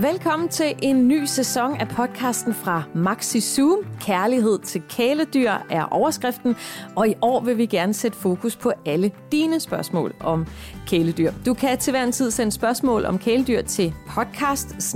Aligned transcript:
Velkommen 0.00 0.48
til 0.48 0.74
en 0.82 1.08
ny 1.08 1.24
sæson 1.24 1.76
af 1.76 1.88
podcasten 1.88 2.54
fra 2.54 2.82
Maxi 2.94 3.40
Zoom. 3.40 3.78
Kærlighed 4.00 4.58
til 4.58 4.82
kæledyr 4.88 5.52
er 5.70 5.84
overskriften, 5.84 6.56
og 6.96 7.08
i 7.08 7.14
år 7.22 7.40
vil 7.40 7.58
vi 7.58 7.66
gerne 7.66 7.94
sætte 7.94 8.18
fokus 8.18 8.56
på 8.56 8.72
alle 8.86 9.10
dine 9.32 9.60
spørgsmål 9.60 10.14
om 10.20 10.46
kæledyr. 10.88 11.32
Du 11.46 11.54
kan 11.54 11.78
til 11.78 11.90
hver 11.90 12.04
en 12.04 12.12
tid 12.12 12.30
sende 12.30 12.52
spørgsmål 12.52 13.04
om 13.04 13.18
kæledyr 13.18 13.62
til 13.62 13.94
podcast 14.06 14.94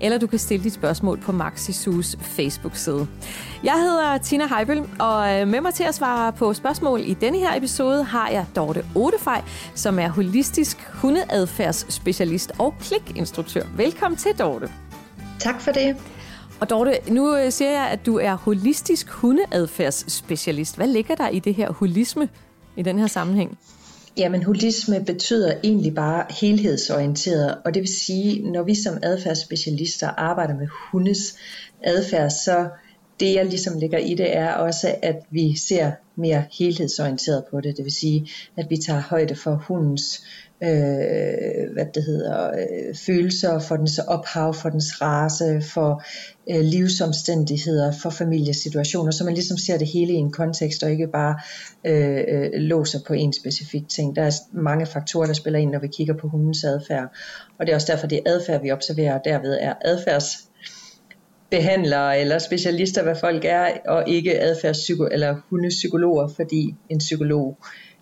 eller 0.00 0.18
du 0.18 0.26
kan 0.26 0.38
stille 0.38 0.64
dit 0.64 0.72
spørgsmål 0.72 1.20
på 1.20 1.32
Maxisus 1.32 2.16
Facebook-side. 2.20 3.06
Jeg 3.64 3.74
hedder 3.74 4.18
Tina 4.18 4.46
Heibel, 4.46 4.78
og 4.98 5.48
med 5.48 5.60
mig 5.60 5.74
til 5.74 5.84
at 5.84 5.94
svare 5.94 6.32
på 6.32 6.54
spørgsmål 6.54 7.00
i 7.00 7.14
denne 7.14 7.38
her 7.38 7.56
episode 7.56 8.04
har 8.04 8.28
jeg 8.28 8.46
Dorte 8.56 8.84
Odefej, 8.94 9.42
som 9.74 9.98
er 9.98 10.08
holistisk 10.08 10.88
hundeadfærdsspecialist 10.94 12.52
og 12.58 12.74
klikinstruktør. 12.80 13.62
Velkommen 13.76 14.18
til, 14.18 14.32
Dorte. 14.38 14.70
Tak 15.38 15.60
for 15.60 15.70
det. 15.70 15.96
Og 16.60 16.70
Dorte, 16.70 16.98
nu 17.10 17.36
øh, 17.36 17.52
siger 17.52 17.70
jeg, 17.70 17.88
at 17.88 18.06
du 18.06 18.18
er 18.18 18.34
holistisk 18.34 19.10
hundeadfærdsspecialist. 19.10 20.76
Hvad 20.76 20.86
ligger 20.86 21.14
der 21.14 21.28
i 21.28 21.38
det 21.38 21.54
her 21.54 21.72
holisme 21.72 22.28
i 22.76 22.82
den 22.82 22.98
her 22.98 23.06
sammenhæng? 23.06 23.58
Jamen 24.16 24.42
holisme 24.42 25.04
betyder 25.04 25.54
egentlig 25.64 25.94
bare 25.94 26.26
helhedsorienteret, 26.40 27.58
og 27.64 27.74
det 27.74 27.80
vil 27.80 27.94
sige, 27.94 28.52
når 28.52 28.62
vi 28.62 28.74
som 28.74 28.98
adfærdsspecialister 29.02 30.08
arbejder 30.08 30.54
med 30.54 30.66
hundes 30.92 31.36
adfærd, 31.82 32.30
så 32.30 32.68
det 33.20 33.34
jeg 33.34 33.46
ligesom 33.46 33.78
ligger 33.78 33.98
i 33.98 34.14
det 34.14 34.36
er 34.36 34.52
også, 34.52 34.94
at 35.02 35.16
vi 35.30 35.56
ser 35.56 35.90
mere 36.16 36.44
helhedsorienteret 36.58 37.44
på 37.50 37.60
det. 37.60 37.76
Det 37.76 37.84
vil 37.84 37.92
sige, 37.92 38.30
at 38.56 38.66
vi 38.70 38.76
tager 38.76 39.00
højde 39.00 39.34
for 39.34 39.64
hundens 39.68 40.22
øh, 40.62 41.72
hvad 41.72 41.86
det 41.94 42.04
hedder, 42.04 42.48
øh, 42.48 42.94
følelser, 43.06 43.58
for 43.58 43.76
dens 43.76 43.98
ophav, 43.98 44.54
for 44.54 44.68
dens 44.68 45.02
race, 45.02 45.62
for 45.74 46.02
øh, 46.50 46.60
livsomstændigheder, 46.60 47.92
for 48.02 48.10
familiesituationer, 48.10 49.10
så 49.10 49.24
man 49.24 49.34
ligesom 49.34 49.56
ser 49.56 49.78
det 49.78 49.86
hele 49.86 50.12
i 50.12 50.16
en 50.16 50.32
kontekst, 50.32 50.82
og 50.82 50.90
ikke 50.90 51.06
bare 51.06 51.38
øh, 51.84 52.24
øh, 52.28 52.50
låser 52.52 52.98
på 53.06 53.12
en 53.12 53.32
specifik 53.32 53.88
ting. 53.88 54.16
Der 54.16 54.22
er 54.22 54.32
mange 54.52 54.86
faktorer, 54.86 55.26
der 55.26 55.32
spiller 55.32 55.58
ind, 55.58 55.70
når 55.70 55.78
vi 55.78 55.88
kigger 55.88 56.14
på 56.14 56.28
hundens 56.28 56.64
adfærd, 56.64 57.08
og 57.58 57.66
det 57.66 57.72
er 57.72 57.76
også 57.76 57.92
derfor, 57.92 58.06
det 58.06 58.18
er 58.18 58.30
adfærd, 58.30 58.62
vi 58.62 58.70
observerer, 58.70 59.14
og 59.14 59.20
derved 59.24 59.58
er 59.60 59.74
adfærds 59.80 60.49
behandlere 61.50 62.20
eller 62.20 62.38
specialister, 62.38 63.02
hvad 63.02 63.16
folk 63.20 63.44
er, 63.44 63.66
og 63.88 64.08
ikke 64.08 64.40
adfærdspsyko- 64.40 65.08
eller 65.12 65.36
hundepsykologer, 65.50 66.28
fordi 66.28 66.74
en 66.88 66.98
psykolog 66.98 67.58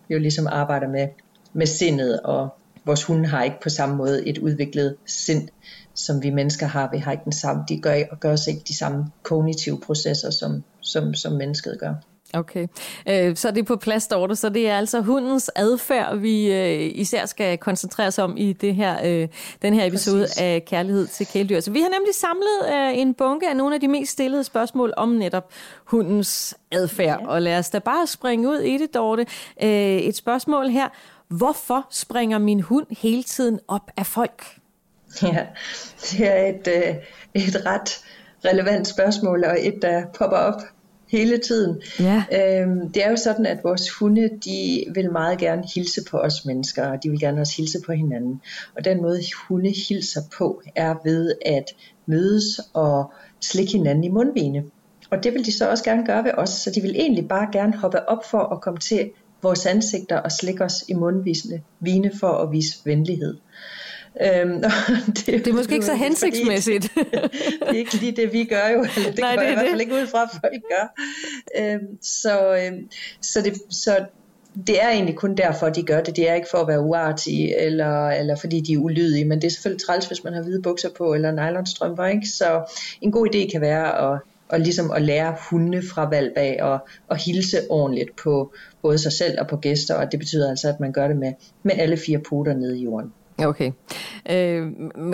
jo 0.09 0.19
ligesom 0.19 0.47
arbejder 0.47 0.87
med 0.87 1.07
med 1.53 1.65
sindet, 1.65 2.19
og 2.19 2.49
vores 2.85 3.03
hunde 3.03 3.27
har 3.27 3.43
ikke 3.43 3.61
på 3.63 3.69
samme 3.69 3.95
måde 3.95 4.27
et 4.27 4.37
udviklet 4.37 4.95
sind, 5.05 5.49
som 5.95 6.23
vi 6.23 6.29
mennesker 6.29 6.65
har. 6.65 6.89
Vi 6.91 6.97
har 6.97 7.11
ikke 7.11 7.23
den 7.23 7.31
samme, 7.31 7.63
de 7.69 7.81
gør, 7.81 8.15
gør 8.19 8.33
os 8.33 8.47
ikke 8.47 8.61
de 8.67 8.77
samme 8.77 9.05
kognitive 9.23 9.79
processer, 9.79 10.29
som, 10.29 10.63
som, 10.81 11.13
som 11.13 11.33
mennesket 11.33 11.79
gør. 11.79 11.93
Okay, 12.33 12.67
øh, 13.09 13.35
så 13.35 13.47
er 13.47 13.51
det 13.51 13.65
på 13.65 13.75
plads, 13.75 14.07
Dorte. 14.07 14.35
Så 14.35 14.49
det 14.49 14.69
er 14.69 14.77
altså 14.77 15.01
hundens 15.01 15.51
adfærd, 15.55 16.17
vi 16.17 16.53
øh, 16.53 16.91
især 16.95 17.25
skal 17.25 17.57
koncentrere 17.57 18.07
os 18.07 18.19
om 18.19 18.37
i 18.37 18.53
det 18.53 18.75
her, 18.75 18.97
øh, 19.05 19.27
den 19.61 19.73
her 19.73 19.85
episode 19.85 20.21
Præcis. 20.23 20.41
af 20.41 20.65
Kærlighed 20.65 21.07
til 21.07 21.27
kæledyr. 21.27 21.59
Så 21.59 21.71
vi 21.71 21.79
har 21.81 21.89
nemlig 21.89 22.15
samlet 22.15 22.73
øh, 22.73 23.01
en 23.01 23.13
bunke 23.13 23.49
af 23.49 23.55
nogle 23.55 23.75
af 23.75 23.81
de 23.81 23.87
mest 23.87 24.11
stillede 24.11 24.43
spørgsmål 24.43 24.93
om 24.97 25.09
netop 25.09 25.51
hundens 25.85 26.57
adfærd. 26.71 27.19
Ja. 27.21 27.27
Og 27.27 27.41
lad 27.41 27.57
os 27.57 27.69
da 27.69 27.79
bare 27.79 28.07
springe 28.07 28.49
ud 28.49 28.59
i 28.59 28.77
det, 28.77 28.93
Dorte. 28.93 29.25
Øh, 29.63 29.69
et 29.97 30.15
spørgsmål 30.15 30.67
her. 30.67 30.87
Hvorfor 31.27 31.87
springer 31.91 32.37
min 32.37 32.61
hund 32.61 32.85
hele 33.01 33.23
tiden 33.23 33.59
op 33.67 33.91
af 33.97 34.05
folk? 34.05 34.45
Ja, 35.21 35.45
det 36.01 36.27
er 36.27 36.45
et, 36.45 36.67
øh, 36.67 36.95
et 37.33 37.65
ret 37.65 38.01
relevant 38.45 38.87
spørgsmål, 38.87 39.43
og 39.43 39.57
et, 39.59 39.81
der 39.81 40.05
popper 40.17 40.37
op 40.37 40.61
hele 41.09 41.37
tiden. 41.37 41.81
Ja. 41.99 42.23
Øhm, 42.31 42.89
det 42.89 43.05
er 43.05 43.09
jo 43.09 43.17
sådan, 43.17 43.45
at 43.45 43.63
vores 43.63 43.89
hunde, 43.89 44.29
de 44.45 44.85
vil 44.93 45.11
meget 45.11 45.37
gerne 45.37 45.63
hilse 45.75 46.01
på 46.11 46.17
os 46.17 46.45
mennesker, 46.45 46.87
og 46.87 47.03
de 47.03 47.09
vil 47.09 47.19
gerne 47.19 47.41
også 47.41 47.53
hilse 47.57 47.79
på 47.85 47.91
hinanden. 47.91 48.41
Og 48.75 48.85
den 48.85 49.01
måde, 49.01 49.19
hunde 49.47 49.73
hilser 49.87 50.21
på, 50.37 50.61
er 50.75 50.95
ved 51.03 51.35
at 51.45 51.65
mødes 52.05 52.59
og 52.73 53.13
slikke 53.41 53.71
hinanden 53.71 54.03
i 54.03 54.09
mundvene. 54.09 54.63
Og 55.09 55.23
det 55.23 55.33
vil 55.33 55.45
de 55.45 55.57
så 55.57 55.69
også 55.69 55.83
gerne 55.83 56.05
gøre 56.05 56.23
ved 56.23 56.31
os, 56.37 56.49
så 56.49 56.71
de 56.75 56.81
vil 56.81 56.95
egentlig 56.95 57.27
bare 57.27 57.49
gerne 57.51 57.77
hoppe 57.77 58.09
op 58.09 58.25
for 58.31 58.39
at 58.39 58.61
komme 58.61 58.79
til 58.79 59.11
vores 59.41 59.65
ansigter 59.65 60.17
og 60.17 60.31
slikke 60.31 60.63
os 60.63 60.85
i 60.87 60.93
mundvisende 60.93 61.61
vine 61.79 62.11
for 62.19 62.27
at 62.27 62.51
vise 62.51 62.75
venlighed. 62.85 63.37
Øhm, 64.21 64.63
det, 65.15 65.25
det 65.25 65.47
er 65.47 65.53
måske 65.53 65.73
ikke 65.73 65.85
så 65.85 65.95
hensigtsmæssigt. 65.95 66.91
det 67.61 67.69
er 67.69 67.73
ikke 67.73 67.95
lige 67.95 68.15
det, 68.15 68.33
vi 68.33 68.43
gør 68.43 68.67
jo. 68.67 68.85
Eller 68.97 69.11
det 69.11 69.19
Nej, 69.19 69.35
det 69.35 69.45
er 69.45 69.51
i 69.51 69.53
hvert 69.53 69.69
fald 69.69 69.81
ikke 69.81 69.93
ud 69.93 70.07
fra, 70.07 70.23
at 70.23 70.29
folk 70.31 70.63
gør. 70.71 71.03
Øhm, 71.59 72.01
så, 72.01 72.55
øhm, 72.55 72.89
så, 73.21 73.41
det, 73.41 73.53
så 73.69 74.05
det 74.67 74.83
er 74.83 74.89
egentlig 74.89 75.15
kun 75.15 75.35
derfor, 75.35 75.69
de 75.69 75.83
gør 75.83 76.01
det. 76.01 76.15
Det 76.15 76.29
er 76.29 76.33
ikke 76.33 76.47
for 76.51 76.57
at 76.57 76.67
være 76.67 76.81
uartige, 76.81 77.61
eller, 77.61 78.09
eller 78.09 78.35
fordi 78.35 78.59
de 78.59 78.73
er 78.73 78.77
ulydige, 78.77 79.25
men 79.25 79.41
det 79.41 79.47
er 79.47 79.51
selvfølgelig 79.51 79.85
træls, 79.85 80.07
hvis 80.07 80.23
man 80.23 80.33
har 80.33 80.41
hvide 80.41 80.61
bukser 80.61 80.89
på, 80.97 81.13
eller 81.13 81.31
nylonstrømper. 81.31 82.05
Ikke? 82.05 82.27
Så 82.27 82.75
en 83.01 83.11
god 83.11 83.27
idé 83.35 83.51
kan 83.51 83.61
være 83.61 84.13
at 84.13 84.19
og 84.49 84.59
ligesom 84.59 84.91
at 84.91 85.01
lære 85.01 85.35
hunde 85.49 85.81
fra 85.93 86.09
valg 86.09 86.33
af 86.35 86.57
og, 86.61 86.79
og 87.07 87.17
hilse 87.17 87.57
ordentligt 87.69 88.15
på 88.23 88.53
både 88.81 88.97
sig 88.97 89.11
selv 89.11 89.39
og 89.39 89.47
på 89.47 89.57
gæster, 89.57 89.95
og 89.95 90.11
det 90.11 90.19
betyder 90.19 90.49
altså, 90.49 90.69
at 90.69 90.79
man 90.79 90.91
gør 90.91 91.07
det 91.07 91.17
med, 91.17 91.33
med 91.63 91.71
alle 91.77 91.97
fire 91.97 92.19
poter 92.29 92.53
nede 92.53 92.79
i 92.79 92.83
jorden. 92.83 93.13
Okay. 93.45 93.71
Øh, 94.29 94.67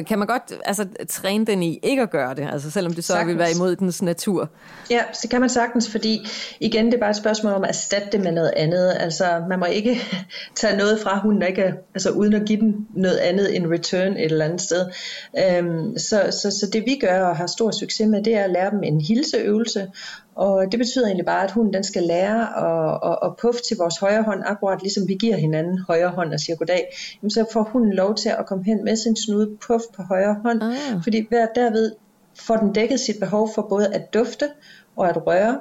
kan 0.08 0.20
man 0.20 0.28
godt 0.28 0.54
altså, 0.66 0.88
træne 1.10 1.46
den 1.46 1.64
i 1.64 1.80
ikke 1.84 2.02
at 2.02 2.10
gøre 2.10 2.36
det, 2.36 2.50
altså 2.52 2.72
selvom 2.72 2.94
det 2.94 3.04
så 3.04 3.14
sagtens. 3.14 3.28
vil 3.28 3.40
være 3.40 3.52
imod 3.52 3.76
dens 3.76 4.02
natur? 4.02 4.50
Ja, 4.92 5.02
så 5.14 5.28
kan 5.30 5.42
man 5.42 5.50
sagtens, 5.50 5.92
fordi 5.92 6.28
igen, 6.60 6.86
det 6.86 6.94
er 6.94 7.00
bare 7.00 7.10
et 7.10 7.16
spørgsmål 7.16 7.54
om 7.54 7.64
at 7.64 7.70
erstatte 7.70 8.08
det 8.12 8.24
med 8.24 8.32
noget 8.32 8.54
andet. 8.56 8.94
Altså, 9.00 9.44
man 9.50 9.60
må 9.60 9.66
ikke 9.66 10.02
tage 10.56 10.78
noget 10.78 11.00
fra 11.04 11.20
hunden, 11.20 11.44
ikke, 11.44 11.74
altså 11.94 12.10
uden 12.10 12.34
at 12.34 12.46
give 12.46 12.60
den 12.60 12.88
noget 12.96 13.18
andet 13.18 13.50
in 13.50 13.72
return 13.72 14.14
et 14.14 14.26
eller 14.26 14.46
andet 14.46 14.62
sted. 14.62 14.86
Øhm, 15.40 15.98
så, 15.98 16.22
så, 16.42 16.52
så 16.60 16.70
det 16.74 16.84
vi 16.86 16.98
gør 17.02 17.22
og 17.22 17.36
har 17.38 17.48
stor 17.48 17.72
succes 17.72 18.08
med, 18.08 18.24
det 18.24 18.36
er 18.36 18.44
at 18.44 18.50
lære 18.50 18.72
dem 18.72 18.84
en 18.84 19.02
hilseøvelse, 19.02 19.88
og 20.36 20.72
det 20.72 20.80
betyder 20.80 21.06
egentlig 21.06 21.26
bare, 21.26 21.44
at 21.44 21.52
hunden 21.52 21.74
den 21.74 21.84
skal 21.84 22.04
lære 22.04 22.42
at, 22.66 23.12
at, 23.12 23.18
at 23.24 23.38
puffe 23.42 23.62
til 23.68 23.78
vores 23.78 23.98
højre 23.98 24.24
hånd, 24.24 24.44
akkurat 24.46 24.82
ligesom 24.82 25.08
vi 25.08 25.14
giver 25.14 25.38
hinanden 25.38 25.80
højre 25.88 26.10
hånd 26.10 26.34
og 26.34 26.40
siger 26.40 26.56
goddag. 26.56 26.96
Jamen, 27.22 27.32
så 27.32 27.46
får 27.54 27.64
hunden 27.64 27.94
lov 27.94 28.16
til 28.16 28.30
at 28.30 28.46
komme 28.46 28.64
hen 28.64 28.84
med 28.84 28.96
sin 28.96 29.16
snude 29.16 29.58
puff 29.68 29.84
på 29.96 30.02
højre 30.04 30.36
hånd, 30.44 30.64
ah. 30.64 31.04
fordi 31.04 31.26
hver 31.30 31.46
derved 31.56 31.92
får 32.40 32.56
den 32.56 32.74
dækket 32.74 33.00
sit 33.00 33.20
behov 33.20 33.50
for 33.56 33.62
både 33.62 33.94
at 33.94 34.14
dufte 34.14 34.50
og 34.96 35.10
at 35.10 35.28
røre, 35.28 35.60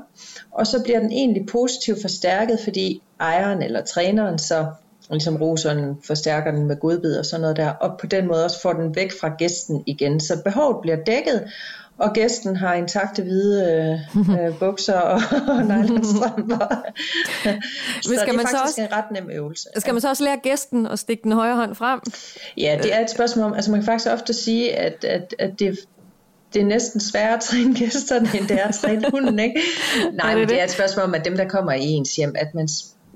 og 0.50 0.66
så 0.66 0.82
bliver 0.82 1.00
den 1.00 1.12
egentlig 1.12 1.46
positivt 1.46 2.00
forstærket, 2.02 2.60
fordi 2.64 3.02
ejeren 3.20 3.62
eller 3.62 3.84
træneren 3.84 4.38
så 4.38 4.66
ligesom 5.10 5.36
roseren 5.36 5.98
forstærker 6.06 6.50
den 6.50 6.66
med 6.66 6.76
godbid 6.76 7.18
og 7.18 7.26
sådan 7.26 7.40
noget 7.40 7.56
der, 7.56 7.68
og 7.68 7.98
på 8.00 8.06
den 8.06 8.26
måde 8.26 8.44
også 8.44 8.60
får 8.62 8.72
den 8.72 8.96
væk 8.96 9.12
fra 9.20 9.34
gæsten 9.38 9.82
igen. 9.86 10.20
Så 10.20 10.42
behovet 10.44 10.76
bliver 10.82 10.96
dækket, 10.96 11.50
og 11.98 12.12
gæsten 12.12 12.56
har 12.56 12.74
intakte 12.74 13.22
hvide 13.22 13.64
øh, 14.16 14.46
øh, 14.46 14.58
bukser 14.58 14.98
og, 15.00 15.20
og 15.48 15.62
nylonstrømper. 15.62 16.68
så 18.02 18.14
skal 18.14 18.18
det 18.18 18.28
er 18.28 18.32
man 18.32 18.38
faktisk 18.38 18.50
så 18.50 18.62
også, 18.62 18.80
en 18.80 18.92
ret 18.92 19.10
nem 19.10 19.30
øvelse. 19.30 19.68
Skal 19.76 19.94
man 19.94 20.00
så 20.00 20.08
også 20.08 20.24
lære 20.24 20.38
gæsten 20.42 20.86
at 20.86 20.98
stikke 20.98 21.22
den 21.22 21.32
højre 21.32 21.56
hånd 21.56 21.74
frem? 21.74 22.00
Ja, 22.56 22.78
det 22.82 22.94
er 22.94 23.00
et 23.00 23.10
spørgsmål 23.10 23.44
om, 23.44 23.54
altså 23.54 23.70
man 23.70 23.80
kan 23.80 23.86
faktisk 23.86 24.10
ofte 24.10 24.34
sige, 24.34 24.76
at, 24.76 25.04
at, 25.04 25.34
at 25.38 25.58
det, 25.58 25.78
det 26.54 26.62
er 26.62 26.66
næsten 26.66 27.00
sværere 27.00 27.34
at 27.34 27.40
træne 27.40 27.74
gæsterne, 27.74 28.28
end 28.38 28.48
det 28.48 28.60
er 28.60 28.68
at 28.68 28.74
træne 28.74 29.10
hunden, 29.10 29.38
ikke? 29.38 29.60
Nej, 30.12 30.36
men 30.36 30.48
det 30.48 30.60
er 30.60 30.64
et 30.64 30.70
spørgsmål 30.70 31.04
om, 31.04 31.14
at 31.14 31.24
dem, 31.24 31.36
der 31.36 31.48
kommer 31.48 31.72
i 31.72 31.84
ens 31.84 32.16
hjem, 32.16 32.34
at 32.38 32.54
man 32.54 32.68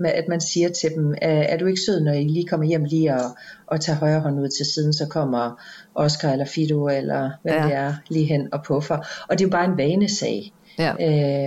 at 0.06 0.28
man 0.28 0.40
siger 0.40 0.68
til 0.68 0.90
dem, 0.94 1.14
er 1.22 1.56
du 1.56 1.66
ikke 1.66 1.80
sød, 1.80 2.00
når 2.00 2.12
I 2.12 2.24
lige 2.24 2.46
kommer 2.46 2.66
hjem 2.66 2.84
lige 2.84 3.14
og, 3.14 3.36
og 3.66 3.80
tager 3.80 3.98
højre 3.98 4.20
hånd 4.20 4.40
ud 4.40 4.48
til 4.48 4.66
siden, 4.66 4.92
så 4.92 5.06
kommer 5.06 5.60
Oscar 5.94 6.32
eller 6.32 6.44
Fido 6.44 6.88
eller 6.88 7.30
hvad 7.42 7.52
ja. 7.52 7.64
det 7.64 7.74
er 7.74 7.94
lige 8.08 8.26
hen 8.26 8.48
og 8.52 8.64
puffer. 8.64 8.96
Og 9.28 9.38
det 9.38 9.40
er 9.40 9.48
jo 9.48 9.50
bare 9.50 9.64
en 9.64 9.78
vanesag. 9.78 10.52
Ja. 10.78 10.92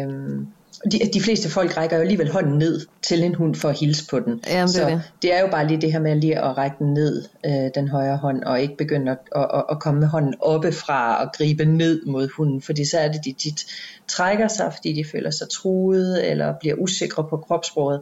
Øhm, 0.03 0.47
de, 0.91 0.99
de 1.13 1.21
fleste 1.21 1.49
folk 1.49 1.77
rækker 1.77 1.95
jo 1.95 2.01
alligevel 2.01 2.31
hånden 2.31 2.57
ned 2.57 2.81
til 3.01 3.23
en 3.23 3.35
hund 3.35 3.55
for 3.55 3.69
at 3.69 3.79
hilse 3.79 4.07
på 4.09 4.19
den. 4.19 4.41
Jamen, 4.47 4.61
det 4.61 4.69
så 4.69 4.89
det. 4.89 5.01
det 5.21 5.33
er 5.33 5.41
jo 5.41 5.47
bare 5.51 5.67
lige 5.67 5.81
det 5.81 5.91
her 5.91 5.99
med 5.99 6.15
lige 6.15 6.39
at 6.39 6.57
række 6.57 6.75
den 6.79 6.93
ned, 6.93 7.23
øh, 7.45 7.69
den 7.75 7.87
højre 7.87 8.17
hånd, 8.17 8.43
og 8.43 8.61
ikke 8.61 8.77
begynde 8.77 9.11
at, 9.11 9.17
at, 9.35 9.63
at 9.71 9.79
komme 9.79 9.99
med 9.99 10.07
hånden 10.07 10.33
oppefra 10.39 11.23
og 11.23 11.31
gribe 11.37 11.65
ned 11.65 12.05
mod 12.05 12.29
hunden, 12.37 12.61
fordi 12.61 12.85
så 12.85 12.99
er 12.99 13.11
det, 13.11 13.25
de 13.25 13.33
tit 13.33 13.65
trækker 14.07 14.47
sig, 14.47 14.73
fordi 14.75 14.93
de 14.93 15.05
føler 15.11 15.31
sig 15.31 15.49
truet, 15.49 16.31
eller 16.31 16.53
bliver 16.59 16.75
usikre 16.75 17.27
på 17.29 17.37
kropssproget, 17.37 18.01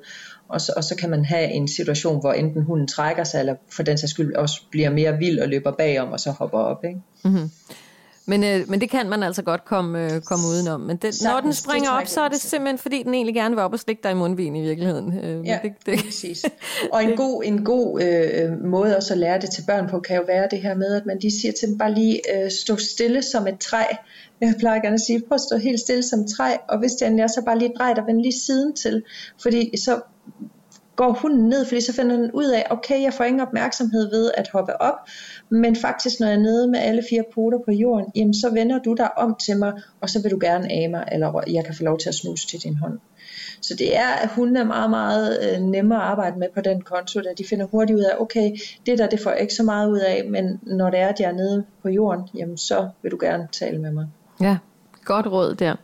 og 0.49 0.61
så, 0.61 0.73
og 0.77 0.83
så 0.83 0.95
kan 0.95 1.09
man 1.09 1.25
have 1.25 1.51
en 1.51 1.67
situation, 1.67 2.19
hvor 2.19 2.33
enten 2.33 2.63
hunden 2.63 2.87
trækker 2.87 3.23
sig, 3.23 3.39
eller 3.39 3.55
for 3.71 3.83
den 3.83 3.97
sags 3.97 4.11
skyld 4.11 4.35
også 4.35 4.61
bliver 4.71 4.89
mere 4.89 5.17
vild 5.17 5.39
og 5.39 5.47
løber 5.47 5.71
bagom, 5.71 6.11
og 6.11 6.19
så 6.19 6.31
hopper 6.31 6.59
op. 6.59 6.85
Ikke? 6.85 6.99
Mm-hmm. 7.25 7.49
Men, 8.29 8.43
øh, 8.43 8.69
men 8.69 8.81
det 8.81 8.89
kan 8.89 9.09
man 9.09 9.23
altså 9.23 9.41
godt 9.41 9.65
komme, 9.65 10.05
øh, 10.05 10.21
komme 10.21 10.47
udenom. 10.47 10.81
Men 10.81 10.97
det, 10.97 11.21
når 11.23 11.39
den 11.39 11.53
springer 11.53 11.89
op, 11.89 12.07
så 12.07 12.21
er 12.21 12.27
det 12.27 12.41
simpelthen, 12.41 12.77
fordi 12.77 13.03
den 13.03 13.13
egentlig 13.13 13.35
gerne 13.35 13.55
vil 13.55 13.63
op 13.63 13.73
og 13.73 13.79
slikke 13.79 14.03
dig 14.03 14.11
i 14.11 14.15
mundvin 14.15 14.55
i 14.55 14.61
virkeligheden. 14.61 15.19
Øh, 15.23 15.45
ja, 15.45 15.59
det, 15.63 15.71
det, 15.85 15.99
præcis. 16.05 16.45
Og 16.91 17.03
en 17.03 17.17
god, 17.23 17.43
en 17.45 17.63
god 17.63 18.01
øh, 18.01 18.63
måde 18.65 18.97
også 18.97 19.13
at 19.13 19.17
lære 19.17 19.39
det 19.39 19.49
til 19.49 19.63
børn 19.67 19.89
på, 19.89 19.99
kan 19.99 20.15
jo 20.15 20.23
være 20.27 20.47
det 20.51 20.61
her 20.61 20.75
med, 20.75 20.95
at 20.95 21.05
man 21.05 21.19
lige 21.19 21.39
siger 21.41 21.51
til 21.59 21.67
dem, 21.67 21.77
bare 21.77 21.93
lige 21.93 22.21
øh, 22.35 22.51
stå 22.51 22.75
stille 22.75 23.21
som 23.23 23.47
et 23.47 23.59
træ. 23.59 23.83
Jeg 24.41 24.53
plejer 24.59 24.81
gerne 24.81 24.93
at 24.93 25.01
sige, 25.01 25.21
prøv 25.27 25.35
at 25.35 25.41
stå 25.41 25.57
helt 25.57 25.79
stille 25.79 26.03
som 26.03 26.19
et 26.19 26.27
træ, 26.37 26.55
og 26.69 26.79
hvis 26.79 26.91
det 26.91 27.19
er, 27.19 27.27
så 27.27 27.41
bare 27.45 27.59
lige 27.59 27.73
drej 27.77 27.93
dig, 27.93 28.03
vend 28.07 28.21
lige 28.21 28.39
siden 28.39 28.75
til. 28.75 29.03
Fordi 29.41 29.77
så 29.77 30.01
går 30.99 31.11
hunden 31.21 31.49
ned, 31.49 31.65
fordi 31.65 31.81
så 31.81 31.93
finder 31.93 32.15
den 32.15 32.31
ud 32.31 32.45
af, 32.45 32.67
okay, 32.69 33.01
jeg 33.01 33.13
får 33.13 33.23
ingen 33.23 33.41
opmærksomhed 33.41 34.09
ved 34.09 34.31
at 34.37 34.49
hoppe 34.53 34.81
op, 34.81 34.97
men 35.49 35.75
faktisk 35.75 36.19
når 36.19 36.27
jeg 36.27 36.35
er 36.35 36.39
nede 36.39 36.67
med 36.67 36.79
alle 36.79 37.03
fire 37.09 37.23
poter 37.33 37.57
på 37.65 37.71
jorden, 37.71 38.05
jamen 38.15 38.33
så 38.33 38.49
vender 38.53 38.79
du 38.79 38.93
dig 38.93 39.17
om 39.17 39.35
til 39.45 39.57
mig, 39.57 39.73
og 40.01 40.09
så 40.09 40.21
vil 40.21 40.31
du 40.31 40.37
gerne 40.41 40.71
af 40.71 40.89
mig, 40.89 41.03
eller 41.11 41.43
jeg 41.47 41.65
kan 41.65 41.75
få 41.75 41.83
lov 41.83 41.97
til 41.99 42.09
at 42.09 42.15
snuse 42.15 42.47
til 42.47 42.59
din 42.63 42.77
hånd. 42.77 42.99
Så 43.61 43.75
det 43.75 43.97
er, 43.97 44.07
at 44.07 44.29
hunden 44.29 44.55
er 44.55 44.63
meget, 44.63 44.89
meget 44.89 45.39
øh, 45.43 45.61
nemmere 45.61 45.99
at 45.99 46.05
arbejde 46.05 46.39
med 46.39 46.47
på 46.55 46.61
den 46.61 46.81
konto, 46.81 47.19
da 47.19 47.29
de 47.37 47.45
finder 47.49 47.65
hurtigt 47.65 47.97
ud 47.97 48.03
af, 48.03 48.15
okay, 48.19 48.51
det 48.85 48.97
der, 48.97 49.07
det 49.07 49.19
får 49.19 49.31
jeg 49.31 49.41
ikke 49.41 49.53
så 49.53 49.63
meget 49.63 49.89
ud 49.89 49.99
af, 49.99 50.25
men 50.29 50.59
når 50.61 50.89
det 50.89 50.99
er, 50.99 51.07
at 51.07 51.19
jeg 51.19 51.27
er 51.29 51.35
nede 51.35 51.65
på 51.81 51.89
jorden, 51.89 52.23
jamen 52.35 52.57
så 52.57 52.89
vil 53.01 53.11
du 53.11 53.17
gerne 53.21 53.47
tale 53.51 53.77
med 53.81 53.91
mig. 53.91 54.07
Ja, 54.41 54.57
godt 55.05 55.27
råd 55.27 55.55
der. 55.55 55.75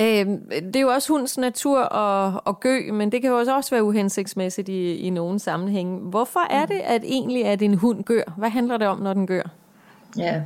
Øh, 0.00 0.26
det 0.50 0.76
er 0.76 0.80
jo 0.80 0.88
også 0.88 1.12
hundens 1.12 1.38
natur 1.38 1.80
at, 1.80 2.40
at 2.46 2.60
gø, 2.60 2.92
men 2.92 3.12
det 3.12 3.22
kan 3.22 3.30
jo 3.30 3.36
også 3.36 3.70
være 3.70 3.84
uhensigtsmæssigt 3.84 4.68
i, 4.68 4.96
i 4.96 5.10
nogle 5.10 5.38
sammenhænge. 5.38 5.98
Hvorfor 5.98 6.40
er 6.50 6.66
det 6.66 6.80
at 6.84 7.04
egentlig, 7.04 7.44
at 7.44 7.62
en 7.62 7.74
hund 7.74 8.04
gør? 8.04 8.34
Hvad 8.36 8.50
handler 8.50 8.76
det 8.76 8.86
om, 8.86 8.98
når 8.98 9.14
den 9.14 9.26
gør? 9.26 9.42
Ja, 10.18 10.42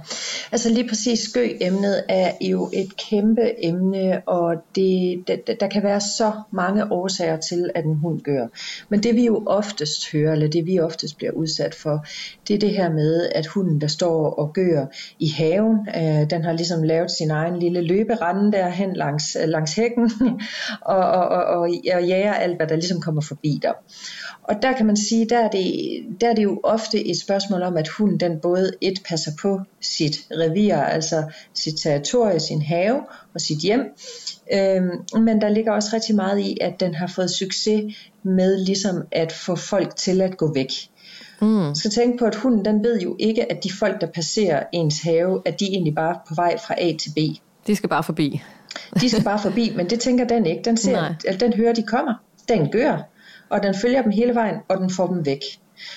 altså 0.52 0.68
lige 0.68 0.88
præcis 0.88 1.20
skø-emnet 1.20 2.04
er 2.08 2.32
jo 2.40 2.70
et 2.72 2.96
kæmpe 3.10 3.64
emne, 3.64 4.28
og 4.28 4.54
det, 4.74 5.24
der, 5.28 5.54
der 5.60 5.68
kan 5.68 5.82
være 5.82 6.00
så 6.00 6.32
mange 6.52 6.92
årsager 6.92 7.36
til, 7.36 7.70
at 7.74 7.84
en 7.84 7.94
hund 7.94 8.20
gør. 8.20 8.46
Men 8.88 9.02
det 9.02 9.14
vi 9.14 9.26
jo 9.26 9.42
oftest 9.46 10.12
hører, 10.12 10.32
eller 10.32 10.48
det 10.48 10.66
vi 10.66 10.80
oftest 10.80 11.16
bliver 11.16 11.32
udsat 11.32 11.74
for, 11.74 12.06
det 12.48 12.54
er 12.54 12.58
det 12.58 12.70
her 12.70 12.92
med, 12.92 13.28
at 13.34 13.46
hunden, 13.46 13.80
der 13.80 13.86
står 13.86 14.30
og 14.30 14.52
gør 14.52 14.86
i 15.18 15.28
haven, 15.28 15.88
øh, 15.96 16.30
den 16.30 16.44
har 16.44 16.52
ligesom 16.52 16.82
lavet 16.82 17.10
sin 17.10 17.30
egen 17.30 17.58
lille 17.58 17.80
løberende 17.80 18.52
derhen 18.52 18.92
langs, 18.92 19.36
langs 19.46 19.74
hækken, 19.74 20.10
og, 20.80 20.96
og, 21.18 21.28
og, 21.28 21.44
og, 21.44 21.60
og 21.94 22.02
jager 22.02 22.34
alt, 22.34 22.56
hvad 22.56 22.66
der 22.66 22.76
ligesom 22.76 23.00
kommer 23.00 23.22
forbi 23.22 23.60
der. 23.62 23.72
Og 24.48 24.62
der 24.62 24.72
kan 24.72 24.86
man 24.86 24.96
sige, 24.96 25.26
der 25.28 25.38
er, 25.38 25.48
det, 25.48 25.70
der 26.20 26.28
er 26.30 26.34
det 26.34 26.42
jo 26.42 26.60
ofte 26.62 27.06
et 27.06 27.20
spørgsmål 27.20 27.62
om, 27.62 27.76
at 27.76 27.88
hunden 27.88 28.20
den 28.20 28.40
både 28.40 28.72
et 28.80 29.02
passer 29.08 29.30
på 29.42 29.60
sit 29.80 30.16
revir, 30.30 30.76
altså 30.76 31.22
sit 31.54 31.74
territorie, 31.78 32.40
sin 32.40 32.62
have 32.62 33.00
og 33.34 33.40
sit 33.40 33.58
hjem, 33.58 33.80
øhm, 34.52 35.22
men 35.22 35.40
der 35.40 35.48
ligger 35.48 35.72
også 35.72 35.90
rigtig 35.92 36.14
meget 36.14 36.38
i, 36.38 36.58
at 36.60 36.80
den 36.80 36.94
har 36.94 37.06
fået 37.06 37.30
succes 37.30 37.96
med 38.22 38.64
ligesom 38.64 39.02
at 39.12 39.32
få 39.32 39.56
folk 39.56 39.96
til 39.96 40.20
at 40.20 40.36
gå 40.36 40.52
væk. 40.54 40.70
Mm. 41.40 41.74
Skal 41.74 41.90
tænke 41.90 42.18
på, 42.18 42.24
at 42.24 42.34
hunden 42.34 42.64
den 42.64 42.84
ved 42.84 43.00
jo 43.00 43.16
ikke, 43.18 43.52
at 43.52 43.64
de 43.64 43.72
folk, 43.72 44.00
der 44.00 44.06
passerer 44.06 44.62
ens 44.72 45.02
have, 45.02 45.42
at 45.44 45.60
de 45.60 45.64
egentlig 45.64 45.94
bare 45.94 46.14
er 46.14 46.18
på 46.28 46.34
vej 46.34 46.58
fra 46.66 46.74
A 46.78 46.92
til 47.00 47.10
B. 47.10 47.18
De 47.66 47.76
skal 47.76 47.88
bare 47.88 48.02
forbi. 48.02 48.42
de 49.00 49.10
skal 49.10 49.24
bare 49.24 49.38
forbi, 49.38 49.72
men 49.76 49.90
det 49.90 50.00
tænker 50.00 50.24
den 50.24 50.46
ikke. 50.46 50.62
Den, 50.64 50.76
ser, 50.76 51.14
at 51.28 51.40
den 51.40 51.52
hører, 51.52 51.72
de 51.72 51.82
kommer. 51.82 52.14
Den 52.48 52.70
gør 52.70 53.15
og 53.48 53.62
den 53.62 53.74
følger 53.74 54.02
dem 54.02 54.10
hele 54.10 54.34
vejen, 54.34 54.56
og 54.68 54.78
den 54.78 54.90
får 54.90 55.06
dem 55.06 55.26
væk. 55.26 55.40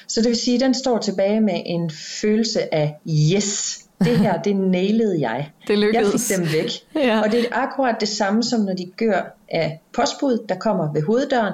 Så 0.07 0.22
det 0.22 0.30
vil 0.30 0.38
sige, 0.38 0.56
at 0.56 0.62
den 0.62 0.74
står 0.74 0.98
tilbage 0.98 1.42
med 1.42 1.62
en 1.66 1.92
følelse 2.22 2.74
af, 2.74 2.96
yes, 3.36 3.80
det 4.04 4.18
her, 4.18 4.42
det 4.42 4.56
nailede 4.56 5.22
jeg. 5.30 5.50
Det 5.68 5.80
lykkedes. 5.80 6.31
Jeg 6.31 6.38
fik 6.40 6.46
dem 6.46 6.54
væk. 6.54 6.72
ja. 7.07 7.22
Og 7.22 7.31
det 7.31 7.40
er 7.40 7.46
akkurat 7.51 7.96
det 8.00 8.07
samme, 8.07 8.44
som 8.44 8.62
når 8.62 8.74
de 8.74 8.92
gør 8.98 9.38
af 9.50 9.81
postbud, 9.94 10.46
der 10.50 10.56
kommer 10.56 10.94
ved 10.94 11.01
hoveddøren. 11.01 11.54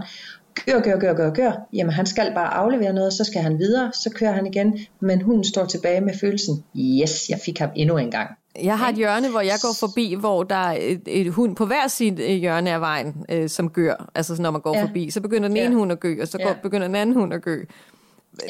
Gør, 0.65 0.79
gør, 0.79 0.99
gør, 0.99 1.13
gør, 1.13 1.33
gør. 1.33 1.51
Jamen 1.73 1.93
han 1.93 2.05
skal 2.05 2.31
bare 2.35 2.53
aflevere 2.53 2.93
noget, 2.93 3.13
så 3.13 3.23
skal 3.23 3.41
han 3.41 3.59
videre, 3.59 3.91
så 3.93 4.09
kører 4.09 4.31
han 4.31 4.45
igen. 4.45 4.79
Men 4.99 5.21
hunden 5.21 5.43
står 5.43 5.65
tilbage 5.65 6.01
med 6.01 6.13
følelsen, 6.19 6.63
yes, 6.75 7.29
jeg 7.29 7.39
fik 7.45 7.59
ham 7.59 7.69
endnu 7.75 7.97
en 7.97 8.11
gang. 8.11 8.29
Jeg 8.63 8.77
har 8.77 8.89
et 8.89 8.95
hjørne, 8.95 9.29
hvor 9.29 9.41
jeg 9.41 9.57
går 9.61 9.75
forbi, 9.79 10.15
hvor 10.19 10.43
der 10.43 10.55
er 10.55 10.77
et, 10.79 11.01
et 11.07 11.31
hund 11.31 11.55
på 11.55 11.65
hver 11.65 11.87
sit 11.87 12.19
øh, 12.19 12.29
hjørne 12.29 12.71
af 12.71 12.81
vejen, 12.81 13.25
øh, 13.29 13.49
som 13.49 13.69
gør. 13.69 14.09
Altså 14.15 14.41
når 14.41 14.51
man 14.51 14.61
går 14.61 14.77
ja. 14.77 14.83
forbi, 14.83 15.09
så 15.11 15.21
begynder 15.21 15.47
den 15.47 15.57
ene 15.57 15.69
ja. 15.69 15.77
hund 15.77 15.91
at 15.91 15.99
gø, 15.99 16.21
og 16.21 16.27
så 16.27 16.37
går, 16.37 16.47
ja. 16.47 16.55
begynder 16.63 16.87
den 16.87 16.95
anden 16.95 17.15
hund 17.15 17.33
at 17.33 17.41
gø. 17.41 17.63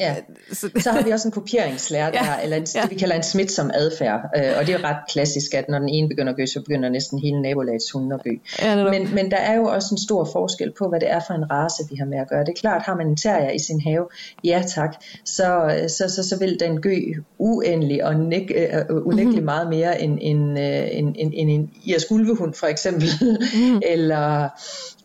Ja. 0.00 0.14
Så, 0.52 0.70
så 0.78 0.90
har 0.90 1.02
vi 1.02 1.10
også 1.10 1.28
en 1.28 1.32
kopieringslære 1.32 2.12
der, 2.12 2.24
ja. 2.24 2.42
eller 2.42 2.56
en, 2.56 2.66
ja. 2.74 2.82
det 2.82 2.90
vi 2.90 2.94
kalder 2.94 3.16
en 3.16 3.22
smitsom 3.22 3.70
adfærd. 3.74 4.20
Øh, 4.36 4.52
og 4.58 4.66
det 4.66 4.74
er 4.74 4.84
ret 4.84 4.96
klassisk, 5.12 5.54
at 5.54 5.68
når 5.68 5.78
den 5.78 5.88
ene 5.88 6.08
begynder 6.08 6.32
at 6.32 6.36
gø, 6.36 6.46
så 6.46 6.60
begynder 6.60 6.88
næsten 6.88 7.18
hele 7.18 7.42
nabolagets 7.42 7.90
hunde 7.90 8.14
at 8.14 8.22
gø. 8.22 8.30
Ja, 8.62 8.90
men, 8.90 9.14
men 9.14 9.30
der 9.30 9.36
er 9.36 9.56
jo 9.56 9.64
også 9.64 9.88
en 9.94 9.98
stor 9.98 10.28
forskel 10.32 10.72
på, 10.78 10.88
hvad 10.88 11.00
det 11.00 11.10
er 11.10 11.20
for 11.26 11.34
en 11.34 11.50
race, 11.50 11.82
vi 11.90 11.96
har 11.96 12.06
med 12.06 12.18
at 12.18 12.28
gøre. 12.28 12.40
Det 12.40 12.48
er 12.48 12.60
klart, 12.60 12.82
har 12.82 12.96
man 12.96 13.06
en 13.06 13.16
terrier 13.16 13.50
i 13.50 13.58
sin 13.58 13.80
have, 13.80 14.08
ja 14.44 14.62
tak, 14.74 14.94
så, 15.24 15.74
så, 15.88 16.08
så, 16.14 16.28
så 16.28 16.38
vil 16.38 16.60
den 16.60 16.80
gø 16.80 16.96
uendelig 17.38 18.04
og 18.04 18.16
næk, 18.16 18.52
uh, 18.90 19.06
unægtelig 19.06 19.26
mm-hmm. 19.26 19.44
meget 19.44 19.68
mere 19.68 20.02
end, 20.02 20.18
end, 20.22 20.58
uh, 20.58 20.98
end, 20.98 21.14
end, 21.18 21.32
end 21.34 21.50
en 21.50 21.70
irsk 21.86 22.10
ulvehund 22.10 22.54
for 22.54 22.66
eksempel, 22.66 23.08
mm. 23.20 23.82
eller 23.92 24.48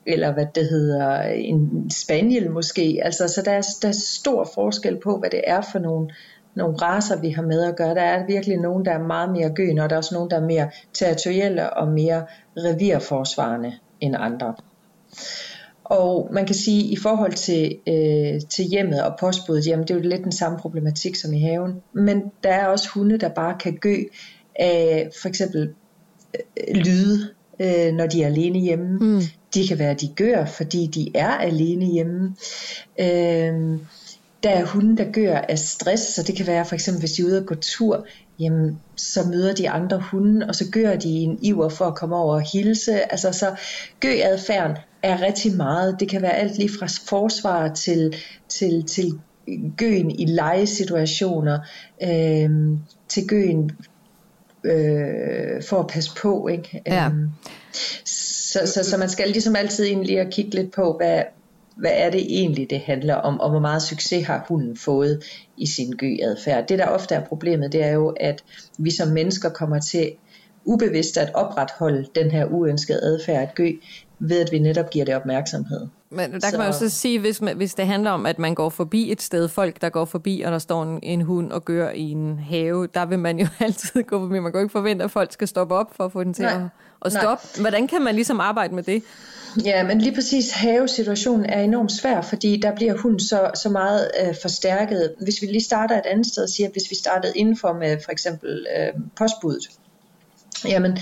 eller 0.06 0.33
hvad 0.33 0.45
det 0.56 0.69
hedder, 0.69 1.21
en 1.21 1.92
spaniel 1.92 2.51
måske. 2.51 3.00
Altså, 3.03 3.27
så 3.27 3.42
der 3.45 3.51
er, 3.51 3.62
der 3.81 3.88
er 3.88 3.92
stor 3.92 4.50
forskel 4.53 4.98
på, 5.03 5.18
hvad 5.18 5.30
det 5.30 5.42
er 5.48 5.62
for 5.71 5.80
nogle, 5.80 6.09
nogle 6.56 6.75
raser, 6.75 7.21
vi 7.21 7.30
har 7.30 7.42
med 7.42 7.63
at 7.63 7.75
gøre. 7.75 7.95
Der 7.95 8.01
er 8.01 8.25
virkelig 8.25 8.57
nogen, 8.57 8.86
der 8.86 8.92
er 8.92 9.03
meget 9.03 9.31
mere 9.31 9.50
gøende, 9.50 9.83
og 9.83 9.89
der 9.89 9.95
er 9.95 9.98
også 9.98 10.15
nogen, 10.15 10.31
der 10.31 10.38
er 10.38 10.45
mere 10.45 10.69
territorielle 10.94 11.74
og 11.74 11.88
mere 11.88 12.25
revirforsvarende 12.57 13.74
end 14.00 14.15
andre. 14.19 14.53
Og 15.83 16.30
man 16.31 16.45
kan 16.45 16.56
sige, 16.56 16.83
at 16.83 16.92
i 16.92 16.95
forhold 17.01 17.33
til, 17.33 17.77
øh, 17.88 18.42
til 18.50 18.65
hjemmet 18.65 19.03
og 19.03 19.15
postbuddet, 19.19 19.68
jamen 19.68 19.88
det 19.88 19.92
er 19.92 19.95
jo 19.95 20.09
lidt 20.09 20.24
den 20.24 20.31
samme 20.31 20.57
problematik 20.57 21.15
som 21.15 21.33
i 21.33 21.42
haven. 21.42 21.81
Men 21.94 22.24
der 22.44 22.50
er 22.50 22.68
også 22.68 22.89
hunde, 22.89 23.18
der 23.18 23.30
bare 23.30 23.56
kan 23.59 23.77
gø 23.77 23.95
af 24.56 25.09
for 25.21 25.27
eksempel 25.30 25.74
øh, 26.36 26.75
lyde, 26.75 27.30
øh, 27.59 27.94
når 27.94 28.07
de 28.07 28.24
er 28.24 28.27
alene 28.27 28.59
hjemme. 28.59 28.98
Mm. 29.00 29.21
De 29.53 29.68
kan 29.68 29.80
være, 29.80 29.94
de 29.94 30.07
gør, 30.15 30.45
fordi 30.45 30.88
de 30.88 31.12
er 31.15 31.31
alene 31.31 31.86
hjemme. 31.86 32.36
Øh, 33.00 33.80
der 34.44 34.50
er 34.50 34.65
hunde, 34.65 34.98
der 34.98 35.12
gør 35.12 35.38
af 35.38 35.59
stress, 35.59 36.03
så 36.03 36.24
det 36.24 36.36
kan 36.36 36.48
være 36.48 36.65
for 36.65 36.75
eksempel, 36.75 37.00
hvis 37.00 37.12
de 37.12 37.21
er 37.21 37.25
ude 37.25 37.39
og 37.39 37.45
gå 37.45 37.56
tur, 37.56 38.06
jamen, 38.39 38.80
så 38.95 39.24
møder 39.24 39.53
de 39.53 39.69
andre 39.69 40.00
hunde, 40.00 40.48
og 40.48 40.56
så 40.56 40.65
gør 40.71 40.95
de 40.95 41.09
en 41.09 41.39
iver 41.42 41.69
for 41.69 41.86
at 41.86 41.95
komme 41.95 42.15
over 42.15 42.36
og 42.36 42.42
hilse. 42.42 43.12
Altså, 43.12 43.31
så 43.31 43.56
gøadfærden 44.00 44.77
er 45.03 45.21
rigtig 45.21 45.56
meget. 45.56 46.00
Det 46.00 46.09
kan 46.09 46.21
være 46.21 46.33
alt 46.33 46.57
lige 46.57 46.69
fra 46.80 46.88
forsvar 47.09 47.74
til, 47.74 48.15
til, 48.50 48.83
til 48.83 49.12
gøen 49.77 50.12
i 50.12 50.25
legesituationer, 50.25 51.60
øh, 52.03 52.77
til 53.08 53.27
gøen 53.27 53.72
øh, 54.63 55.63
for 55.63 55.80
at 55.80 55.88
passe 55.88 56.12
på. 56.22 56.48
Ikke? 56.48 56.82
Ja. 56.88 57.06
Øhm, 57.06 57.30
så, 58.06 58.60
så, 58.65 58.84
så 58.84 58.98
man 58.98 59.10
skal 59.10 59.30
ligesom 59.30 59.56
altid 59.56 59.86
egentlig 59.86 60.20
at 60.20 60.34
kigge 60.34 60.51
lidt 60.51 60.72
på, 60.72 60.94
hvad, 60.98 61.24
hvad 61.75 61.91
er 61.94 62.10
det 62.10 62.22
egentlig, 62.22 62.70
det 62.70 62.80
handler 62.80 63.15
om, 63.15 63.39
og 63.39 63.50
hvor 63.50 63.60
meget 63.60 63.82
succes 63.82 64.27
har 64.27 64.46
hunden 64.48 64.77
fået 64.77 65.24
i 65.58 65.65
sin 65.65 65.91
gøadfærd. 65.91 66.68
Det, 66.68 66.80
der 66.80 66.88
ofte 66.88 67.15
er 67.15 67.25
problemet, 67.25 67.72
det 67.72 67.84
er 67.84 67.91
jo, 67.91 68.10
at 68.10 68.44
vi 68.77 68.91
som 68.91 69.08
mennesker 69.08 69.50
kommer 69.50 69.80
til 69.80 70.12
ubevidst 70.65 71.18
at 71.18 71.34
opretholde 71.34 72.08
den 72.15 72.32
her 72.32 72.46
uønskede 72.46 73.00
adfærd 73.03 73.44
at 73.44 73.56
gø, 73.56 73.72
ved 74.20 74.41
at 74.41 74.51
vi 74.51 74.60
netop 74.60 74.89
giver 74.89 75.06
det 75.06 75.15
opmærksomhed. 75.15 75.88
Men 76.12 76.32
der 76.32 76.39
så. 76.39 76.50
kan 76.50 76.60
man 76.60 76.68
jo 76.68 76.77
så 76.77 76.89
sige, 76.89 77.20
hvis, 77.20 77.41
man, 77.41 77.58
hvis 77.58 77.74
det 77.74 77.88
handler 77.88 78.12
om, 78.12 78.25
at 78.25 78.39
man 78.39 78.56
går 78.56 78.70
forbi 78.70 79.12
et 79.12 79.22
sted, 79.22 79.48
folk 79.48 79.82
der 79.82 79.89
går 79.89 80.06
forbi, 80.06 80.41
og 80.41 80.51
der 80.51 80.60
står 80.60 80.84
en, 80.84 81.00
en 81.03 81.22
hund 81.22 81.51
og 81.51 81.65
gør 81.65 81.89
i 81.89 82.12
en 82.12 82.39
have, 82.39 82.88
der 82.94 83.06
vil 83.06 83.20
man 83.20 83.39
jo 83.39 83.48
altid 83.60 84.03
gå 84.03 84.20
forbi. 84.20 84.39
Man 84.39 84.51
kan 84.51 84.60
jo 84.60 84.63
ikke 84.63 84.72
forvente, 84.72 85.03
at 85.03 85.12
folk 85.12 85.34
skal 85.34 85.48
stoppe 85.48 85.75
op 85.75 85.96
for 85.96 86.06
at 86.06 86.12
få 86.12 86.24
den 86.24 86.34
til 86.34 86.46
Nej. 86.46 86.53
at, 86.53 86.62
at 87.06 87.12
stoppe. 87.12 87.46
Nej. 87.56 87.62
Hvordan 87.62 87.88
kan 87.88 88.01
man 88.01 88.15
ligesom 88.15 88.39
arbejde 88.39 88.75
med 88.75 88.84
det? 88.84 89.03
Ja, 89.65 89.84
men 89.84 90.01
lige 90.01 90.15
præcis 90.15 90.51
havesituationen 90.51 91.46
er 91.46 91.62
enormt 91.62 91.91
svær, 91.91 92.22
fordi 92.22 92.58
der 92.58 92.75
bliver 92.75 92.98
hunden 92.98 93.20
så, 93.20 93.51
så 93.56 93.70
meget 93.70 94.12
øh, 94.22 94.36
forstærket. 94.41 95.13
Hvis 95.22 95.41
vi 95.41 95.48
lige 95.48 95.63
starter 95.63 95.98
et 95.98 96.06
andet 96.06 96.27
sted 96.27 96.44
og 96.44 96.50
siger, 96.50 96.68
at 96.68 96.74
hvis 96.74 96.89
vi 96.89 96.96
startede 96.96 97.34
indenfor 97.36 97.74
med 97.74 97.98
for 98.06 98.12
eksempel 98.12 98.68
øh, 98.77 99.01
postbuddet, 99.18 99.70
jamen 100.65 100.98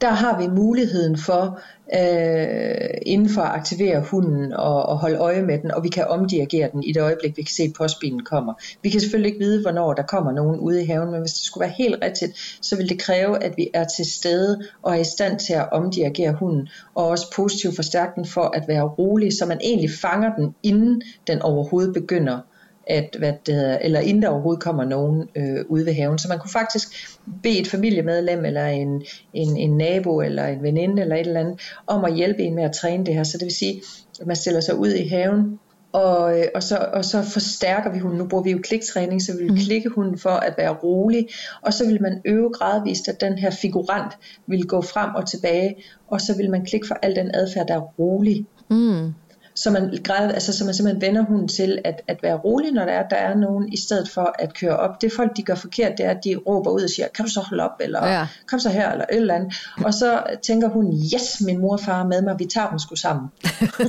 der 0.00 0.10
har 0.10 0.40
vi 0.40 0.46
muligheden 0.46 1.18
for 1.18 1.60
øh, 1.94 2.88
inden 3.06 3.28
for 3.28 3.42
at 3.42 3.54
aktivere 3.54 4.00
hunden 4.00 4.52
og, 4.52 4.86
og 4.86 4.98
holde 4.98 5.16
øje 5.16 5.42
med 5.42 5.58
den, 5.58 5.70
og 5.70 5.84
vi 5.84 5.88
kan 5.88 6.06
omdirigere 6.06 6.70
den 6.72 6.82
i 6.84 6.92
det 6.92 7.02
øjeblik, 7.02 7.36
vi 7.36 7.42
kan 7.42 7.54
se, 7.54 7.62
at 7.62 7.72
postbilen 7.78 8.24
kommer. 8.24 8.54
Vi 8.82 8.90
kan 8.90 9.00
selvfølgelig 9.00 9.32
ikke 9.32 9.44
vide, 9.44 9.62
hvornår 9.62 9.92
der 9.92 10.02
kommer 10.02 10.32
nogen 10.32 10.60
ude 10.60 10.82
i 10.82 10.86
haven, 10.86 11.10
men 11.10 11.20
hvis 11.20 11.32
det 11.32 11.42
skulle 11.42 11.62
være 11.62 11.74
helt 11.78 11.98
rigtigt, 12.04 12.58
så 12.60 12.76
vil 12.76 12.88
det 12.88 12.98
kræve, 12.98 13.44
at 13.44 13.52
vi 13.56 13.70
er 13.74 13.84
til 13.84 14.12
stede 14.12 14.62
og 14.82 14.96
er 14.96 15.00
i 15.00 15.04
stand 15.04 15.38
til 15.38 15.52
at 15.52 15.68
omdirigere 15.72 16.32
hunden, 16.32 16.68
og 16.94 17.06
også 17.06 17.32
positivt 17.36 17.76
forstærke 17.76 18.12
den 18.16 18.26
for 18.26 18.56
at 18.56 18.64
være 18.68 18.82
rolig, 18.82 19.32
så 19.32 19.46
man 19.46 19.58
egentlig 19.62 19.90
fanger 19.90 20.34
den, 20.36 20.54
inden 20.62 21.02
den 21.26 21.42
overhovedet 21.42 21.94
begynder 21.94 22.38
at 22.86 23.16
hvad 23.18 23.32
det 23.46 23.54
hedder, 23.54 23.78
eller 23.78 24.00
inden 24.00 24.22
der 24.22 24.28
overhovedet 24.28 24.62
kommer 24.62 24.84
nogen 24.84 25.28
øh, 25.36 25.64
ude 25.68 25.86
ved 25.86 25.92
haven. 25.94 26.18
Så 26.18 26.28
man 26.28 26.38
kunne 26.38 26.50
faktisk 26.50 27.16
bede 27.42 27.58
et 27.58 27.68
familiemedlem, 27.68 28.44
eller 28.44 28.66
en, 28.66 29.02
en, 29.34 29.56
en 29.56 29.76
nabo, 29.76 30.20
eller 30.20 30.46
en 30.46 30.62
veninde, 30.62 31.02
eller 31.02 31.16
et 31.16 31.26
eller 31.26 31.40
andet, 31.40 31.60
om 31.86 32.04
at 32.04 32.14
hjælpe 32.14 32.42
en 32.42 32.54
med 32.54 32.64
at 32.64 32.72
træne 32.72 33.06
det 33.06 33.14
her. 33.14 33.24
Så 33.24 33.38
det 33.38 33.44
vil 33.44 33.56
sige, 33.56 33.82
at 34.20 34.26
man 34.26 34.36
stiller 34.36 34.60
sig 34.60 34.78
ud 34.78 34.90
i 34.90 35.08
haven, 35.08 35.58
og, 35.92 36.38
øh, 36.38 36.46
og, 36.54 36.62
så, 36.62 36.88
og 36.92 37.04
så 37.04 37.22
forstærker 37.22 37.92
vi 37.92 37.98
hunden. 37.98 38.18
Nu 38.18 38.26
bruger 38.26 38.44
vi 38.44 38.50
jo 38.50 38.58
kliktræning, 38.62 39.22
så 39.22 39.32
vi 39.32 39.42
vil 39.42 39.52
mm. 39.52 39.58
klikke 39.58 39.88
hunden 39.88 40.18
for 40.18 40.30
at 40.30 40.54
være 40.58 40.74
rolig, 40.74 41.28
og 41.62 41.72
så 41.72 41.86
vil 41.86 42.02
man 42.02 42.20
øve 42.24 42.50
gradvist, 42.52 43.08
at 43.08 43.20
den 43.20 43.38
her 43.38 43.50
figurant 43.50 44.12
vil 44.46 44.66
gå 44.66 44.82
frem 44.82 45.14
og 45.14 45.28
tilbage, 45.30 45.76
og 46.08 46.20
så 46.20 46.36
vil 46.36 46.50
man 46.50 46.64
klikke 46.64 46.86
for 46.86 46.94
al 47.02 47.16
den 47.16 47.30
adfærd, 47.34 47.66
der 47.68 47.74
er 47.74 47.80
rolig. 47.98 48.46
Mm 48.70 49.14
så 49.56 49.70
man, 49.70 49.98
græd, 50.04 50.32
altså, 50.32 50.58
så 50.58 50.64
man 50.64 50.74
simpelthen 50.74 51.02
vender 51.02 51.24
hunden 51.24 51.48
til 51.48 51.78
at, 51.84 52.02
at 52.08 52.22
være 52.22 52.36
rolig, 52.36 52.72
når 52.72 52.84
der 52.84 52.92
er, 52.92 53.08
der 53.08 53.16
er 53.16 53.34
nogen, 53.34 53.72
i 53.72 53.76
stedet 53.76 54.10
for 54.10 54.34
at 54.38 54.54
køre 54.54 54.76
op. 54.76 55.00
Det 55.00 55.12
folk, 55.12 55.36
de 55.36 55.42
gør 55.42 55.54
forkert, 55.54 55.92
det 55.98 56.06
er, 56.06 56.10
at 56.10 56.24
de 56.24 56.36
råber 56.36 56.70
ud 56.70 56.82
og 56.82 56.90
siger, 56.90 57.08
kan 57.08 57.24
du 57.24 57.30
så 57.30 57.40
holde 57.40 57.64
op, 57.64 57.80
eller 57.80 58.06
ja. 58.06 58.26
kom 58.46 58.58
så 58.58 58.68
her, 58.68 58.92
eller 58.92 59.04
et 59.12 59.16
eller 59.16 59.34
andet. 59.34 59.54
Og 59.84 59.94
så 59.94 60.22
tænker 60.42 60.68
hun, 60.68 60.92
yes, 61.14 61.40
min 61.40 61.58
mor 61.58 61.72
og 61.72 61.80
far 61.80 62.02
er 62.02 62.06
med 62.06 62.22
mig, 62.22 62.38
vi 62.38 62.44
tager 62.44 62.70
dem 62.70 62.78
sgu 62.78 62.94
sammen. 62.94 63.28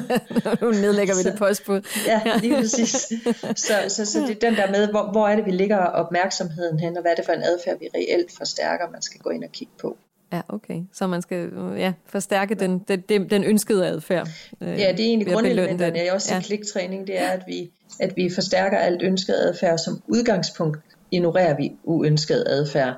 nu 0.62 0.72
nedlægger 0.72 1.16
vi 1.16 1.24
det 1.30 1.38
postbud. 1.38 1.82
ja, 2.08 2.22
lige 2.42 2.56
præcis. 2.56 2.92
Så, 3.56 3.74
så, 3.88 4.06
så 4.06 4.20
det 4.20 4.44
er 4.44 4.50
den 4.50 4.56
der 4.56 4.72
med, 4.72 4.88
hvor, 4.88 5.12
hvor 5.12 5.28
er 5.28 5.36
det, 5.36 5.46
vi 5.46 5.52
lægger 5.52 5.78
opmærksomheden 5.78 6.80
hen, 6.80 6.98
og 6.98 7.02
hvad 7.02 7.12
er 7.12 7.16
det 7.16 7.26
for 7.26 7.34
en 7.34 7.44
adfærd, 7.44 7.80
vi 7.80 7.88
reelt 7.96 8.38
forstærker, 8.38 8.86
man 8.92 9.02
skal 9.02 9.20
gå 9.20 9.30
ind 9.30 9.44
og 9.44 9.52
kigge 9.52 9.74
på. 9.82 9.98
Ja, 10.34 10.42
okay. 10.50 10.82
Så 10.94 11.08
man 11.08 11.22
skal 11.22 11.50
ja, 11.78 11.94
forstærke 12.06 12.56
den, 12.56 12.80
den, 12.80 13.30
den 13.30 13.44
ønskede 13.44 13.88
adfærd. 13.88 14.28
Øh, 14.62 14.68
ja, 14.68 14.74
det 14.74 15.00
er 15.00 15.06
egentlig 15.06 15.34
grundelementerne. 15.34 15.98
Jeg 15.98 16.14
også 16.14 16.34
ja. 16.34 16.42
kliktræning, 16.42 17.08
det 17.08 17.22
er, 17.22 17.28
at 17.28 17.44
vi, 17.48 17.72
at 18.00 18.14
vi 18.16 18.30
forstærker 18.34 18.78
alt 18.78 19.02
ønsket 19.02 19.34
adfærd. 19.34 19.78
Som 19.78 20.02
udgangspunkt 20.08 20.78
ignorerer 21.12 21.58
vi 21.58 21.72
uønsket 21.84 22.44
adfærd 22.48 22.94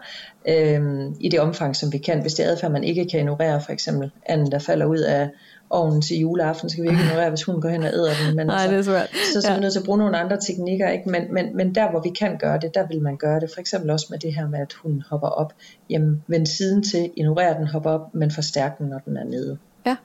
øhm, 0.50 1.16
i 1.20 1.30
det 1.30 1.40
omfang, 1.40 1.76
som 1.76 1.94
vi 1.94 1.98
kan. 1.98 2.22
Hvis 2.22 2.34
det 2.34 2.46
er 2.46 2.52
adfærd, 2.52 2.72
man 2.72 2.84
ikke 2.84 3.06
kan 3.06 3.20
ignorere, 3.20 3.62
for 3.62 3.72
eksempel 3.72 4.12
anden, 4.26 4.52
der 4.52 4.60
falder 4.60 4.86
ud 4.86 4.98
af 4.98 5.30
ovnen 5.70 6.02
til 6.02 6.18
juleaften, 6.18 6.70
skal 6.70 6.84
vi 6.84 6.90
ikke 6.90 7.02
ignorere, 7.02 7.30
hvis 7.30 7.44
hun 7.44 7.62
går 7.62 7.70
hen 7.70 7.84
og 7.84 7.90
æder 7.90 8.14
den. 8.26 8.36
Men 8.36 8.48
Nej, 8.48 8.56
altså, 8.56 8.92
det 8.92 9.00
er 9.02 9.06
Så, 9.34 9.42
så 9.42 9.48
er 9.48 9.56
vi 9.56 9.62
nødt 9.62 9.74
til 9.74 9.80
at 9.80 9.86
bruge 9.86 9.98
nogle 9.98 10.18
andre 10.18 10.38
teknikker. 10.48 10.90
Ikke? 10.90 11.10
Men, 11.10 11.34
men, 11.34 11.58
men 11.58 11.76
der, 11.76 11.90
hvor 11.90 12.00
vi 12.00 12.10
kan 12.10 12.38
gøre 12.38 12.60
det, 12.60 12.74
der 12.74 12.88
vil 12.88 13.02
man 13.02 13.18
gøre 13.18 13.40
det. 13.40 13.50
For 13.54 13.60
eksempel 13.60 13.90
også 13.90 14.08
med 14.10 14.20
det 14.20 14.36
her 14.36 14.48
med, 14.48 14.60
at 14.60 14.74
hun 14.74 15.04
hopper 15.10 15.28
op. 15.28 15.54
Jamen, 15.90 16.24
vend 16.28 16.46
siden 16.46 16.84
til, 16.84 17.12
ignorer 17.16 17.58
den, 17.58 17.68
hopper 17.68 17.92
op, 17.92 18.16
men 18.16 18.32
forstærk 18.32 18.78
den, 18.78 18.88
når 18.88 19.00
den 19.00 19.18
er 19.18 19.24
nede. 19.24 19.58
Ja, 19.86 19.96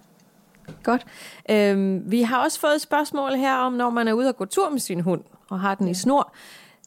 godt. 0.82 1.06
Øhm, 1.50 2.02
vi 2.06 2.22
har 2.22 2.44
også 2.44 2.60
fået 2.60 2.74
et 2.74 2.80
spørgsmål 2.80 3.30
her 3.32 3.54
om, 3.54 3.72
når 3.72 3.90
man 3.90 4.08
er 4.08 4.12
ude 4.12 4.28
og 4.28 4.36
gå 4.36 4.44
tur 4.44 4.70
med 4.70 4.80
sin 4.80 5.00
hund, 5.00 5.20
og 5.50 5.60
har 5.60 5.74
den 5.74 5.86
ja. 5.86 5.90
i 5.90 5.94
snor, 5.94 6.32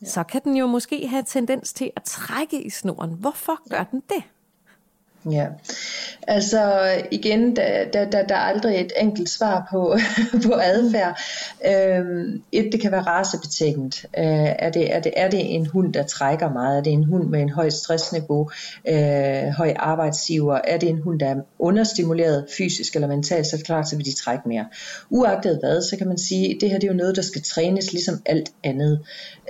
ja. 0.01 0.08
så 0.08 0.24
kan 0.24 0.41
den 0.44 0.58
jo 0.58 0.67
måske 0.67 1.08
have 1.08 1.24
tendens 1.27 1.74
til 1.74 1.91
at 1.96 2.03
trække 2.03 2.63
i 2.63 2.70
snoren. 2.70 3.12
Hvorfor 3.20 3.70
gør 3.70 3.84
den 3.84 4.03
det? 4.10 4.24
Ja, 5.32 5.48
altså 6.27 6.82
igen, 7.12 7.55
der, 7.55 7.86
der, 7.94 8.10
der, 8.10 8.24
der 8.27 8.36
er 8.36 8.39
aldrig 8.39 8.82
et 8.82 8.91
enkelt 9.01 9.29
svar 9.29 9.67
på, 9.72 9.96
på 10.48 10.53
adfærd. 10.53 11.20
Øhm, 11.67 12.44
et, 12.51 12.70
det 12.72 12.82
kan 12.82 12.91
være 12.91 13.01
racebetinget. 13.01 14.05
Øh, 14.17 14.24
er, 14.60 14.70
det, 14.70 14.96
er, 14.96 15.00
det, 15.00 15.13
er 15.17 15.29
det 15.29 15.55
en 15.55 15.65
hund, 15.65 15.94
der 15.94 16.03
trækker 16.03 16.50
meget? 16.50 16.77
Er 16.77 16.84
det 16.84 16.94
en 16.94 17.03
hund 17.03 17.29
med 17.29 17.41
en 17.41 17.50
højt 17.50 17.74
stressniveau, 17.74 18.50
øh, 18.88 19.48
høj 19.58 19.74
arbejdsiver? 19.75 20.60
Er 20.63 20.77
det 20.77 20.89
en 20.89 21.01
hund, 21.01 21.20
der 21.20 21.27
er 21.27 21.36
understimuleret 21.60 22.46
fysisk 22.58 22.96
eller 22.96 23.08
mentalt, 23.08 23.48
så 23.48 23.55
er 23.55 23.58
det 23.58 23.65
klart, 23.65 23.89
så 23.89 23.96
vil 23.96 24.05
de 24.05 24.15
trække 24.15 24.50
mere. 24.50 24.65
Uagtet 25.10 25.60
hvad, 25.60 25.82
så 25.82 25.98
kan 25.98 26.08
man 26.08 26.17
sige, 26.17 26.55
at 26.55 26.58
det 26.62 26.70
her 26.70 26.79
det 26.79 26.88
er 26.88 26.91
jo 26.91 26.98
noget, 26.98 27.15
der 27.15 27.22
skal 27.22 27.41
trænes 27.41 27.91
ligesom 27.91 28.22
alt 28.25 28.51
andet. 28.63 29.00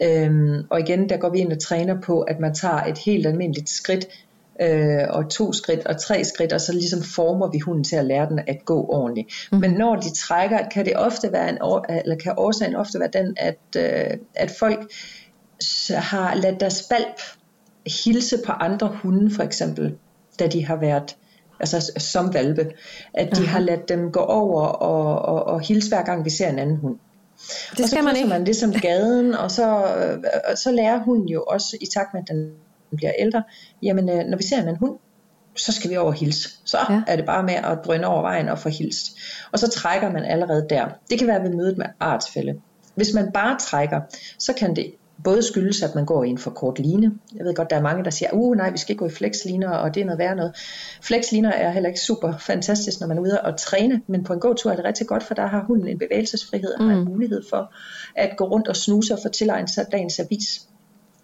Øhm, 0.02 0.64
og 0.70 0.80
igen, 0.80 1.10
der 1.10 1.18
går 1.18 1.30
vi 1.30 1.40
ind 1.40 1.52
og 1.52 1.60
træner 1.60 2.02
på, 2.02 2.22
at 2.22 2.40
man 2.40 2.56
tager 2.56 2.84
et 2.84 2.98
helt 2.98 3.28
almindeligt 3.28 3.70
skridt 3.70 4.08
øh, 4.62 5.04
og 5.10 5.30
to 5.30 5.54
skridt 5.54 5.88
og 5.88 6.02
tre 6.02 6.24
skridt, 6.24 6.54
og 6.54 6.62
så 6.62 6.74
ligesom 6.74 7.04
former 7.04 7.52
vi 7.52 7.60
hunden 7.60 7.84
til 7.84 7.96
at 7.96 8.06
lære 8.06 8.30
den 8.30 8.40
at 8.48 8.66
gå 8.66 8.86
ordentligt. 8.90 9.28
Mm. 9.52 9.58
Men 9.58 9.72
når 9.72 9.96
de 9.96 10.14
trækker, 10.14 10.70
kan 10.70 10.86
det 10.86 10.94
ofte 10.96 11.32
være 11.32 11.50
en, 11.50 11.58
eller 11.90 12.16
kan 12.16 12.34
årsagen 12.38 12.76
ofte 12.76 13.00
være 13.00 13.10
den, 13.14 13.36
at, 13.38 13.60
øh, 13.78 14.18
at 14.36 14.52
folk 14.52 14.92
har 15.90 16.36
ladet 16.36 16.60
deres 16.60 16.86
valp 16.92 17.22
hilse 18.04 18.38
på 18.46 18.52
andre 18.52 18.88
hunde 18.88 19.36
for 19.36 19.44
eksempel, 19.44 19.96
da 20.40 20.48
de 20.48 20.66
har 20.66 20.76
været 20.76 21.16
altså 21.60 21.92
som 21.98 22.34
valpe, 22.34 22.72
at 23.14 23.36
de 23.36 23.42
uh-huh. 23.42 23.46
har 23.46 23.60
ladet 23.60 23.90
dem 23.90 24.12
gå 24.12 24.20
over 24.20 24.62
og, 24.62 25.36
og, 25.36 25.44
og 25.44 25.62
hilse 25.62 25.90
hver 25.90 26.04
gang 26.04 26.26
vi 26.26 26.30
ser 26.30 26.50
en 26.50 26.60
anden 26.60 26.78
hund. 26.78 26.98
Det 27.72 27.84
og 27.84 27.90
så 27.90 28.02
man 28.02 28.16
ikke. 28.16 28.30
man 28.30 28.46
ligesom 28.46 28.74
gaden, 28.74 29.34
og 29.34 29.52
så, 29.52 29.96
øh, 29.96 30.24
og 30.52 30.58
så 30.58 30.72
lærer 30.72 31.00
hunden 31.00 31.28
jo 31.28 31.44
også 31.44 31.78
i 31.82 31.86
takt 31.86 32.14
med, 32.14 32.22
at 32.22 32.28
den 32.28 32.52
bliver 32.96 33.12
ældre, 33.20 33.44
jamen 33.84 34.10
øh, 34.10 34.26
når 34.26 34.38
vi 34.38 34.44
ser 34.44 34.70
en 34.70 34.76
hund, 34.76 34.98
så 35.58 35.72
skal 35.72 35.90
vi 35.90 35.98
over 35.98 36.12
hilse. 36.12 36.50
Så 36.66 36.78
ja. 36.90 37.02
er 37.08 37.16
det 37.16 37.26
bare 37.26 37.44
med 37.44 37.54
at 37.54 37.78
drøne 37.86 38.08
over 38.08 38.22
vejen 38.22 38.50
og 38.50 38.60
få 38.60 38.70
hilst. 38.70 39.18
Og 39.52 39.60
så 39.60 39.70
trækker 39.70 40.12
man 40.12 40.24
allerede 40.24 40.68
der. 40.70 40.86
Det 41.10 41.20
kan 41.20 41.28
være 41.28 41.44
ved 41.44 41.50
mødet 41.50 41.78
med 41.78 41.86
artsfælde. 42.00 42.54
Hvis 42.96 43.14
man 43.14 43.32
bare 43.32 43.58
trækker, 43.60 44.02
så 44.40 44.54
kan 44.54 44.76
det 44.76 44.94
både 45.24 45.44
skyldes, 45.44 45.84
at 45.84 45.96
man 45.96 46.06
går 46.06 46.24
i 46.24 46.30
en 46.30 46.38
for 46.38 46.52
kort 46.52 46.80
line. 46.80 47.12
Jeg 47.36 47.46
ved 47.46 47.54
godt, 47.54 47.70
der 47.70 47.76
er 47.76 47.82
mange, 47.82 48.04
der 48.04 48.10
siger, 48.10 48.32
uh 48.34 48.58
nej, 48.58 48.72
vi 48.72 48.78
skal 48.78 48.92
ikke 48.94 49.00
gå 49.00 49.06
i 49.06 49.10
flexliner, 49.10 49.70
og 49.70 49.96
det 49.96 50.02
er 50.02 50.06
noget 50.06 50.20
værd 50.20 50.36
noget. 50.36 50.56
Flexliner 51.02 51.52
er 51.52 51.72
heller 51.72 51.90
ikke 51.90 52.02
super 52.02 52.38
fantastisk, 52.38 53.00
når 53.00 53.08
man 53.08 53.18
er 53.18 53.22
ude 53.22 53.42
og 53.42 53.58
træne, 53.58 54.02
men 54.08 54.24
på 54.24 54.34
en 54.34 54.40
gåtur 54.40 54.72
er 54.72 54.76
det 54.76 54.86
rigtig 54.86 55.08
godt, 55.08 55.24
for 55.24 55.34
der 55.34 55.48
har 55.48 55.64
hunden 55.68 55.88
en 55.88 56.00
bevægelsesfrihed 56.00 56.74
og 56.74 56.84
mm. 56.84 56.90
har 56.90 56.98
en 56.98 57.06
mulighed 57.06 57.42
for 57.50 57.74
at 58.16 58.38
gå 58.38 58.46
rundt 58.46 58.68
og 58.68 58.76
snuse 58.76 59.14
og 59.14 59.20
få 59.24 59.30
tilegnet 59.30 59.70
sig 59.70 59.86
dagens 59.92 60.20
avis 60.20 60.68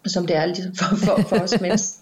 som 0.06 0.26
det 0.26 0.36
er 0.36 0.46
ligesom 0.46 0.74
for, 0.74 0.96
for, 0.96 1.22
for 1.28 1.36
os 1.36 1.60
mennesker. 1.60 1.98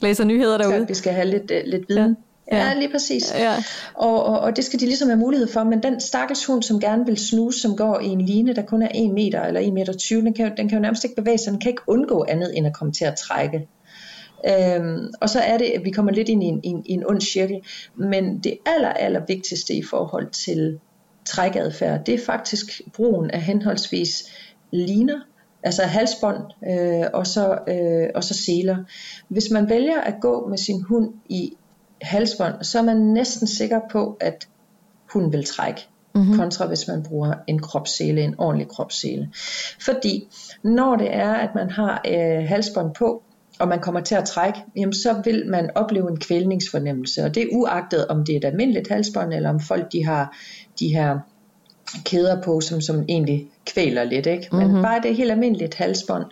Læser 0.00 0.24
nyheder 0.24 0.58
derude. 0.58 0.78
Så 0.78 0.84
vi 0.84 0.94
skal 0.94 1.12
have 1.12 1.26
lidt, 1.26 1.50
uh, 1.50 1.70
lidt 1.70 1.88
viden. 1.88 2.16
Ja. 2.52 2.56
Ja, 2.56 2.74
lige 2.74 2.90
præcis. 2.92 3.34
Ja. 3.34 3.54
Og, 3.94 4.24
og, 4.24 4.40
og 4.40 4.56
det 4.56 4.64
skal 4.64 4.80
de 4.80 4.86
ligesom 4.86 5.08
have 5.08 5.18
mulighed 5.18 5.48
for, 5.48 5.64
men 5.64 5.82
den 5.82 6.00
stakkels 6.00 6.44
hund, 6.44 6.62
som 6.62 6.80
gerne 6.80 7.06
vil 7.06 7.16
snuse, 7.16 7.60
som 7.60 7.76
går 7.76 8.00
i 8.00 8.06
en 8.06 8.20
line, 8.20 8.54
der 8.54 8.62
kun 8.62 8.82
er 8.82 8.88
1 8.94 9.10
meter 9.10 9.42
eller 9.42 9.60
1 9.60 9.72
meter 9.72 9.92
20, 9.92 10.20
den 10.20 10.34
kan, 10.34 10.56
den 10.56 10.68
kan 10.68 10.78
jo 10.78 10.82
nærmest 10.82 11.04
ikke 11.04 11.16
bevæge 11.16 11.38
sig, 11.38 11.52
den 11.52 11.60
kan 11.60 11.70
ikke 11.70 11.82
undgå 11.86 12.24
andet 12.28 12.58
end 12.58 12.66
at 12.66 12.72
komme 12.74 12.92
til 12.92 13.04
at 13.04 13.14
trække. 13.14 13.68
Øhm, 14.48 15.12
og 15.20 15.30
så 15.30 15.40
er 15.40 15.58
det, 15.58 15.64
at 15.64 15.84
vi 15.84 15.90
kommer 15.90 16.12
lidt 16.12 16.28
ind 16.28 16.42
i 16.42 16.46
en, 16.46 16.60
en, 16.62 16.82
en 16.86 17.06
ond 17.06 17.20
cirkel, 17.20 17.60
men 17.96 18.38
det 18.38 18.58
aller, 18.66 18.88
aller 18.88 19.20
vigtigste 19.28 19.74
i 19.74 19.82
forhold 19.82 20.30
til 20.30 20.78
trækadfærd, 21.24 22.04
det 22.04 22.14
er 22.14 22.24
faktisk 22.26 22.80
brugen 22.94 23.30
af 23.30 23.42
henholdsvis 23.42 24.24
liner, 24.72 25.20
altså 25.66 25.82
halsbånd 25.82 26.42
øh, 26.68 27.06
og, 27.14 27.26
så, 27.26 27.58
øh, 27.68 28.08
og 28.14 28.24
så 28.24 28.34
seler. 28.34 28.76
Hvis 29.28 29.50
man 29.50 29.68
vælger 29.68 30.00
at 30.00 30.14
gå 30.20 30.48
med 30.48 30.58
sin 30.58 30.82
hund 30.82 31.14
i 31.28 31.52
halsbånd, 32.02 32.54
så 32.62 32.78
er 32.78 32.82
man 32.82 32.96
næsten 32.96 33.46
sikker 33.46 33.80
på, 33.90 34.16
at 34.20 34.48
hunden 35.12 35.32
vil 35.32 35.44
trække. 35.44 35.88
Mm-hmm. 36.14 36.36
kontra 36.36 36.66
hvis 36.66 36.88
man 36.88 37.02
bruger 37.02 37.34
en 37.46 37.58
kropssele, 37.58 38.22
en 38.22 38.34
ordentlig 38.38 38.68
kropssele. 38.68 39.30
Fordi 39.80 40.28
når 40.62 40.96
det 40.96 41.14
er, 41.14 41.32
at 41.32 41.54
man 41.54 41.70
har 41.70 42.02
øh, 42.08 42.48
halsbånd 42.48 42.94
på, 42.94 43.22
og 43.58 43.68
man 43.68 43.80
kommer 43.80 44.00
til 44.00 44.14
at 44.14 44.24
trække, 44.24 44.58
jamen 44.76 44.92
så 44.92 45.22
vil 45.24 45.46
man 45.46 45.70
opleve 45.74 46.10
en 46.10 46.20
kvælningsfornemmelse, 46.20 47.24
og 47.24 47.34
det 47.34 47.42
er 47.42 47.46
uagtet 47.52 48.06
om 48.06 48.24
det 48.24 48.32
er 48.32 48.36
et 48.36 48.44
almindeligt 48.44 48.88
halsbånd, 48.88 49.34
eller 49.34 49.50
om 49.50 49.60
folk 49.60 49.92
de 49.92 50.04
har 50.04 50.36
de 50.80 50.88
her 50.88 51.18
kæder 52.04 52.42
på, 52.42 52.60
som, 52.60 52.80
som 52.80 53.04
egentlig 53.08 53.46
kvæler 53.66 54.04
lidt. 54.04 54.26
Ikke? 54.26 54.48
Men 54.52 54.66
mm-hmm. 54.66 54.82
bare 54.82 55.02
det 55.02 55.16
helt 55.16 55.30
almindeligt 55.30 55.74
halsbånd 55.74 56.24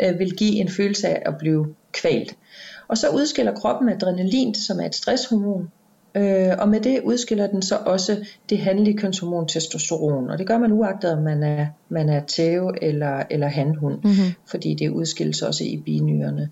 øh, 0.00 0.18
vil 0.18 0.36
give 0.36 0.54
en 0.54 0.70
følelse 0.70 1.08
af 1.08 1.22
at 1.26 1.38
blive 1.38 1.74
kvalt. 1.92 2.36
Og 2.88 2.98
så 2.98 3.08
udskiller 3.08 3.54
kroppen 3.54 3.88
adrenalin, 3.88 4.54
som 4.54 4.80
er 4.80 4.86
et 4.86 4.94
stresshormon, 4.94 5.70
Øh, 6.16 6.52
og 6.58 6.68
med 6.68 6.80
det 6.80 7.00
udskiller 7.04 7.46
den 7.46 7.62
så 7.62 7.76
også 7.76 8.16
det 8.50 8.58
handlige 8.58 8.98
kønshormon 8.98 9.48
testosteron. 9.48 10.30
Og 10.30 10.38
det 10.38 10.46
gør 10.46 10.58
man 10.58 10.72
uagtet, 10.72 11.12
om 11.12 11.22
man 11.22 11.42
er, 11.42 11.66
man 11.88 12.08
er 12.08 12.20
tæve 12.20 12.84
eller, 12.84 13.22
eller 13.30 13.46
handhund, 13.46 13.94
mm-hmm. 13.94 14.32
fordi 14.50 14.74
det 14.74 14.88
udskilles 14.88 15.42
også 15.42 15.64
i 15.64 15.82
binyrerne. 15.84 16.50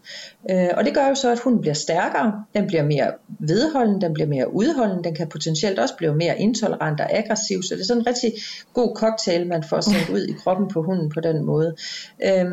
Øh, 0.51 0.69
og 0.77 0.85
det 0.85 0.95
gør 0.95 1.09
jo 1.09 1.15
så, 1.15 1.33
at 1.33 1.39
hunden 1.39 1.61
bliver 1.61 1.75
stærkere, 1.75 2.45
den 2.55 2.67
bliver 2.67 2.85
mere 2.85 3.13
vedholden, 3.39 4.01
den 4.01 4.15
bliver 4.15 4.29
mere 4.29 4.55
udholden, 4.55 5.05
den 5.05 5.15
kan 5.15 5.29
potentielt 5.29 5.79
også 5.79 5.97
blive 5.97 6.15
mere 6.15 6.39
intolerant 6.39 7.01
og 7.01 7.17
aggressiv, 7.17 7.63
så 7.63 7.75
det 7.75 7.81
er 7.81 7.85
sådan 7.85 8.03
en 8.03 8.07
rigtig 8.07 8.33
god 8.75 8.97
cocktail, 8.97 9.47
man 9.47 9.63
får 9.63 9.81
sendt 9.81 10.11
ud 10.11 10.27
i 10.27 10.33
kroppen 10.33 10.69
på 10.69 10.83
hunden 10.83 11.11
på 11.11 11.21
den 11.21 11.45
måde. 11.45 11.75
Øh, 12.25 12.45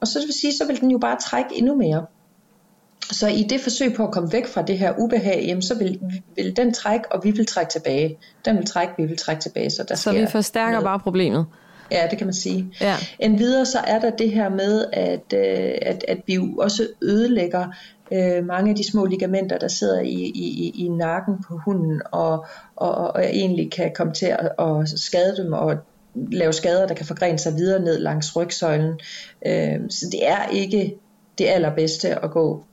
og 0.00 0.06
så 0.06 0.18
vil 0.26 0.34
sige, 0.40 0.52
så 0.52 0.66
vil 0.66 0.80
den 0.80 0.90
jo 0.90 0.98
bare 0.98 1.16
trække 1.20 1.50
endnu 1.58 1.74
mere. 1.74 2.06
Så 3.12 3.28
i 3.28 3.42
det 3.42 3.60
forsøg 3.60 3.94
på 3.94 4.04
at 4.04 4.10
komme 4.10 4.32
væk 4.32 4.46
fra 4.46 4.62
det 4.62 4.78
her 4.78 4.92
ubehag, 4.98 5.44
jamen, 5.46 5.62
så 5.62 5.78
vil, 5.78 6.00
vil 6.36 6.56
den 6.56 6.74
trække, 6.74 7.12
og 7.12 7.24
vi 7.24 7.30
vil 7.30 7.46
trække 7.46 7.70
tilbage. 7.70 8.18
Den 8.44 8.56
vil 8.56 8.66
trække, 8.66 8.94
vi 8.98 9.04
vil 9.04 9.16
trække 9.16 9.42
tilbage. 9.42 9.70
Så, 9.70 9.84
der 9.88 9.94
så 9.94 10.12
vi 10.12 10.26
forstærker 10.26 10.70
noget. 10.70 10.84
bare 10.84 10.98
problemet? 10.98 11.46
Ja, 11.92 12.06
det 12.10 12.18
kan 12.18 12.26
man 12.26 12.34
sige. 12.34 12.72
Ja. 12.80 12.94
En 13.18 13.38
videre 13.38 13.66
så 13.66 13.78
er 13.78 13.98
der 13.98 14.10
det 14.10 14.30
her 14.30 14.48
med, 14.48 14.84
at, 14.92 15.32
øh, 15.34 15.74
at, 15.82 16.04
at 16.08 16.18
vi 16.26 16.34
jo 16.34 16.54
også 16.58 16.88
ødelægger 17.02 17.66
øh, 18.12 18.46
mange 18.46 18.70
af 18.70 18.76
de 18.76 18.90
små 18.90 19.04
ligamenter, 19.04 19.58
der 19.58 19.68
sidder 19.68 20.00
i, 20.00 20.32
i, 20.34 20.72
i 20.84 20.88
nakken 20.88 21.34
på 21.48 21.60
hunden, 21.64 22.02
og, 22.12 22.46
og, 22.76 22.94
og 22.94 23.24
egentlig 23.24 23.72
kan 23.72 23.92
komme 23.96 24.12
til 24.12 24.26
at, 24.26 24.52
at 24.58 24.88
skade 24.88 25.36
dem, 25.36 25.52
og 25.52 25.76
lave 26.14 26.52
skader, 26.52 26.86
der 26.86 26.94
kan 26.94 27.06
forgrene 27.06 27.38
sig 27.38 27.54
videre 27.54 27.82
ned 27.82 27.98
langs 27.98 28.36
rygsøjlen. 28.36 29.00
Øh, 29.46 29.76
så 29.90 30.06
det 30.12 30.28
er 30.28 30.48
ikke 30.48 30.94
det 31.38 31.46
allerbedste 31.46 32.24
at 32.24 32.30
gå 32.30 32.64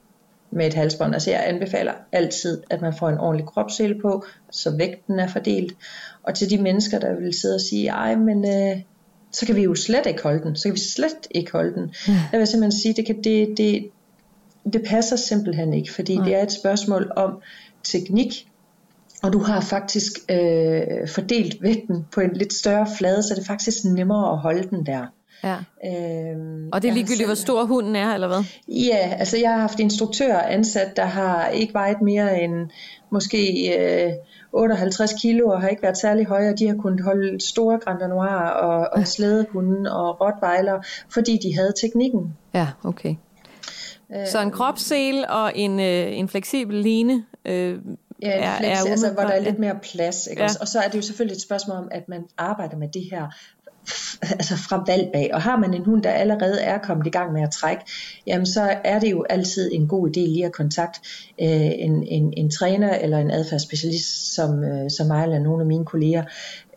med 0.56 0.68
et 0.68 0.74
halsbånd. 0.74 1.14
Altså 1.14 1.32
jeg 1.32 1.44
anbefaler 1.48 1.94
altid, 2.12 2.64
at 2.70 2.82
man 2.82 2.94
får 3.00 3.10
en 3.10 3.18
ordentlig 3.18 3.48
kropssele 3.48 4.02
på, 4.02 4.26
så 4.52 4.78
vægten 4.78 5.20
er 5.20 5.28
fordelt. 5.28 5.74
Og 6.24 6.36
til 6.36 6.50
de 6.50 6.58
mennesker, 6.58 7.00
der 7.00 7.16
vil 7.16 7.34
sidde 7.34 7.56
og 7.56 7.62
sige, 7.62 7.90
ej, 7.90 8.16
men 8.16 8.46
øh, 8.46 8.82
så 9.32 9.46
kan 9.46 9.56
vi 9.56 9.64
jo 9.64 9.76
slet 9.76 10.06
ikke 10.06 10.24
holde 10.24 10.44
den. 10.44 10.56
Så 10.56 10.64
kan 10.64 10.74
vi 10.74 10.80
slet 10.80 11.28
ikke 11.32 11.52
holde 11.52 11.74
den. 11.74 11.84
Mm. 11.84 12.14
Jeg 12.32 12.40
vil 12.40 12.48
simpelthen 12.48 12.82
sige, 12.82 12.94
det, 12.94 13.06
kan, 13.06 13.24
det, 13.24 13.58
det, 13.58 13.90
det 14.74 14.84
passer 14.88 15.16
simpelthen 15.16 15.74
ikke, 15.74 15.94
fordi 15.94 16.18
mm. 16.18 16.24
det 16.24 16.36
er 16.36 16.44
et 16.44 16.52
spørgsmål 16.52 17.12
om 17.16 17.42
teknik, 17.84 18.48
og 19.24 19.34
du 19.34 19.40
har 19.40 19.62
faktisk 19.62 20.12
øh, 20.30 21.08
fordelt 21.08 21.62
vægten 21.62 22.06
på 22.14 22.22
en 22.22 22.34
lidt 22.34 22.54
større 22.54 22.88
flade, 22.98 23.24
så 23.24 23.34
det 23.36 23.42
er 23.42 23.46
faktisk 23.46 23.86
nemmere 23.86 24.32
at 24.32 24.38
holde 24.38 24.70
den 24.70 24.86
der. 24.86 25.06
Ja. 25.46 25.58
Øhm, 25.86 26.70
og 26.74 26.82
det 26.82 26.90
er 26.90 26.94
ligegyldigt, 26.94 27.28
hvor 27.28 27.36
stor 27.36 27.64
hunden 27.66 27.96
er, 27.96 28.14
eller 28.14 28.28
hvad? 28.28 28.44
Ja, 28.68 29.16
altså 29.20 29.38
jeg 29.38 29.52
har 29.52 29.60
haft 29.60 29.80
instruktører 29.80 30.42
ansat, 30.42 30.98
der 30.98 31.06
har 31.06 31.48
ikke 31.48 31.74
vejet 31.74 32.02
mere 32.02 32.42
end 32.42 32.70
måske 33.12 33.74
øh, 33.80 34.14
58 34.54 35.14
kilo, 35.22 35.48
og 35.48 35.62
har 35.62 35.68
ikke 35.68 35.84
været 35.84 35.98
særlig 35.98 36.26
høje, 36.26 36.50
og 36.50 36.60
de 36.60 36.68
har 36.68 36.76
kunnet 36.76 37.04
holde 37.04 37.42
store 37.42 37.80
Grand 37.80 38.00
Noir 38.00 38.50
og, 38.50 38.90
og 38.94 39.08
slædehunden 39.08 39.88
og 39.88 40.22
rottweiler, 40.22 40.82
fordi 41.14 41.40
de 41.44 41.56
havde 41.56 41.74
teknikken. 41.82 42.38
Ja, 42.54 42.68
okay. 42.84 43.16
Så 44.32 44.42
en 44.42 44.52
kropssel 44.52 45.26
og 45.30 45.52
en, 45.56 45.80
øh, 45.80 46.18
en 46.18 46.30
fleksibel 46.30 46.76
line 46.76 47.26
øh, 47.46 47.80
Ja, 48.22 48.30
er, 48.30 48.58
flex, 48.58 48.86
er 48.86 48.92
altså, 48.92 49.12
hvor 49.12 49.22
der 49.22 49.30
er 49.30 49.40
lidt 49.40 49.60
mere 49.60 49.80
plads. 49.82 50.28
Ikke? 50.28 50.42
Ja. 50.42 50.48
Og 50.62 50.68
så 50.68 50.80
er 50.80 50.88
det 50.88 50.98
jo 50.98 51.02
selvfølgelig 51.02 51.36
et 51.36 51.42
spørgsmål 51.42 51.78
om, 51.78 51.88
at 51.92 52.10
man 52.10 52.24
arbejder 52.38 52.78
med 52.78 52.88
det 52.88 53.04
her 53.12 53.28
altså 54.22 54.56
fra 54.58 54.84
valg 54.88 55.10
bag. 55.14 55.30
Og 55.34 55.42
har 55.42 55.58
man 55.58 55.74
en 55.74 55.86
hund, 55.86 56.04
der 56.04 56.10
allerede 56.10 56.62
er 56.62 56.78
kommet 56.78 57.08
i 57.08 57.10
gang 57.10 57.34
med 57.34 57.42
at 57.44 57.52
trække, 57.52 57.84
jamen 58.28 58.46
så 58.46 58.78
er 58.84 59.00
det 59.00 59.12
jo 59.12 59.26
altid 59.30 59.72
en 59.74 59.88
god 59.88 60.08
idé 60.08 60.20
lige 60.20 60.46
at 60.46 60.52
kontakte 60.52 61.00
øh, 61.42 61.72
en, 61.76 62.04
en, 62.08 62.34
en 62.38 62.52
træner 62.52 62.96
eller 62.96 63.18
en 63.18 63.32
adfærdsspecialist, 63.32 64.36
som, 64.36 64.64
øh, 64.64 64.90
som 64.90 65.08
mig 65.08 65.24
eller 65.24 65.40
nogle 65.40 65.62
af 65.62 65.68
mine 65.68 65.86
kolleger, 65.86 66.24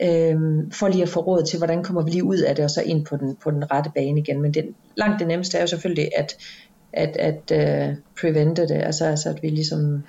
øh, 0.02 0.36
for 0.72 0.88
lige 0.88 1.02
at 1.02 1.08
få 1.08 1.20
råd 1.20 1.42
til, 1.42 1.58
hvordan 1.58 1.82
kommer 1.82 2.02
vi 2.02 2.10
lige 2.10 2.24
ud 2.24 2.38
af 2.38 2.54
det, 2.56 2.64
og 2.64 2.70
så 2.70 2.82
ind 2.82 3.06
på 3.06 3.16
den, 3.16 3.36
på 3.42 3.50
den 3.50 3.70
rette 3.70 3.90
bane 3.94 4.20
igen. 4.20 4.42
Men 4.42 4.54
det, 4.54 4.64
langt 4.96 5.18
det 5.18 5.28
nemmeste 5.28 5.56
er 5.56 5.60
jo 5.60 5.66
selvfølgelig 5.66 6.10
at, 6.16 6.36
at, 6.92 7.16
at 7.16 7.52
øh, 7.52 7.94
prevente 8.20 8.62
det, 8.62 8.82
altså, 8.82 9.04
altså 9.04 9.28
at 9.28 9.42
vi 9.42 9.48
ligesom 9.48 10.02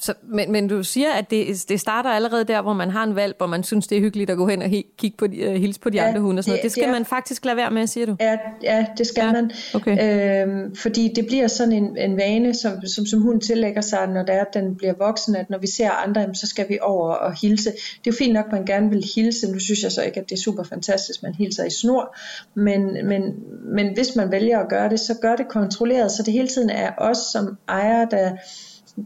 så, 0.00 0.14
men, 0.22 0.52
men 0.52 0.68
du 0.68 0.82
siger, 0.82 1.12
at 1.12 1.30
det, 1.30 1.64
det 1.68 1.80
starter 1.80 2.10
allerede 2.10 2.44
der, 2.44 2.62
hvor 2.62 2.72
man 2.72 2.90
har 2.90 3.04
en 3.04 3.16
valg, 3.16 3.34
hvor 3.38 3.46
man 3.46 3.62
synes, 3.62 3.86
det 3.86 3.98
er 3.98 4.02
hyggeligt 4.02 4.30
at 4.30 4.36
gå 4.36 4.48
hen 4.48 4.62
og 4.62 4.70
kigge 4.98 5.16
på 5.18 5.24
uh, 5.24 5.30
hilse 5.32 5.80
på 5.80 5.90
de 5.90 5.96
ja, 5.98 6.08
andre 6.08 6.20
hunde 6.20 6.40
og 6.40 6.44
sådan 6.44 6.52
det, 6.52 6.58
noget. 6.58 6.62
Det 6.62 6.72
skal 6.72 6.82
det 6.82 6.88
er, 6.88 6.92
man 6.92 7.04
faktisk 7.04 7.44
lade 7.44 7.56
være 7.56 7.70
med, 7.70 7.86
siger 7.86 8.06
du? 8.06 8.16
Ja, 8.20 8.38
ja 8.62 8.86
det 8.98 9.06
skal 9.06 9.24
ja, 9.24 9.32
man. 9.32 9.50
Okay. 9.74 10.44
Øhm, 10.46 10.74
fordi 10.74 11.12
det 11.16 11.26
bliver 11.26 11.48
sådan 11.48 11.72
en, 11.72 11.96
en 11.96 12.16
vane, 12.16 12.54
som, 12.54 12.86
som, 12.86 13.06
som 13.06 13.22
hunden 13.22 13.40
tillægger 13.40 13.80
sig, 13.80 14.06
når 14.06 14.24
er, 14.28 14.40
at 14.40 14.54
den 14.54 14.76
bliver 14.76 14.94
voksen, 14.98 15.36
at 15.36 15.50
når 15.50 15.58
vi 15.58 15.66
ser 15.66 15.90
andre, 15.90 16.34
så 16.34 16.46
skal 16.46 16.68
vi 16.68 16.78
over 16.82 17.14
og 17.14 17.34
hilse. 17.40 17.70
Det 17.70 17.76
er 17.76 18.00
jo 18.06 18.12
fint 18.12 18.32
nok, 18.32 18.44
at 18.46 18.52
man 18.52 18.64
gerne 18.64 18.90
vil 18.90 19.04
hilse. 19.14 19.52
Nu 19.52 19.58
synes 19.58 19.82
jeg 19.82 19.92
så 19.92 20.02
ikke, 20.02 20.20
at 20.20 20.28
det 20.28 20.36
er 20.36 20.40
super 20.40 20.62
fantastisk, 20.62 21.22
man 21.22 21.34
hilser 21.34 21.64
i 21.64 21.70
snor. 21.70 22.16
Men, 22.54 23.06
men, 23.06 23.22
men 23.74 23.94
hvis 23.94 24.16
man 24.16 24.30
vælger 24.30 24.58
at 24.58 24.68
gøre 24.68 24.88
det, 24.88 25.00
så 25.00 25.14
gør 25.22 25.36
det 25.36 25.48
kontrolleret, 25.48 26.12
så 26.12 26.22
det 26.22 26.32
hele 26.32 26.48
tiden 26.48 26.70
er 26.70 26.90
os 26.98 27.18
som 27.32 27.56
ejer, 27.68 28.04
der 28.04 28.30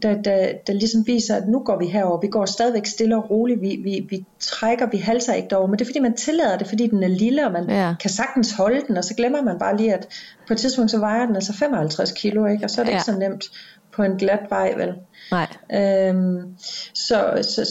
der, 0.01 0.21
der, 0.21 0.47
der 0.67 0.73
ligesom 0.73 1.07
viser, 1.07 1.35
at 1.35 1.47
nu 1.47 1.59
går 1.59 1.79
vi 1.79 1.85
herover. 1.85 2.21
Vi 2.21 2.27
går 2.27 2.45
stadigvæk 2.45 2.85
stille 2.85 3.17
og 3.17 3.29
roligt. 3.29 3.61
Vi, 3.61 3.79
vi, 3.83 4.07
vi 4.09 4.25
trækker, 4.39 4.89
vi 4.89 4.97
halser 4.97 5.33
ikke 5.33 5.49
derover. 5.49 5.67
Men 5.67 5.79
det 5.79 5.85
er 5.85 5.89
fordi, 5.89 5.99
man 5.99 6.15
tillader 6.15 6.57
det, 6.57 6.67
fordi 6.67 6.87
den 6.87 7.03
er 7.03 7.07
lille, 7.07 7.45
og 7.45 7.51
man 7.51 7.69
ja. 7.69 7.95
kan 8.01 8.09
sagtens 8.09 8.51
holde 8.51 8.81
den. 8.87 8.97
Og 8.97 9.03
så 9.03 9.15
glemmer 9.15 9.41
man 9.41 9.59
bare 9.59 9.77
lige, 9.77 9.93
at 9.93 10.07
på 10.47 10.53
et 10.53 10.59
tidspunkt, 10.59 10.91
så 10.91 10.99
vejer 10.99 11.25
den 11.25 11.35
altså 11.35 11.53
55 11.53 12.11
kilo, 12.11 12.45
ikke? 12.45 12.63
og 12.63 12.69
så 12.69 12.81
er 12.81 12.85
det 12.85 12.91
ja. 12.91 12.95
ikke 12.95 13.05
så 13.05 13.17
nemt 13.17 13.45
på 13.91 14.03
en 14.03 14.17
glat 14.17 14.45
vej, 14.49 14.73
vel? 14.77 14.93
Nej. 15.31 15.47
Øhm, 15.73 16.55
så, 16.93 17.39
så, 17.41 17.65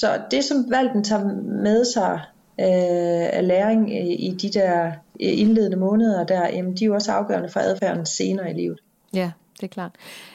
så 0.00 0.20
det, 0.30 0.44
som 0.44 0.66
valgen 0.70 1.04
tager 1.04 1.24
med 1.62 1.84
sig 1.84 2.20
øh, 2.60 3.38
af 3.38 3.46
læring 3.46 3.94
i, 3.94 4.14
i 4.14 4.30
de 4.30 4.50
der 4.50 4.92
indledende 5.20 5.76
måneder, 5.76 6.24
der, 6.24 6.48
jamen, 6.48 6.76
de 6.76 6.84
er 6.84 6.86
jo 6.86 6.94
også 6.94 7.12
afgørende 7.12 7.48
for 7.48 7.60
adfærden 7.60 8.06
senere 8.06 8.50
i 8.50 8.54
livet. 8.54 8.80
Ja, 9.14 9.30
det 9.60 9.62
er 9.62 9.66
klart. 9.66 9.92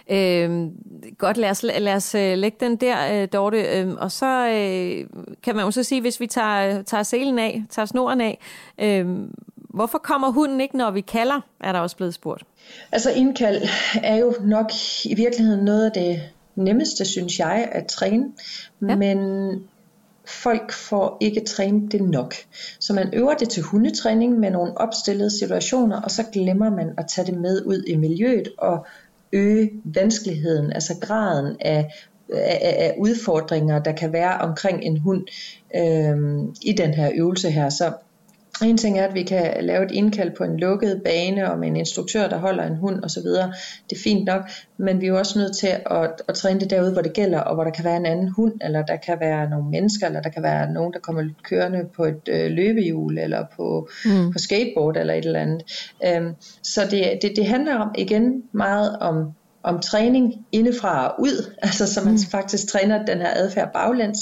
Øh, 0.09 0.67
godt, 1.17 1.37
lad 1.37 1.49
os, 1.49 1.63
lad 1.63 1.95
os 1.95 2.15
uh, 2.15 2.21
lægge 2.21 2.57
den 2.59 2.75
der, 2.75 3.23
uh, 3.23 3.27
Dorte. 3.33 3.61
Øh, 3.61 3.93
og 3.97 4.11
så 4.11 4.47
uh, 4.47 5.23
kan 5.43 5.55
man 5.55 5.65
jo 5.65 5.71
så 5.71 5.83
sige, 5.83 6.01
hvis 6.01 6.19
vi 6.19 6.27
tager, 6.27 6.81
tager 6.81 7.03
selen 7.03 7.39
af, 7.39 7.63
tager 7.69 7.85
snoren 7.85 8.21
af, 8.21 8.39
øh, 8.79 9.07
hvorfor 9.69 9.97
kommer 9.97 10.31
hunden 10.31 10.61
ikke, 10.61 10.77
når 10.77 10.91
vi 10.91 11.01
kalder, 11.01 11.41
er 11.59 11.71
der 11.71 11.79
også 11.79 11.95
blevet 11.95 12.13
spurgt. 12.13 12.43
Altså 12.91 13.11
indkald 13.11 13.61
er 14.03 14.15
jo 14.15 14.33
nok 14.41 14.71
i 15.05 15.15
virkeligheden 15.15 15.65
noget 15.65 15.85
af 15.85 15.91
det 15.91 16.21
nemmeste, 16.55 17.05
synes 17.05 17.39
jeg, 17.39 17.69
at 17.71 17.87
træne. 17.87 18.25
Ja. 18.81 18.95
Men 18.95 19.19
folk 20.29 20.71
får 20.71 21.17
ikke 21.21 21.41
trænet 21.41 21.91
det 21.91 22.01
nok. 22.01 22.33
Så 22.79 22.93
man 22.93 23.13
øver 23.13 23.33
det 23.33 23.49
til 23.49 23.63
hundetræning 23.63 24.39
med 24.39 24.51
nogle 24.51 24.77
opstillede 24.77 25.39
situationer, 25.39 26.01
og 26.01 26.11
så 26.11 26.23
glemmer 26.33 26.69
man 26.69 26.93
at 26.97 27.05
tage 27.07 27.27
det 27.27 27.37
med 27.37 27.65
ud 27.65 27.83
i 27.87 27.95
miljøet 27.95 28.47
og 28.57 28.85
øge 29.33 29.71
vanskeligheden, 29.83 30.73
altså 30.73 30.93
graden 31.01 31.55
af, 31.61 31.93
af, 32.33 32.75
af 32.79 32.95
udfordringer, 32.97 33.79
der 33.79 33.91
kan 33.91 34.13
være 34.13 34.37
omkring 34.37 34.83
en 34.83 34.97
hund 34.97 35.27
øh, 35.75 36.43
i 36.61 36.73
den 36.73 36.93
her 36.93 37.11
øvelse 37.15 37.49
her. 37.49 37.69
Så 37.69 37.93
en 38.65 38.77
ting 38.77 38.99
er, 38.99 39.07
at 39.07 39.13
vi 39.13 39.23
kan 39.23 39.53
lave 39.63 39.85
et 39.85 39.91
indkald 39.91 40.31
på 40.37 40.43
en 40.43 40.59
lukket 40.59 41.01
bane 41.05 41.51
og 41.51 41.59
med 41.59 41.67
en 41.67 41.75
instruktør, 41.75 42.27
der 42.27 42.37
holder 42.37 42.63
en 42.63 42.75
hund 42.75 43.03
osv. 43.03 43.23
Det 43.23 43.95
er 43.97 44.01
fint 44.03 44.25
nok, 44.25 44.41
men 44.77 45.01
vi 45.01 45.05
er 45.05 45.09
jo 45.09 45.17
også 45.17 45.39
nødt 45.39 45.57
til 45.57 45.67
at, 45.67 46.21
at 46.27 46.35
træne 46.35 46.59
det 46.59 46.69
derude, 46.69 46.93
hvor 46.93 47.01
det 47.01 47.13
gælder, 47.13 47.39
og 47.39 47.55
hvor 47.55 47.63
der 47.63 47.71
kan 47.71 47.85
være 47.85 47.97
en 47.97 48.05
anden 48.05 48.29
hund, 48.29 48.53
eller 48.61 48.85
der 48.85 48.95
kan 48.95 49.17
være 49.19 49.49
nogle 49.49 49.69
mennesker, 49.69 50.07
eller 50.07 50.21
der 50.21 50.29
kan 50.29 50.43
være 50.43 50.73
nogen, 50.73 50.93
der 50.93 50.99
kommer 50.99 51.23
kørende 51.43 51.85
på 51.95 52.05
et 52.05 52.21
øh, 52.27 52.51
løbehjul, 52.51 53.17
eller 53.17 53.45
på, 53.55 53.89
mm. 54.05 54.31
på 54.31 54.39
skateboard, 54.39 54.97
eller 54.97 55.13
et 55.13 55.25
eller 55.25 55.39
andet. 55.39 55.91
Øhm, 56.05 56.35
så 56.63 56.81
det, 56.91 57.19
det, 57.21 57.31
det 57.35 57.45
handler 57.45 57.75
om, 57.75 57.95
igen 57.97 58.43
meget 58.51 58.97
om 58.99 59.33
om 59.63 59.79
træning 59.79 60.45
indefra 60.51 61.07
og 61.07 61.21
ud, 61.21 61.53
altså 61.61 61.93
så 61.93 62.01
man 62.01 62.13
mm. 62.13 62.19
faktisk 62.31 62.67
træner 62.67 63.05
den 63.05 63.17
her 63.17 63.33
adfærd 63.35 63.73
baglæns. 63.73 64.19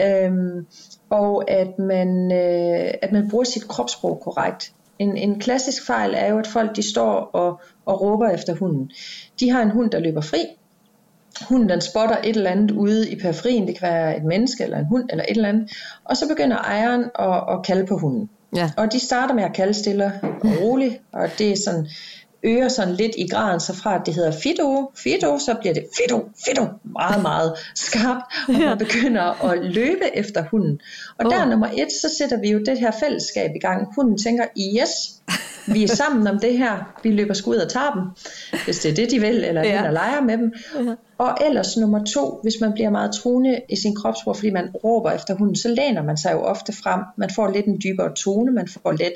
Øhm, 0.00 0.66
og 1.14 1.50
at 1.50 1.78
man, 1.78 2.32
øh, 2.32 2.94
at 3.02 3.12
man 3.12 3.30
bruger 3.30 3.44
sit 3.44 3.68
kropssprog 3.68 4.20
korrekt. 4.24 4.72
En, 4.98 5.16
en 5.16 5.40
klassisk 5.40 5.86
fejl 5.86 6.14
er 6.16 6.28
jo, 6.28 6.38
at 6.38 6.46
folk 6.46 6.76
de 6.76 6.90
står 6.90 7.30
og, 7.32 7.60
og 7.86 8.00
råber 8.00 8.28
efter 8.28 8.54
hunden. 8.54 8.90
De 9.40 9.50
har 9.50 9.62
en 9.62 9.70
hund, 9.70 9.90
der 9.90 9.98
løber 9.98 10.20
fri. 10.20 10.38
Hunden 11.48 11.68
den 11.68 11.80
spotter 11.80 12.16
et 12.24 12.36
eller 12.36 12.50
andet 12.50 12.70
ude 12.70 13.10
i 13.10 13.20
periferien. 13.20 13.66
Det 13.66 13.78
kan 13.78 13.88
være 13.88 14.16
et 14.16 14.24
menneske 14.24 14.64
eller 14.64 14.78
en 14.78 14.84
hund 14.86 15.04
eller 15.10 15.24
et 15.28 15.36
eller 15.36 15.48
andet. 15.48 15.70
Og 16.04 16.16
så 16.16 16.28
begynder 16.28 16.56
ejeren 16.56 17.04
at, 17.18 17.54
at 17.54 17.66
kalde 17.66 17.86
på 17.86 17.96
hunden. 17.96 18.30
Ja. 18.56 18.70
Og 18.76 18.92
de 18.92 19.00
starter 19.00 19.34
med 19.34 19.44
at 19.44 19.52
kalde 19.52 19.74
stille 19.74 20.04
og 20.04 20.12
roligt. 20.60 21.00
Og 21.12 21.28
det 21.38 21.52
er 21.52 21.56
sådan 21.64 21.86
øger 22.44 22.68
sådan 22.68 22.94
lidt 22.94 23.12
i 23.18 23.28
graden, 23.28 23.60
så 23.60 23.74
fra 23.74 23.94
at 23.94 24.00
det 24.06 24.14
hedder 24.14 24.32
Fido, 24.42 24.90
Fido, 24.96 25.38
så 25.38 25.54
bliver 25.60 25.74
det 25.74 25.86
Fido, 25.96 26.28
Fido, 26.44 26.66
meget, 26.84 27.22
meget 27.22 27.52
skarpt, 27.74 28.24
og 28.48 28.54
man 28.54 28.78
begynder 28.78 29.44
at 29.44 29.64
løbe 29.64 30.16
efter 30.16 30.44
hunden. 30.50 30.80
Og 31.18 31.26
oh. 31.26 31.32
der 31.32 31.44
nummer 31.44 31.66
et, 31.66 31.92
så 32.02 32.08
sætter 32.18 32.40
vi 32.40 32.50
jo 32.50 32.58
det 32.66 32.78
her 32.78 32.90
fællesskab 33.00 33.50
i 33.56 33.58
gang. 33.58 33.94
Hunden 33.96 34.18
tænker, 34.18 34.44
yes, 34.78 34.90
vi 35.66 35.82
er 35.84 35.88
sammen 35.88 36.26
om 36.26 36.38
det 36.38 36.58
her, 36.58 36.94
vi 37.02 37.10
løber 37.10 37.34
skud 37.34 37.56
og 37.56 37.70
tager 37.70 37.90
dem, 37.92 38.02
hvis 38.64 38.78
det 38.78 38.90
er 38.90 38.94
det, 38.94 39.10
de 39.10 39.20
vil, 39.20 39.44
eller 39.44 39.64
ja. 39.64 39.86
og 39.86 39.92
leger 39.92 40.20
med 40.20 40.38
dem. 40.38 40.52
Ja. 40.74 40.94
Og 41.18 41.36
ellers 41.46 41.76
nummer 41.76 42.04
to, 42.04 42.40
hvis 42.42 42.54
man 42.60 42.72
bliver 42.72 42.90
meget 42.90 43.12
truende 43.12 43.60
i 43.68 43.76
sin 43.76 43.96
kropsprog, 43.96 44.36
fordi 44.36 44.50
man 44.50 44.70
råber 44.84 45.10
efter 45.10 45.34
hunden, 45.34 45.56
så 45.56 45.68
læner 45.68 46.02
man 46.02 46.16
sig 46.16 46.32
jo 46.32 46.42
ofte 46.42 46.72
frem. 46.72 47.00
Man 47.16 47.30
får 47.34 47.50
lidt 47.50 47.66
en 47.66 47.80
dybere 47.84 48.14
tone, 48.14 48.52
man 48.52 48.68
får 48.68 48.92
lidt 48.92 49.14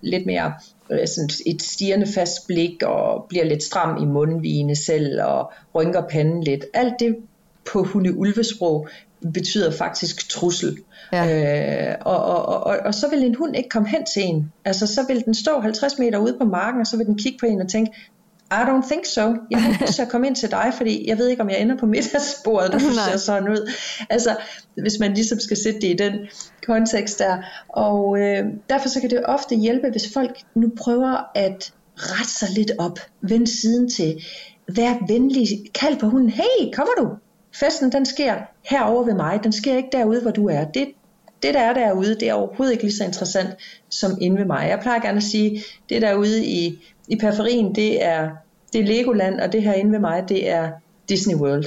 lidt 0.00 0.26
mere 0.26 0.52
sådan 1.06 1.30
et 1.46 1.62
stirrende 1.62 2.06
fast 2.06 2.46
blik 2.46 2.82
og 2.82 3.26
bliver 3.28 3.44
lidt 3.44 3.62
stram 3.62 4.02
i 4.02 4.06
mundvigene 4.06 4.76
selv 4.76 5.22
og 5.22 5.52
rynker 5.74 6.02
panden 6.10 6.42
lidt. 6.42 6.64
Alt 6.74 6.94
det 7.00 7.16
på 7.72 7.82
hunde-ulvesprog 7.82 8.88
betyder 9.34 9.70
faktisk 9.72 10.28
trussel. 10.28 10.78
Ja. 11.12 11.90
Øh, 11.90 11.96
og, 12.00 12.24
og, 12.24 12.64
og, 12.64 12.78
og 12.84 12.94
så 12.94 13.10
vil 13.10 13.24
en 13.24 13.34
hund 13.34 13.56
ikke 13.56 13.68
komme 13.68 13.88
hen 13.88 14.04
til 14.14 14.22
en. 14.22 14.52
Altså 14.64 14.86
så 14.86 15.06
vil 15.08 15.24
den 15.24 15.34
stå 15.34 15.60
50 15.60 15.98
meter 15.98 16.18
ude 16.18 16.36
på 16.38 16.44
marken, 16.44 16.80
og 16.80 16.86
så 16.86 16.96
vil 16.96 17.06
den 17.06 17.18
kigge 17.18 17.38
på 17.38 17.46
en 17.46 17.60
og 17.60 17.68
tænke, 17.68 17.92
i 18.52 18.64
don't 18.64 18.86
think 18.90 19.06
so. 19.06 19.34
Jeg 19.50 19.62
har 19.62 19.78
lyst 19.80 19.94
til 19.94 20.02
at 20.02 20.08
komme 20.08 20.26
ind 20.26 20.36
til 20.36 20.50
dig, 20.50 20.72
fordi 20.76 21.08
jeg 21.08 21.18
ved 21.18 21.28
ikke, 21.28 21.42
om 21.42 21.50
jeg 21.50 21.60
ender 21.60 21.76
på 21.76 21.86
middagsbordet, 21.86 22.70
når 22.72 22.78
du 22.78 22.94
ser 23.10 23.16
sådan 23.16 23.48
ud. 23.48 23.72
Altså, 24.10 24.36
hvis 24.74 24.98
man 25.00 25.14
ligesom 25.14 25.40
skal 25.40 25.56
sætte 25.56 25.80
det 25.80 25.88
i 25.88 25.96
den 25.96 26.12
kontekst 26.66 27.18
der. 27.18 27.36
Og 27.68 28.18
øh, 28.20 28.44
derfor 28.70 28.88
så 28.88 29.00
kan 29.00 29.10
det 29.10 29.22
ofte 29.24 29.54
hjælpe, 29.56 29.90
hvis 29.90 30.12
folk 30.14 30.38
nu 30.54 30.72
prøver 30.76 31.30
at 31.34 31.72
rette 31.96 32.32
sig 32.32 32.48
lidt 32.50 32.72
op, 32.78 32.98
vend 33.20 33.46
siden 33.46 33.90
til, 33.90 34.24
vær 34.76 35.06
venlig, 35.08 35.48
kald 35.74 35.98
på 35.98 36.08
hunden, 36.08 36.30
hey, 36.30 36.72
kommer 36.72 36.92
du? 36.98 37.08
Festen 37.54 37.92
den 37.92 38.06
sker 38.06 38.34
herover 38.64 39.04
ved 39.04 39.14
mig, 39.14 39.40
den 39.44 39.52
sker 39.52 39.76
ikke 39.76 39.88
derude, 39.92 40.22
hvor 40.22 40.30
du 40.30 40.48
er. 40.48 40.64
Det 40.64 40.88
det 41.42 41.54
der 41.54 41.60
er 41.60 41.74
derude, 41.74 42.14
det 42.14 42.28
er 42.28 42.34
overhovedet 42.34 42.72
ikke 42.72 42.84
lige 42.84 42.96
så 42.96 43.04
interessant 43.04 43.48
som 43.88 44.18
inde 44.20 44.38
ved 44.38 44.44
mig. 44.44 44.66
Jeg 44.68 44.80
plejer 44.80 45.00
gerne 45.00 45.16
at 45.16 45.22
sige, 45.22 45.62
det 45.88 46.02
derude 46.02 46.44
i, 46.44 46.84
i 47.10 47.16
periferien, 47.16 47.74
det 47.74 48.04
er, 48.04 48.30
det 48.72 48.80
er 48.80 48.84
Legoland, 48.84 49.40
og 49.40 49.52
det 49.52 49.62
her 49.62 49.72
inde 49.72 49.92
ved 49.92 49.98
mig, 49.98 50.24
det 50.28 50.50
er 50.50 50.70
Disney 51.10 51.34
World. 51.34 51.64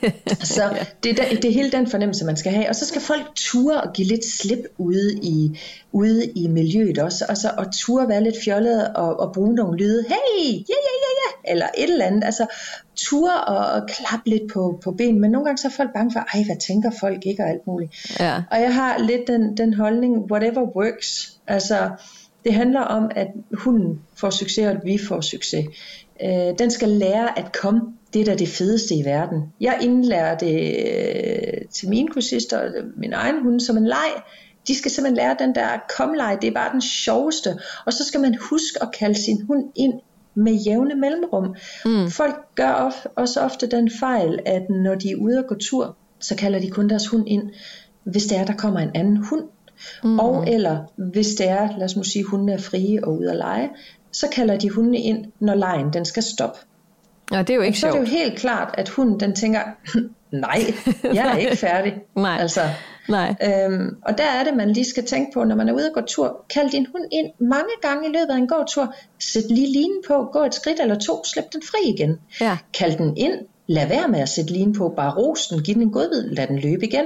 så 0.56 0.62
det 1.02 1.18
er, 1.20 1.36
det 1.36 1.44
er 1.44 1.52
hele 1.52 1.70
den 1.70 1.86
fornemmelse, 1.86 2.24
man 2.24 2.36
skal 2.36 2.52
have. 2.52 2.68
Og 2.68 2.76
så 2.76 2.86
skal 2.86 3.00
folk 3.00 3.22
ture 3.34 3.80
og 3.80 3.92
give 3.92 4.08
lidt 4.08 4.24
slip 4.24 4.58
ude 4.78 5.14
i, 5.22 5.60
ude 5.92 6.26
i 6.26 6.48
miljøet 6.48 6.98
også. 6.98 7.24
Og, 7.28 7.36
så, 7.36 7.50
og 7.58 7.72
ture 7.72 8.08
være 8.08 8.22
lidt 8.24 8.36
fjollet 8.44 8.94
og, 8.94 9.20
og 9.20 9.32
bruge 9.32 9.54
nogle 9.54 9.78
lyde. 9.78 10.04
Hey, 10.08 10.52
ja, 10.52 10.78
ja, 10.88 10.94
ja, 11.04 11.10
ja. 11.20 11.52
Eller 11.52 11.66
et 11.78 11.90
eller 11.90 12.04
andet. 12.04 12.24
Altså 12.24 12.46
ture 12.96 13.40
og, 13.40 13.80
og 13.82 13.88
klappe 13.88 14.30
lidt 14.30 14.52
på, 14.52 14.80
på 14.84 14.92
ben. 14.92 15.20
Men 15.20 15.30
nogle 15.30 15.44
gange 15.44 15.58
så 15.58 15.68
er 15.68 15.72
folk 15.72 15.92
bange 15.94 16.12
for, 16.12 16.20
ej, 16.20 16.44
hvad 16.44 16.56
tænker 16.66 16.90
folk 17.00 17.26
ikke 17.26 17.42
og 17.42 17.48
alt 17.48 17.66
muligt. 17.66 18.20
Ja. 18.20 18.42
Og 18.50 18.60
jeg 18.60 18.74
har 18.74 18.98
lidt 18.98 19.26
den, 19.26 19.56
den 19.56 19.74
holdning, 19.74 20.32
whatever 20.32 20.62
works. 20.76 21.32
Altså, 21.46 21.90
det 22.48 22.56
handler 22.56 22.80
om, 22.80 23.10
at 23.16 23.28
hunden 23.52 24.00
får 24.16 24.30
succes, 24.30 24.66
og 24.66 24.70
at 24.70 24.80
vi 24.84 24.98
får 25.08 25.20
succes. 25.20 25.66
Øh, 26.22 26.58
den 26.58 26.70
skal 26.70 26.88
lære 26.88 27.38
at 27.38 27.52
komme 27.62 27.80
det 28.12 28.20
er 28.20 28.24
da 28.24 28.34
det 28.34 28.48
fedeste 28.48 28.94
i 28.94 29.04
verden. 29.04 29.52
Jeg 29.60 29.78
indlærer 29.82 30.38
det 30.38 30.76
øh, 30.86 31.68
til 31.70 31.88
mine 31.88 32.08
kursister 32.08 32.58
og 32.58 32.70
min 32.96 33.12
egen 33.12 33.42
hund 33.42 33.60
som 33.60 33.76
en 33.76 33.86
leg. 33.86 34.12
De 34.68 34.78
skal 34.78 34.90
simpelthen 34.90 35.16
lære 35.16 35.36
den 35.38 35.54
der 35.54 35.68
komleg, 35.96 36.38
det 36.42 36.48
er 36.48 36.54
bare 36.54 36.72
den 36.72 36.80
sjoveste. 36.80 37.58
Og 37.86 37.92
så 37.92 38.04
skal 38.04 38.20
man 38.20 38.38
huske 38.50 38.82
at 38.82 38.88
kalde 38.98 39.22
sin 39.24 39.42
hund 39.46 39.64
ind 39.76 39.92
med 40.34 40.52
jævne 40.52 40.94
mellemrum. 40.94 41.54
Mm. 41.84 42.10
Folk 42.10 42.54
gør 42.54 42.92
også 43.16 43.40
ofte 43.40 43.66
den 43.66 43.90
fejl, 44.00 44.38
at 44.46 44.70
når 44.70 44.94
de 44.94 45.10
er 45.10 45.16
ude 45.16 45.38
og 45.38 45.44
gå 45.48 45.54
tur, 45.54 45.96
så 46.20 46.36
kalder 46.36 46.60
de 46.60 46.70
kun 46.70 46.88
deres 46.88 47.06
hund 47.06 47.28
ind, 47.28 47.50
hvis 48.04 48.26
det 48.26 48.38
er, 48.38 48.44
der 48.44 48.54
kommer 48.54 48.80
en 48.80 48.90
anden 48.94 49.16
hund. 49.16 49.42
Mm. 50.04 50.18
Og 50.18 50.48
eller 50.48 50.78
hvis 50.96 51.26
det 51.26 51.48
er, 51.48 51.68
lad 51.78 51.84
os 51.84 51.96
nu 51.96 52.02
sige, 52.02 52.24
hunden 52.24 52.48
er 52.48 52.58
frie 52.58 53.04
og 53.04 53.18
ude 53.18 53.30
at 53.30 53.36
lege, 53.36 53.70
så 54.12 54.26
kalder 54.32 54.58
de 54.58 54.70
hundene 54.70 54.98
ind, 54.98 55.24
når 55.40 55.54
lejen 55.54 55.92
den 55.92 56.04
skal 56.04 56.22
stoppe. 56.22 56.58
Ja, 57.32 57.38
det 57.38 57.50
er 57.50 57.54
jo 57.54 57.60
ikke 57.60 57.78
så 57.78 57.80
sjovt. 57.80 57.92
Så 57.92 57.98
er 57.98 58.04
det 58.04 58.12
jo 58.12 58.16
helt 58.16 58.38
klart, 58.38 58.74
at 58.78 58.88
hunden 58.88 59.20
den 59.20 59.34
tænker, 59.34 59.60
nej, 60.46 60.74
jeg 61.14 61.32
er 61.32 61.36
ikke 61.36 61.56
færdig. 61.56 61.94
nej. 62.16 62.36
Altså, 62.40 62.60
nej. 63.08 63.34
Øhm, 63.44 63.96
og 64.02 64.18
der 64.18 64.24
er 64.24 64.44
det, 64.44 64.56
man 64.56 64.72
lige 64.72 64.84
skal 64.90 65.04
tænke 65.04 65.30
på, 65.34 65.44
når 65.44 65.56
man 65.56 65.68
er 65.68 65.72
ude 65.72 65.86
og 65.86 65.94
gå 65.94 66.00
tur. 66.06 66.44
Kald 66.54 66.70
din 66.70 66.86
hund 66.92 67.04
ind 67.12 67.30
mange 67.40 67.70
gange 67.82 68.08
i 68.08 68.12
løbet 68.12 68.30
af 68.30 68.36
en 68.36 68.48
gåtur. 68.48 68.94
Sæt 69.18 69.50
lige 69.50 69.72
linen 69.72 70.02
på, 70.06 70.28
gå 70.32 70.44
et 70.44 70.54
skridt 70.54 70.80
eller 70.80 70.98
to, 70.98 71.24
slip 71.24 71.44
den 71.52 71.62
fri 71.62 71.94
igen. 71.94 72.18
Ja. 72.40 72.56
Kald 72.74 72.96
den 72.98 73.16
ind, 73.16 73.32
lad 73.66 73.88
være 73.88 74.08
med 74.08 74.20
at 74.20 74.28
sætte 74.28 74.52
linen 74.52 74.74
på, 74.74 74.88
bare 74.96 75.14
ros 75.14 75.46
den, 75.46 75.62
giv 75.62 75.74
den 75.74 75.82
en 75.82 75.92
godbid, 75.92 76.30
lad 76.30 76.46
den 76.46 76.58
løbe 76.58 76.86
igen. 76.86 77.04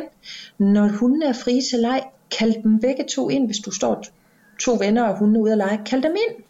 Når 0.58 0.88
hunden 0.88 1.22
er 1.22 1.32
fri 1.32 1.60
til 1.70 1.78
leg, 1.78 2.02
kald 2.38 2.62
dem 2.62 2.80
begge 2.80 3.04
to 3.04 3.28
ind, 3.28 3.46
hvis 3.46 3.58
du 3.58 3.70
står 3.70 4.04
to 4.60 4.76
venner 4.80 5.02
og 5.02 5.18
hunden 5.18 5.36
er 5.36 5.40
ude 5.40 5.52
at 5.52 5.58
lege, 5.58 5.80
kald 5.86 6.02
dem 6.02 6.14
ind. 6.28 6.44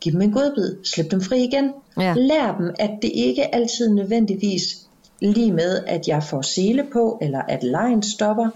Giv 0.00 0.12
dem 0.12 0.22
en 0.22 0.32
godbid, 0.32 0.76
slip 0.84 1.10
dem 1.10 1.20
fri 1.20 1.44
igen. 1.44 1.72
Ja. 2.00 2.14
Lær 2.16 2.56
dem, 2.58 2.74
at 2.78 2.90
det 3.02 3.10
ikke 3.14 3.54
altid 3.54 3.88
nødvendigvis 3.94 4.62
lige 5.20 5.52
med, 5.52 5.84
at 5.86 6.08
jeg 6.08 6.22
får 6.22 6.42
sele 6.42 6.86
på, 6.92 7.18
eller 7.22 7.42
at 7.48 7.62
lejen 7.62 8.02
stopper, 8.02 8.50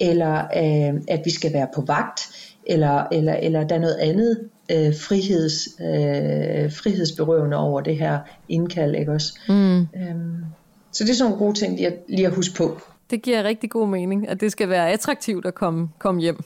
eller 0.00 0.38
øh, 0.38 1.00
at 1.08 1.20
vi 1.24 1.30
skal 1.30 1.52
være 1.52 1.68
på 1.74 1.80
vagt, 1.80 2.20
eller, 2.66 3.06
eller, 3.12 3.34
eller 3.34 3.64
der 3.64 3.74
er 3.74 3.80
noget 3.80 3.96
andet 3.96 4.38
øh, 4.70 4.94
friheds, 4.96 5.68
øh, 5.80 6.72
frihedsberøvende 6.72 7.56
over 7.56 7.80
det 7.80 7.96
her 7.96 8.18
indkald. 8.48 8.94
Ikke 8.94 9.12
også? 9.12 9.38
Mm. 9.48 9.80
Øhm, 9.80 10.44
så 10.92 11.04
det 11.04 11.10
er 11.10 11.14
sådan 11.14 11.30
nogle 11.30 11.46
gode 11.46 11.58
ting 11.58 11.76
lige 11.76 11.86
at, 11.86 11.94
lige 12.08 12.26
at 12.26 12.34
huske 12.34 12.54
på. 12.54 12.80
Det 13.12 13.22
giver 13.22 13.44
rigtig 13.44 13.70
god 13.70 13.88
mening, 13.88 14.28
at 14.28 14.40
det 14.40 14.52
skal 14.52 14.68
være 14.68 14.90
attraktivt 14.90 15.46
at 15.46 15.54
komme, 15.54 15.88
komme 15.98 16.20
hjem. 16.20 16.44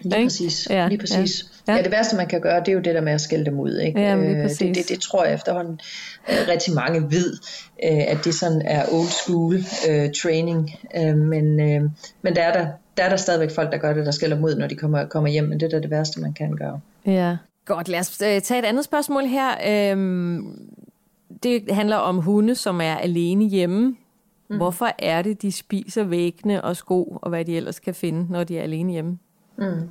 lige 0.00 0.24
præcis. 0.24 0.66
Ja, 0.70 0.88
lige 0.88 0.98
præcis. 0.98 1.44
Ja. 1.68 1.76
ja, 1.76 1.82
det 1.82 1.92
værste 1.92 2.16
man 2.16 2.26
kan 2.26 2.40
gøre, 2.40 2.60
det 2.60 2.68
er 2.68 2.72
jo 2.72 2.80
det 2.80 2.94
der 2.94 3.00
med 3.00 3.12
at 3.12 3.20
skælde 3.20 3.44
dem 3.44 3.60
ud. 3.60 3.78
Ikke? 3.78 4.00
Ja, 4.00 4.16
øh, 4.16 4.48
det, 4.48 4.60
det, 4.60 4.88
det 4.88 5.00
tror 5.00 5.24
jeg 5.24 5.34
efterhånden 5.34 5.80
øh, 6.28 6.36
rigtig 6.48 6.74
mange 6.74 7.10
ved, 7.10 7.32
øh, 7.84 8.00
at 8.08 8.18
det 8.24 8.34
sådan 8.34 8.62
er 8.64 8.84
old 8.92 9.08
school 9.08 9.54
uh, 9.54 10.12
training. 10.22 10.70
Men, 11.16 11.56
men 12.22 12.36
der 12.36 12.42
er 12.42 12.52
der, 12.52 12.66
der 12.96 13.02
er 13.02 13.08
der 13.08 13.16
stadigvæk 13.16 13.50
folk, 13.54 13.72
der 13.72 13.78
gør 13.78 13.92
det, 13.94 14.06
der 14.06 14.12
skælder 14.12 14.36
dem 14.36 14.44
ud, 14.44 14.54
når 14.54 14.66
de 14.66 14.74
kommer, 14.74 15.04
kommer 15.06 15.30
hjem, 15.30 15.44
men 15.44 15.60
det 15.60 15.66
er 15.66 15.70
da 15.70 15.80
det 15.80 15.90
værste, 15.90 16.20
man 16.20 16.32
kan 16.32 16.56
gøre. 16.56 16.80
Ja, 17.06 17.36
godt. 17.64 17.88
Lad 17.88 18.00
os 18.00 18.18
tage 18.18 18.58
et 18.58 18.64
andet 18.64 18.84
spørgsmål 18.84 19.22
her. 19.22 19.50
Øhm, 19.92 20.68
det 21.42 21.64
handler 21.70 21.96
om 21.96 22.18
hunde, 22.18 22.54
som 22.54 22.80
er 22.80 22.94
alene 22.94 23.44
hjemme. 23.44 23.96
Mm. 24.52 24.56
Hvorfor 24.56 24.90
er 24.98 25.22
det, 25.22 25.42
de 25.42 25.52
spiser 25.52 26.04
væggene 26.04 26.64
og 26.64 26.76
sko, 26.76 27.18
og 27.22 27.28
hvad 27.28 27.44
de 27.44 27.56
ellers 27.56 27.78
kan 27.78 27.94
finde, 27.94 28.32
når 28.32 28.44
de 28.44 28.58
er 28.58 28.62
alene 28.62 28.92
hjemme? 28.92 29.18
Mm. 29.58 29.88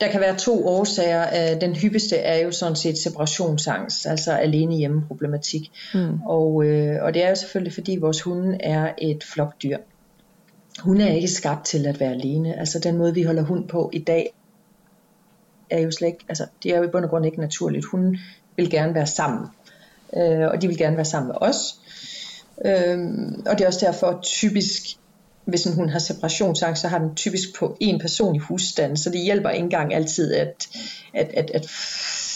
Der 0.00 0.10
kan 0.10 0.20
være 0.20 0.36
to 0.36 0.66
årsager. 0.66 1.52
Øh, 1.54 1.60
den 1.60 1.76
hyppigste 1.76 2.16
er 2.16 2.44
jo 2.44 2.50
sådan 2.50 2.76
set 2.76 2.98
separationsangst, 2.98 4.06
altså 4.06 4.32
alene 4.32 4.74
hjemme 4.74 5.04
problematik. 5.08 5.70
Mm. 5.94 6.22
Og, 6.22 6.64
øh, 6.64 7.02
og 7.02 7.14
det 7.14 7.24
er 7.24 7.28
jo 7.28 7.34
selvfølgelig, 7.34 7.72
fordi 7.72 7.96
vores 8.00 8.22
hunde 8.22 8.58
er 8.60 8.92
et 8.98 9.24
flokdyr. 9.24 9.76
Hun 10.80 11.00
er 11.00 11.08
ikke 11.08 11.28
skabt 11.28 11.64
til 11.64 11.86
at 11.86 12.00
være 12.00 12.10
alene. 12.10 12.58
Altså 12.58 12.78
den 12.78 12.98
måde, 12.98 13.14
vi 13.14 13.22
holder 13.22 13.42
hund 13.42 13.68
på 13.68 13.90
i 13.92 13.98
dag, 13.98 14.34
er 15.70 15.80
jo 15.80 15.90
slet 15.90 16.08
ikke, 16.08 16.24
altså 16.28 16.46
det 16.62 16.72
er 16.72 16.78
jo 16.78 16.84
i 16.84 16.88
bund 16.88 17.04
og 17.04 17.10
grund 17.10 17.26
ikke 17.26 17.40
naturligt. 17.40 17.84
Hun 17.84 18.18
vil 18.56 18.70
gerne 18.70 18.94
være 18.94 19.06
sammen, 19.06 19.46
øh, 20.16 20.48
og 20.48 20.62
de 20.62 20.68
vil 20.68 20.78
gerne 20.78 20.96
være 20.96 21.04
sammen 21.04 21.28
med 21.28 21.36
os. 21.40 21.80
Øh, 22.64 22.98
og 23.46 23.58
det 23.58 23.60
er 23.60 23.66
også 23.66 23.86
derfor 23.86 24.20
typisk 24.22 24.82
hvis 25.44 25.66
en 25.66 25.74
hund 25.74 25.90
har 25.90 25.98
separationsangst, 25.98 26.82
så 26.82 26.88
har 26.88 26.98
den 26.98 27.14
typisk 27.14 27.48
på 27.58 27.76
en 27.80 28.00
person 28.00 28.36
i 28.36 28.38
husstanden, 28.38 28.96
så 28.96 29.10
det 29.10 29.20
hjælper 29.20 29.50
ikke 29.50 29.64
engang 29.64 29.94
altid, 29.94 30.34
at, 30.34 30.68
at, 31.14 31.30
at, 31.34 31.50
at, 31.54 31.66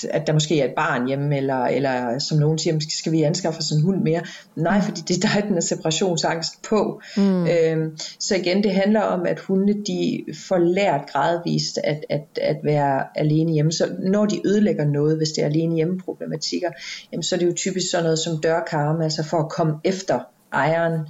at 0.05 0.27
der 0.27 0.33
måske 0.33 0.61
er 0.61 0.65
et 0.65 0.75
barn 0.77 1.07
hjemme, 1.07 1.37
eller, 1.37 1.65
eller 1.65 2.19
som 2.19 2.39
nogen 2.39 2.59
siger, 2.59 2.81
skal 2.91 3.13
vi 3.13 3.23
anskaffe 3.23 3.59
os 3.59 3.71
en 3.71 3.83
hund 3.83 4.03
mere? 4.03 4.21
Nej, 4.57 4.81
fordi 4.81 5.01
det 5.01 5.25
er 5.25 5.29
der, 5.29 5.47
den 5.49 5.57
er 5.57 5.61
separationsangst 5.61 6.63
på. 6.69 7.01
Mm. 7.17 7.47
Øhm, 7.47 7.99
så 8.21 8.37
igen, 8.37 8.63
det 8.63 8.73
handler 8.73 9.01
om, 9.01 9.27
at 9.27 9.41
hunde 9.41 9.85
de 9.87 10.25
får 10.49 10.59
lært 10.59 11.01
gradvist 11.13 11.79
at, 11.85 12.05
at, 12.11 12.25
at 12.43 12.57
være 12.65 13.05
alene 13.15 13.53
hjemme. 13.53 13.73
Så 13.73 13.89
når 13.99 14.27
de 14.27 14.41
ødelægger 14.47 14.85
noget, 14.85 15.17
hvis 15.17 15.29
det 15.29 15.43
er 15.43 15.47
alene 15.47 15.75
hjemme 15.75 15.99
problematikker, 15.99 16.71
jamen, 17.13 17.23
så 17.23 17.35
er 17.35 17.39
det 17.39 17.47
jo 17.47 17.53
typisk 17.53 17.91
sådan 17.91 18.05
noget 18.05 18.19
som 18.19 18.41
dørkarme, 18.41 19.05
altså 19.05 19.23
for 19.23 19.37
at 19.37 19.49
komme 19.49 19.75
efter 19.85 20.21
ejeren. 20.53 21.01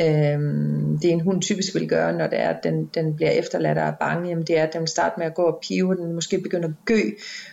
Øhm, 0.00 0.98
det 1.02 1.10
en 1.10 1.20
hund 1.20 1.42
typisk 1.42 1.74
vil 1.74 1.88
gøre, 1.88 2.12
når 2.12 2.26
det 2.26 2.40
er, 2.40 2.48
at 2.48 2.64
den, 2.64 2.90
den 2.94 3.16
bliver 3.16 3.30
efterladt 3.30 3.78
og 3.78 3.84
er 3.84 3.92
bange, 4.00 4.28
jamen 4.28 4.44
det 4.46 4.58
er, 4.58 4.62
at 4.62 4.72
den 4.72 4.86
starter 4.86 5.18
med 5.18 5.26
at 5.26 5.34
gå 5.34 5.42
og 5.42 5.58
pive, 5.62 5.94
den 5.94 6.12
måske 6.12 6.38
begynder 6.38 6.68
at 6.68 6.74
gø, 6.84 7.00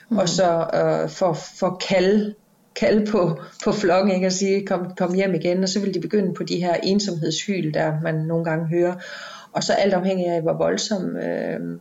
mm. 0.10 0.18
og 0.18 0.30
så 0.30 0.68
øh, 0.74 1.10
for, 1.10 1.34
for 1.34 1.82
kalde 1.90 2.34
kalde 2.80 3.12
på, 3.12 3.40
på 3.64 3.72
flokken, 3.72 4.16
ikke? 4.16 4.28
og 4.28 4.32
sige, 4.32 4.66
kom, 4.66 4.92
kom 4.98 5.14
hjem 5.14 5.34
igen, 5.34 5.64
og 5.64 5.70
så 5.70 5.80
vil 5.80 5.94
de 5.94 6.00
begynde 6.00 6.34
på 6.34 6.44
de 6.44 6.58
her 6.58 6.74
ensomhedshyl, 6.74 7.74
der 7.74 8.02
man 8.04 8.16
nogle 8.16 8.46
gange 8.46 8.68
hører. 8.68 8.96
Og 9.54 9.64
så 9.64 9.74
alt 9.74 9.94
afhængig 9.94 10.28
af, 10.28 10.42
hvor 10.42 10.54
voldsom 10.54 11.18
øh, 11.18 11.80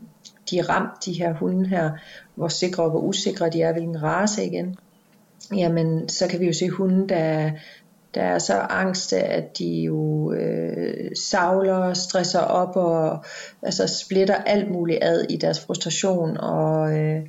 de 0.51 0.59
er 0.59 0.71
ramt, 0.71 1.05
de 1.05 1.13
her 1.13 1.35
hunde 1.35 1.69
her, 1.69 1.91
hvor 2.35 2.49
sikre 2.49 2.83
og 2.83 2.91
hvor 2.91 3.01
usikre 3.01 3.51
de 3.51 3.63
er, 3.63 3.73
hvilken 3.73 4.03
race 4.03 4.45
igen, 4.45 4.77
jamen 5.57 6.09
så 6.09 6.29
kan 6.29 6.41
vi 6.41 6.47
jo 6.47 6.53
se 6.53 6.69
hunde, 6.69 7.09
der, 7.09 7.51
der 8.17 8.23
er 8.23 8.39
så 8.39 8.55
angste, 8.55 9.17
at 9.17 9.59
de 9.59 9.83
jo 9.83 10.33
øh, 10.33 11.11
savler, 11.17 11.95
stresser 11.95 12.41
op 12.41 12.77
og 12.77 13.25
altså 13.63 13.87
splitter 13.87 14.35
alt 14.35 14.71
muligt 14.71 14.99
ad 15.03 15.25
i 15.31 15.37
deres 15.37 15.61
frustration. 15.61 16.37
Og 16.37 16.99
øh, 16.99 17.21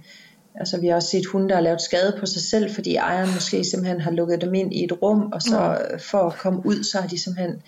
altså, 0.56 0.80
vi 0.80 0.88
har 0.88 0.95
også 0.95 1.10
set 1.10 1.26
hunde, 1.26 1.50
der 1.50 1.56
har 1.56 1.62
lavet 1.62 1.82
skade 1.82 2.17
på 2.19 2.26
sig 2.26 2.41
selv, 2.41 2.71
fordi 2.71 2.95
ejeren 2.95 3.34
måske 3.34 3.63
simpelthen 3.63 4.02
har 4.02 4.12
lukket 4.12 4.41
dem 4.41 4.54
ind 4.54 4.73
i 4.73 4.84
et 4.84 5.02
rum, 5.02 5.32
og 5.34 5.41
så 5.41 5.78
for 6.00 6.17
at 6.17 6.34
komme 6.34 6.62
ud, 6.65 6.84
så 6.84 7.02
har 7.02 7.08
de 7.08 7.23
simpelthen 7.23 7.62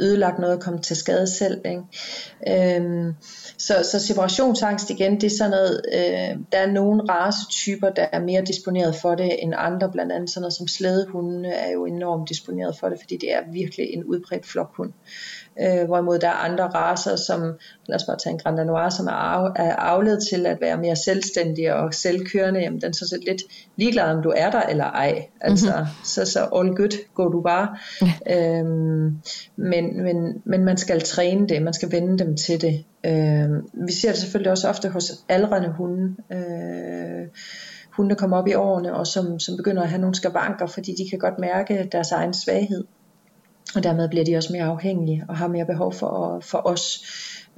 ødelagt 0.00 0.38
noget 0.38 0.56
og 0.56 0.62
kommet 0.62 0.82
til 0.82 0.96
skade 0.96 1.26
selv. 1.26 1.60
Ikke? 1.64 2.76
Øhm, 2.76 3.14
så, 3.58 3.74
så 3.92 4.00
separationsangst 4.06 4.90
igen, 4.90 5.20
det 5.20 5.24
er 5.24 5.36
sådan 5.36 5.50
noget, 5.50 5.80
øh, 5.92 6.38
der 6.52 6.58
er 6.58 6.72
nogle 6.72 7.02
racetyper, 7.08 7.90
der 7.90 8.06
er 8.12 8.20
mere 8.20 8.42
disponeret 8.44 8.96
for 8.96 9.14
det 9.14 9.42
end 9.42 9.54
andre, 9.56 9.90
blandt 9.92 10.12
andet 10.12 10.30
sådan 10.30 10.42
noget 10.42 10.54
som 10.54 10.68
slædehunde 10.68 11.48
er 11.48 11.70
jo 11.70 11.86
enormt 11.86 12.28
disponeret 12.28 12.76
for 12.80 12.88
det, 12.88 12.98
fordi 13.00 13.16
det 13.16 13.32
er 13.32 13.40
virkelig 13.52 13.86
en 13.90 14.04
udbredt 14.04 14.46
flokhund. 14.46 14.92
Øh, 15.60 15.86
hvorimod 15.86 16.18
der 16.18 16.28
er 16.28 16.32
andre 16.32 16.64
raser, 16.64 17.16
som, 17.16 17.40
lad 17.86 17.96
os 17.96 18.04
bare 18.04 18.18
tage 18.18 18.32
en 18.32 18.38
Grand 18.38 18.56
Danois, 18.56 18.94
som 18.94 19.06
er, 19.06 19.10
af, 19.10 19.52
er 19.56 19.74
afledt 19.76 20.28
til 20.28 20.46
at 20.46 20.60
være 20.60 20.76
mere 20.76 20.96
selvstændig 20.96 21.74
og 21.74 21.94
selvkørende, 21.94 22.60
jamen 22.60 22.80
den 22.80 22.88
er 22.88 22.92
så 22.92 23.18
lidt 23.26 23.42
ligeglad, 23.76 24.04
om 24.04 24.22
du 24.22 24.32
er 24.36 24.50
der 24.50 24.62
eller 24.62 24.84
ej. 24.84 25.26
Altså, 25.40 25.72
mm-hmm. 25.76 26.04
så, 26.04 26.24
så 26.24 26.40
all 26.40 26.74
good, 26.74 27.14
går 27.14 27.28
du 27.28 27.40
bare. 27.40 27.76
øhm, 28.36 29.18
men, 29.56 30.02
men, 30.02 30.42
men 30.44 30.64
man 30.64 30.76
skal 30.76 31.00
træne 31.00 31.48
det, 31.48 31.62
man 31.62 31.74
skal 31.74 31.92
vende 31.92 32.18
dem 32.24 32.36
til 32.36 32.60
det. 32.60 32.84
Øhm, 33.06 33.68
vi 33.86 33.92
ser 33.92 34.08
det 34.08 34.18
selvfølgelig 34.18 34.50
også 34.50 34.68
ofte 34.68 34.88
hos 34.88 35.12
aldrende 35.28 35.68
hunde. 35.68 36.16
Øh, 36.32 37.28
hunde, 37.92 38.10
der 38.10 38.16
kommer 38.16 38.36
op 38.36 38.48
i 38.48 38.54
årene, 38.54 38.94
og 38.94 39.06
som, 39.06 39.38
som 39.38 39.56
begynder 39.56 39.82
at 39.82 39.88
have 39.88 40.00
nogle 40.00 40.14
skavanker, 40.14 40.66
fordi 40.66 40.90
de 40.90 41.10
kan 41.10 41.18
godt 41.18 41.38
mærke 41.38 41.88
deres 41.92 42.12
egen 42.12 42.34
svaghed 42.34 42.84
og 43.74 43.82
dermed 43.82 44.08
bliver 44.08 44.24
de 44.24 44.36
også 44.36 44.52
mere 44.52 44.64
afhængige 44.64 45.24
og 45.28 45.36
har 45.36 45.48
mere 45.48 45.66
behov 45.66 45.92
for, 45.92 46.40
for 46.40 46.66
os. 46.66 47.04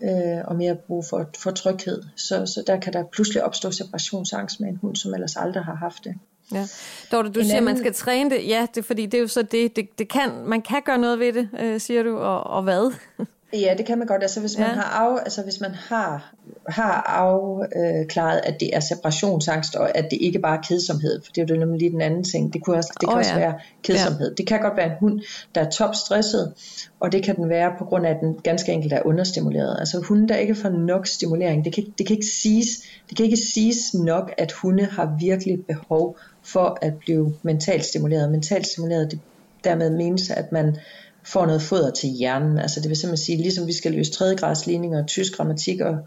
øh, 0.02 0.44
og 0.44 0.56
mere 0.56 0.74
brug 0.74 1.04
for, 1.10 1.30
for 1.38 1.50
tryghed. 1.50 2.02
Så, 2.16 2.46
så 2.46 2.62
der 2.66 2.80
kan 2.80 2.92
der 2.92 3.04
pludselig 3.12 3.44
opstå 3.44 3.70
separationsangst 3.70 4.60
med 4.60 4.68
en 4.68 4.76
hund, 4.76 4.96
som 4.96 5.14
ellers 5.14 5.36
aldrig 5.36 5.64
har 5.64 5.74
haft 5.74 6.04
det. 6.04 6.14
Ja. 6.52 6.66
Dorte, 7.12 7.30
du 7.30 7.40
en 7.40 7.44
siger, 7.44 7.56
anden... 7.56 7.64
man 7.64 7.78
skal 7.78 7.94
træne 7.94 8.30
det. 8.30 8.48
Ja, 8.48 8.66
det 8.74 8.84
fordi, 8.84 9.06
det 9.06 9.14
er 9.14 9.22
jo 9.22 9.28
så 9.28 9.42
det, 9.42 9.76
det, 9.76 9.98
det 9.98 10.08
kan, 10.08 10.30
man 10.46 10.62
kan 10.62 10.82
gøre 10.84 10.98
noget 10.98 11.18
ved 11.18 11.32
det, 11.32 11.48
øh, 11.60 11.80
siger 11.80 12.02
du, 12.02 12.16
og, 12.18 12.44
og 12.44 12.62
hvad? 12.62 12.92
Ja, 13.52 13.74
det 13.78 13.86
kan 13.86 13.98
man 13.98 14.06
godt. 14.06 14.22
Altså 14.22 14.40
hvis 14.40 14.58
man 14.58 14.68
ja. 14.68 14.74
har 14.74 14.82
af, 14.82 15.18
altså 15.18 15.42
hvis 15.42 15.60
man 15.60 15.70
har 15.70 16.34
har 16.68 17.02
afklaret, 17.06 18.40
at 18.44 18.60
det 18.60 18.76
er 18.76 18.80
separationsangst 18.80 19.74
og 19.76 19.98
at 19.98 20.10
det 20.10 20.18
ikke 20.20 20.38
bare 20.38 20.56
er 20.58 20.62
kedsomhed, 20.62 21.22
for 21.24 21.32
det 21.32 21.50
er 21.50 21.54
jo 21.54 21.60
nemlig 21.60 21.78
lige 21.78 21.90
den 21.90 22.00
anden 22.00 22.24
ting. 22.24 22.52
Det, 22.52 22.62
kunne 22.62 22.76
også, 22.76 22.90
det 23.00 23.08
kan 23.08 23.14
oh, 23.14 23.18
også 23.18 23.32
ja. 23.32 23.38
være 23.38 23.54
kedsomhed. 23.82 24.28
Ja. 24.28 24.34
Det 24.34 24.46
kan 24.46 24.60
godt 24.60 24.76
være 24.76 24.86
en 24.86 24.92
hund, 25.00 25.20
der 25.54 25.60
er 25.60 25.70
topstresset, 25.70 26.52
og 27.00 27.12
det 27.12 27.22
kan 27.22 27.36
den 27.36 27.48
være 27.48 27.72
på 27.78 27.84
grund 27.84 28.06
af, 28.06 28.10
at 28.10 28.16
den 28.20 28.34
ganske 28.34 28.72
enkelt 28.72 28.92
er 28.92 29.02
understimuleret. 29.04 29.76
Altså 29.78 30.00
hunde, 30.00 30.28
der 30.28 30.36
ikke 30.36 30.54
får 30.54 30.68
nok 30.68 31.06
stimulering, 31.06 31.64
det 31.64 31.74
kan, 31.74 31.84
det 31.98 32.06
kan 32.06 32.16
ikke 32.16 32.28
siges, 32.28 32.68
det 33.08 33.16
kan 33.16 33.24
ikke 33.24 33.36
siges 33.36 33.94
nok, 33.94 34.32
at 34.38 34.52
hunde 34.52 34.84
har 34.84 35.16
virkelig 35.20 35.66
behov 35.66 36.16
for 36.42 36.78
at 36.82 36.94
blive 36.98 37.34
mentalt 37.42 37.84
stimuleret. 37.84 38.30
Mentalt 38.30 38.66
stimuleret, 38.66 39.10
det 39.10 39.20
dermed 39.64 39.90
menes, 39.90 40.30
at 40.30 40.52
man 40.52 40.76
får 41.26 41.46
noget 41.46 41.62
foder 41.62 41.90
til 41.90 42.08
hjernen. 42.08 42.58
Altså 42.58 42.80
det 42.80 42.88
vil 42.88 42.96
simpelthen 42.96 43.24
sige, 43.24 43.38
ligesom 43.38 43.66
vi 43.66 43.72
skal 43.72 43.92
løse 43.92 44.12
tredjegradsligninger 44.12 45.02
og 45.02 45.06
tysk 45.06 45.36
grammatik 45.36 45.80
og, 45.80 45.98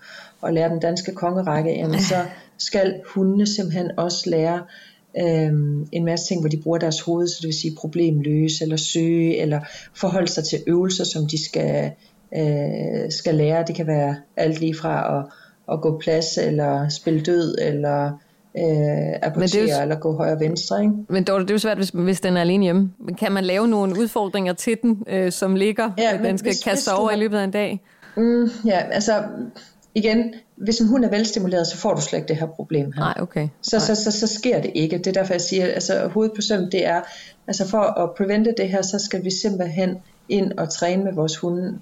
og 0.42 0.54
lære 0.54 0.70
den 0.70 0.80
danske 0.80 1.12
kongerække, 1.12 1.72
jamen 1.72 2.00
så 2.00 2.26
skal 2.58 3.02
hundene 3.06 3.48
simpelthen 3.48 3.92
også 3.98 4.30
lære 4.30 4.64
øhm, 5.20 5.88
en 5.92 6.06
masse 6.06 6.28
ting, 6.28 6.42
hvor 6.42 6.50
de 6.50 6.62
bruger 6.64 6.78
deres 6.78 7.02
hoved, 7.02 7.28
så 7.28 7.38
det 7.42 7.48
vil 7.48 7.60
sige 7.60 7.76
problemløse, 7.80 8.64
eller 8.64 8.78
søge, 8.78 9.38
eller 9.38 9.60
forholde 9.96 10.28
sig 10.28 10.44
til 10.44 10.60
øvelser, 10.68 11.04
som 11.04 11.28
de 11.28 11.46
skal, 11.46 11.92
øh, 12.38 13.12
skal 13.12 13.36
lære. 13.36 13.64
Det 13.68 13.76
kan 13.76 13.88
være 13.88 14.16
alt 14.36 14.60
lige 14.60 14.76
fra 14.76 15.20
at, 15.20 15.26
at 15.74 15.82
gå 15.82 16.00
plads, 16.00 16.38
eller 16.38 16.90
spille 16.90 17.22
død, 17.22 17.58
eller 17.62 18.12
øh, 18.58 19.20
apportere 19.22 19.78
jo, 19.78 19.82
eller 19.82 19.96
gå 19.96 20.18
højre 20.18 20.34
og 20.34 20.40
venstre. 20.40 20.82
Ikke? 20.82 20.94
Men 21.10 21.24
Dorte, 21.24 21.44
det 21.44 21.50
er 21.50 21.54
jo 21.54 21.60
svært, 21.60 21.78
hvis, 21.78 21.90
hvis 21.90 22.22
den 22.22 22.38
er 22.38 22.42
alene 22.42 22.64
hjemme. 22.64 22.92
Men 23.00 23.16
kan 23.16 23.32
man 23.32 23.44
lave 23.44 23.68
nogle 23.68 24.00
udfordringer 24.00 24.54
til 24.54 24.78
den, 24.82 25.04
øh, 25.08 25.32
som 25.32 25.56
ligger, 25.56 25.92
ja, 25.98 26.14
at 26.14 26.24
den 26.24 26.38
skal 26.38 26.50
hvis, 26.50 26.64
kaste 26.64 26.92
hvis 26.92 27.00
over 27.00 27.10
har... 27.10 27.16
i 27.16 27.20
løbet 27.20 27.38
af 27.38 27.44
en 27.44 27.52
dag? 27.52 27.82
Mm, 28.18 28.50
ja, 28.66 28.80
altså 28.92 29.24
igen, 29.96 30.34
hvis 30.56 30.80
en 30.80 30.88
hund 30.88 31.06
er 31.06 31.10
velstimuleret, 31.10 31.68
så 31.68 31.78
får 31.78 31.94
du 31.94 32.02
slet 32.02 32.20
ikke 32.20 32.28
det 32.28 32.38
her 32.38 32.48
problem 32.48 32.92
her. 32.92 33.02
Nej, 33.02 33.14
okay. 33.20 33.48
Så, 33.62 33.80
så, 33.80 33.96
så, 33.96 34.12
så 34.12 34.28
sker 34.28 34.62
det 34.62 34.72
ikke. 34.76 34.98
Det 34.98 35.08
er 35.08 35.12
derfor, 35.12 35.34
jeg 35.34 35.42
siger, 35.42 35.66
altså 35.66 36.08
hovedet 36.08 36.36
på 36.36 36.42
søm, 36.42 36.70
det 36.72 36.86
er, 36.86 37.02
altså 37.48 37.68
for 37.68 38.02
at 38.02 38.10
prevente 38.18 38.54
det 38.58 38.70
her, 38.70 38.82
så 38.82 39.00
skal 39.00 39.24
vi 39.24 39.32
simpelthen 39.32 39.98
ind 40.30 40.52
og 40.52 40.70
træne 40.70 41.04
med 41.04 41.14
vores 41.14 41.38
hunde 41.38 41.80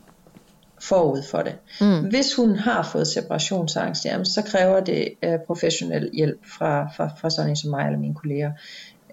forud 0.87 1.23
for 1.31 1.41
det. 1.41 1.55
Mm. 1.81 2.09
Hvis 2.09 2.35
hun 2.35 2.55
har 2.55 2.89
fået 2.91 3.07
separationsangst, 3.07 4.05
jamen, 4.05 4.25
så 4.25 4.41
kræver 4.41 4.79
det 4.79 5.07
uh, 5.27 5.33
professionel 5.47 6.09
hjælp 6.13 6.39
fra, 6.57 6.89
fra, 6.95 7.09
fra 7.21 7.29
sådan 7.29 7.49
en 7.49 7.55
som 7.55 7.69
mig 7.69 7.85
eller 7.85 7.99
mine 7.99 8.15
kolleger. 8.15 8.51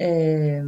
Uh, 0.01 0.67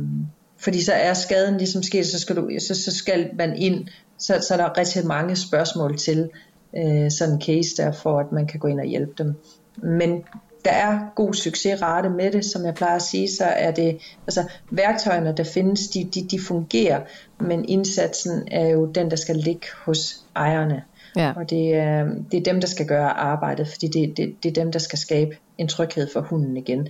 fordi 0.59 0.83
så 0.83 0.93
er 0.93 1.14
skaden 1.14 1.57
ligesom 1.57 1.83
sket, 1.83 2.07
så 2.07 2.19
skal, 2.19 2.37
du, 2.37 2.51
så, 2.59 2.75
så 2.75 2.97
skal 2.97 3.31
man 3.35 3.57
ind, 3.57 3.88
så, 4.19 4.45
så 4.49 4.55
er 4.55 4.59
der 4.59 4.79
rigtig 4.79 5.07
mange 5.07 5.37
spørgsmål 5.37 5.99
til 5.99 6.31
uh, 6.73 7.09
sådan 7.11 7.35
en 7.35 7.40
case 7.40 7.77
der, 7.77 7.93
for 7.93 8.19
at 8.19 8.33
man 8.33 8.47
kan 8.47 8.61
gå 8.61 8.69
ind 8.69 8.81
og 8.81 8.87
hjælpe 8.87 9.12
dem. 9.19 9.35
Men 9.77 10.25
der 10.64 10.71
er 10.71 10.99
god 11.14 11.35
succesrate 11.35 12.11
med 12.11 12.33
det, 12.33 12.45
som 12.45 12.64
jeg 12.64 12.75
plejer 12.75 12.97
at 12.97 13.03
sige, 13.03 13.29
så 13.31 13.45
er 13.45 13.71
det, 13.71 13.99
altså 14.27 14.45
værktøjerne, 14.71 15.35
der 15.37 15.45
findes, 15.45 15.88
de, 15.88 16.11
de, 16.14 16.27
de 16.31 16.40
fungerer, 16.40 17.01
men 17.40 17.64
indsatsen 17.69 18.49
er 18.51 18.69
jo 18.69 18.87
den, 18.87 19.11
der 19.11 19.17
skal 19.17 19.37
ligge 19.37 19.67
hos 19.85 20.17
ejerne. 20.37 20.83
Ja. 21.16 21.33
Og 21.37 21.50
det 21.50 21.74
er, 21.74 22.05
det 22.33 22.38
er 22.38 22.53
dem, 22.53 22.61
der 22.61 22.68
skal 22.68 22.87
gøre 22.87 23.11
arbejdet, 23.11 23.68
fordi 23.68 23.87
det, 23.87 24.16
det, 24.16 24.35
det 24.42 24.48
er 24.48 24.62
dem, 24.62 24.72
der 24.72 24.79
skal 24.79 24.98
skabe 24.98 25.37
en 25.59 25.68
tryghed 25.68 26.09
for 26.12 26.20
hunden 26.20 26.57
igen. 26.57 26.88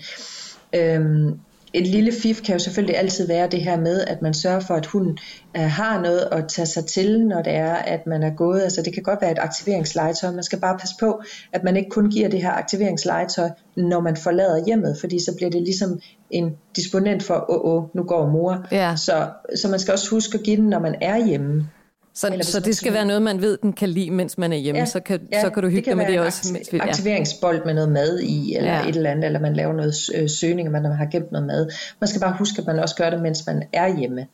Øhm, 0.74 1.38
et 1.74 1.86
lille 1.86 2.12
fif 2.12 2.42
kan 2.42 2.52
jo 2.52 2.58
selvfølgelig 2.58 2.96
altid 2.96 3.26
være 3.26 3.48
det 3.48 3.62
her 3.62 3.76
med, 3.76 4.00
at 4.00 4.22
man 4.22 4.34
sørger 4.34 4.60
for, 4.60 4.74
at 4.74 4.86
hunden 4.86 5.18
øh, 5.56 5.62
har 5.62 6.00
noget 6.00 6.28
at 6.32 6.44
tage 6.48 6.66
sig 6.66 6.86
til, 6.86 7.26
når 7.26 7.42
det 7.42 7.52
er, 7.54 7.74
at 7.74 8.06
man 8.06 8.22
er 8.22 8.30
gået. 8.30 8.62
Altså 8.62 8.82
det 8.82 8.94
kan 8.94 9.02
godt 9.02 9.20
være 9.22 9.32
et 9.32 9.38
aktiveringslegetøj. 9.38 10.30
Man 10.30 10.42
skal 10.42 10.60
bare 10.60 10.78
passe 10.78 10.94
på, 11.00 11.22
at 11.52 11.64
man 11.64 11.76
ikke 11.76 11.90
kun 11.90 12.10
giver 12.10 12.28
det 12.28 12.42
her 12.42 12.50
aktiveringslegetøj, 12.50 13.50
når 13.76 14.00
man 14.00 14.16
forlader 14.16 14.64
hjemmet, 14.66 14.96
fordi 15.00 15.24
så 15.24 15.36
bliver 15.36 15.50
det 15.50 15.62
ligesom 15.62 16.00
en 16.30 16.56
disponent 16.76 17.22
for, 17.22 17.50
åh, 17.50 17.74
åh, 17.74 17.84
nu 17.94 18.02
går 18.02 18.30
mor. 18.30 18.66
Ja. 18.72 18.96
Så, 18.96 19.28
så 19.56 19.68
man 19.68 19.78
skal 19.78 19.92
også 19.92 20.10
huske 20.10 20.38
at 20.38 20.44
give 20.44 20.56
den, 20.56 20.68
når 20.68 20.78
man 20.78 20.94
er 21.00 21.26
hjemme. 21.26 21.68
Så, 22.16 22.38
så 22.42 22.60
det 22.60 22.76
skal 22.76 22.92
være 22.92 23.06
noget, 23.06 23.22
man 23.22 23.40
ved, 23.40 23.58
den 23.62 23.72
kan 23.72 23.88
lide, 23.88 24.10
mens 24.10 24.38
man 24.38 24.52
er 24.52 24.56
hjemme. 24.56 24.78
Ja, 24.78 24.84
så, 24.84 25.00
kan, 25.00 25.20
ja, 25.32 25.40
så 25.40 25.50
kan 25.50 25.62
du 25.62 25.68
hygge 25.68 25.90
dig 25.90 25.96
med 25.96 26.06
det 26.06 26.20
også. 26.20 26.52
Vi, 26.52 26.76
ja. 26.76 26.88
aktiveringsbold 26.88 27.64
med 27.64 27.74
noget 27.74 27.92
mad 27.92 28.18
i, 28.18 28.56
eller 28.56 28.72
ja. 28.72 28.88
et 28.88 28.96
eller 28.96 29.10
andet, 29.10 29.24
eller 29.24 29.40
man 29.40 29.56
laver 29.56 29.72
noget 29.72 29.94
søgning, 30.30 30.68
og 30.68 30.72
man 30.72 30.84
har 30.84 31.06
gemt 31.06 31.32
noget 31.32 31.46
mad. 31.46 31.70
Man 32.00 32.08
skal 32.08 32.20
bare 32.20 32.36
huske, 32.38 32.60
at 32.60 32.66
man 32.66 32.78
også 32.78 32.96
gør 32.96 33.10
det, 33.10 33.22
mens 33.22 33.46
man 33.46 33.62
er 33.72 33.98
hjemme. 33.98 34.26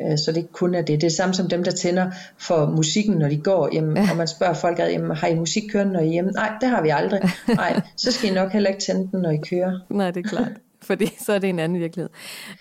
Øh, 0.00 0.18
så 0.18 0.32
det 0.32 0.36
ikke 0.36 0.52
kun 0.52 0.74
er 0.74 0.82
det. 0.82 1.00
Det 1.00 1.06
er 1.06 1.10
samme 1.10 1.34
som 1.34 1.48
dem, 1.48 1.64
der 1.64 1.70
tænder 1.70 2.10
for 2.38 2.66
musikken, 2.66 3.14
når 3.14 3.28
de 3.28 3.36
går 3.36 3.68
hjem, 3.72 3.96
ja. 3.96 4.08
og 4.10 4.16
man 4.16 4.28
spørger 4.28 4.54
folk, 4.54 4.78
jamen, 4.78 5.16
har 5.16 5.28
I 5.28 5.34
musik 5.34 5.62
kørende, 5.72 5.92
når 5.92 6.00
I 6.00 6.06
er 6.06 6.12
hjemme? 6.12 6.30
Nej, 6.30 6.52
det 6.60 6.68
har 6.68 6.82
vi 6.82 6.88
aldrig. 6.88 7.20
Nej, 7.48 7.80
så 7.96 8.12
skal 8.12 8.30
I 8.30 8.34
nok 8.34 8.52
heller 8.52 8.70
ikke 8.70 8.80
tænde 8.80 9.08
den, 9.12 9.20
når 9.20 9.30
I 9.30 9.38
kører. 9.50 9.72
Nej, 9.90 10.10
det 10.10 10.24
er 10.24 10.28
klart 10.28 10.52
fordi 10.86 11.06
så 11.24 11.32
er 11.32 11.38
det 11.38 11.50
en 11.50 11.58
anden 11.58 11.78
virkelighed. 11.78 12.10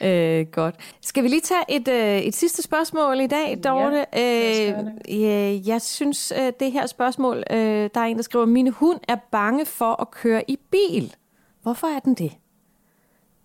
Øh, 0.02 0.46
godt. 0.52 0.76
Skal 1.02 1.24
vi 1.24 1.28
lige 1.28 1.42
tage 1.42 1.64
et, 1.70 1.88
øh, 1.88 2.20
et 2.20 2.36
sidste 2.36 2.62
spørgsmål 2.62 3.20
i 3.20 3.28
dag, 3.28 3.60
Dorte? 3.64 4.06
Ja, 4.14 4.72
øh, 4.72 4.86
øh, 5.10 5.68
jeg 5.68 5.82
synes, 5.82 6.34
øh, 6.42 6.54
det 6.60 6.72
her 6.72 6.86
spørgsmål, 6.86 7.44
øh, 7.52 7.58
der 7.94 8.00
er 8.00 8.06
en, 8.06 8.18
der 8.18 8.24
skriver, 8.24 8.46
min 8.46 8.68
hund 8.68 9.00
er 9.08 9.16
bange 9.32 9.66
for 9.66 10.02
at 10.02 10.12
køre 10.12 10.52
i 10.52 10.58
bil. 10.72 11.16
Hvorfor 11.62 11.88
er 11.88 12.00
den 12.00 12.14
det? 12.14 12.32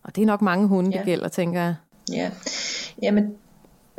Og 0.03 0.17
det 0.17 0.23
er 0.23 0.27
nok 0.27 0.43
mange 0.43 0.69
hunde, 0.69 0.91
ja. 0.91 0.99
det 0.99 1.07
gælder, 1.07 1.29
tænker 1.29 1.61
jeg. 1.61 1.75
Ja, 2.13 2.31
jamen 3.03 3.37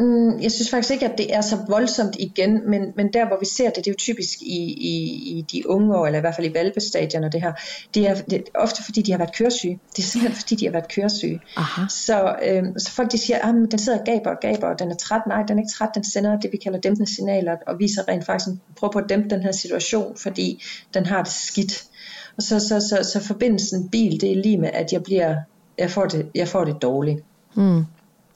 Mm, 0.02 0.40
jeg 0.40 0.52
synes 0.52 0.70
faktisk 0.70 0.94
ikke, 0.94 1.06
at 1.06 1.18
det 1.18 1.36
er 1.36 1.42
så 1.42 1.58
voldsomt 1.68 2.16
igen, 2.20 2.70
men, 2.70 2.82
men 2.96 3.14
der 3.14 3.28
hvor 3.28 3.38
vi 3.40 3.46
ser 3.46 3.70
det, 3.70 3.76
det 3.76 3.88
er 3.88 3.92
jo 3.92 3.98
typisk 3.98 4.42
i, 4.42 4.60
i, 4.64 4.94
i 5.38 5.46
de 5.52 5.70
unge 5.70 5.98
år, 5.98 6.06
eller 6.06 6.20
i 6.20 6.22
hvert 6.22 6.36
fald 6.36 6.48
i 6.48 6.54
valpestadierne, 6.54 7.30
det 7.30 7.42
her, 7.42 7.54
det 7.94 8.10
er, 8.10 8.16
det 8.16 8.34
er 8.34 8.60
ofte 8.60 8.84
fordi, 8.84 9.02
de 9.02 9.12
har 9.12 9.18
været 9.18 9.36
køresyge. 9.36 9.80
Det 9.96 10.04
er 10.04 10.08
simpelthen 10.08 10.42
fordi, 10.42 10.56
de 10.56 10.66
har 10.66 10.72
været 10.72 10.88
køresyge. 10.88 11.40
Aha. 11.58 11.82
Så, 11.90 12.36
øhm, 12.46 12.80
så 12.80 12.92
folk 12.92 13.12
de 13.12 13.18
siger, 13.18 13.38
at 13.38 13.50
ah, 13.50 13.54
den 13.72 13.80
sidder 13.80 14.00
og 14.00 14.06
gaber 14.06 14.30
og 14.30 14.38
gaber, 14.42 14.68
og 14.68 14.80
den 14.80 14.92
er 14.92 14.96
træt. 14.96 15.22
Nej, 15.28 15.44
den 15.48 15.58
er 15.58 15.62
ikke 15.62 15.74
træt, 15.78 15.90
den 15.96 16.04
sender 16.04 16.40
det, 16.40 16.52
vi 16.52 16.58
kalder 16.58 16.80
dæmpende 16.80 17.16
signaler, 17.16 17.56
og 17.68 17.80
viser 17.80 18.08
rent 18.08 18.26
faktisk, 18.26 18.48
prøv 18.76 18.94
på 18.94 19.00
at 19.00 19.06
dæmpe 19.10 19.30
den 19.30 19.42
her 19.42 19.52
situation, 19.52 20.18
fordi 20.18 20.64
den 20.94 21.06
har 21.06 21.24
det 21.24 21.32
skidt. 21.32 21.84
Og 22.38 22.44
så, 22.44 22.60
så, 22.60 22.80
så, 22.80 23.10
så 23.14 23.20
forbindelsen 23.28 23.90
bil, 23.90 24.22
det 24.22 24.32
er 24.32 24.36
lige 24.36 24.58
med, 24.58 24.70
at 24.74 24.94
jeg 24.94 25.04
bliver, 25.04 25.36
jeg 25.78 25.92
får 25.92 26.06
det, 26.06 26.30
jeg 26.36 26.48
får 26.48 26.66
det 26.66 26.82
dårligt. 26.82 27.24
Mm. 27.56 27.84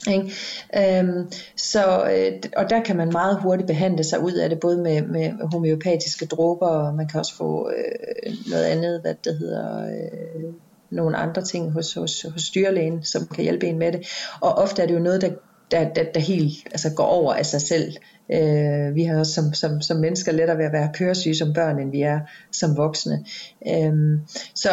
Ikke? 0.08 0.32
Øhm, 0.78 1.32
så, 1.58 2.10
øh, 2.12 2.32
og 2.58 2.70
der 2.70 2.84
kan 2.84 2.98
man 2.98 3.10
meget 3.12 3.42
hurtigt 3.42 3.68
behandle 3.68 4.04
sig 4.04 4.20
ud 4.20 4.34
af 4.34 4.50
det, 4.50 4.60
både 4.60 4.78
med, 4.78 5.02
med 5.02 5.32
homeopatiske 5.52 6.26
dråber, 6.26 6.68
og 6.68 6.96
man 6.96 7.08
kan 7.08 7.20
også 7.20 7.36
få 7.36 7.70
øh, 7.70 8.34
noget 8.50 8.64
andet, 8.64 9.02
hvad 9.02 9.16
det 9.24 9.38
hedder, 9.38 9.86
øh, 9.86 10.54
nogle 10.90 11.18
andre 11.18 11.42
ting 11.42 11.72
hos, 11.72 11.94
hos, 11.94 12.26
hos 12.34 12.50
dyrlægen, 12.50 13.04
som 13.04 13.28
kan 13.28 13.44
hjælpe 13.44 13.68
en 13.68 13.80
med 13.80 13.92
det. 13.92 14.08
Og 14.42 14.52
ofte 14.52 14.82
er 14.82 14.88
det 14.88 14.94
jo 14.94 15.00
noget, 15.00 15.22
der, 15.22 15.30
der, 15.72 15.94
der, 15.94 16.04
der 16.14 16.20
helt 16.20 16.68
altså, 16.72 16.92
går 16.96 17.06
over 17.06 17.34
af 17.34 17.46
sig 17.46 17.62
selv. 17.62 17.94
Øh, 18.34 18.96
vi 18.96 19.04
har 19.04 19.20
også 19.20 19.34
som, 19.34 19.54
som, 19.54 19.82
som 19.82 19.98
mennesker 19.98 20.32
lettere 20.32 20.58
ved 20.58 20.66
at 20.66 20.72
være 20.72 20.90
køresyge 20.94 21.36
som 21.36 21.54
børn, 21.54 21.80
end 21.80 21.92
vi 21.92 22.02
er 22.02 22.20
som 22.52 22.78
voksne. 22.78 23.26
Øh, 23.68 24.20
så 24.56 24.70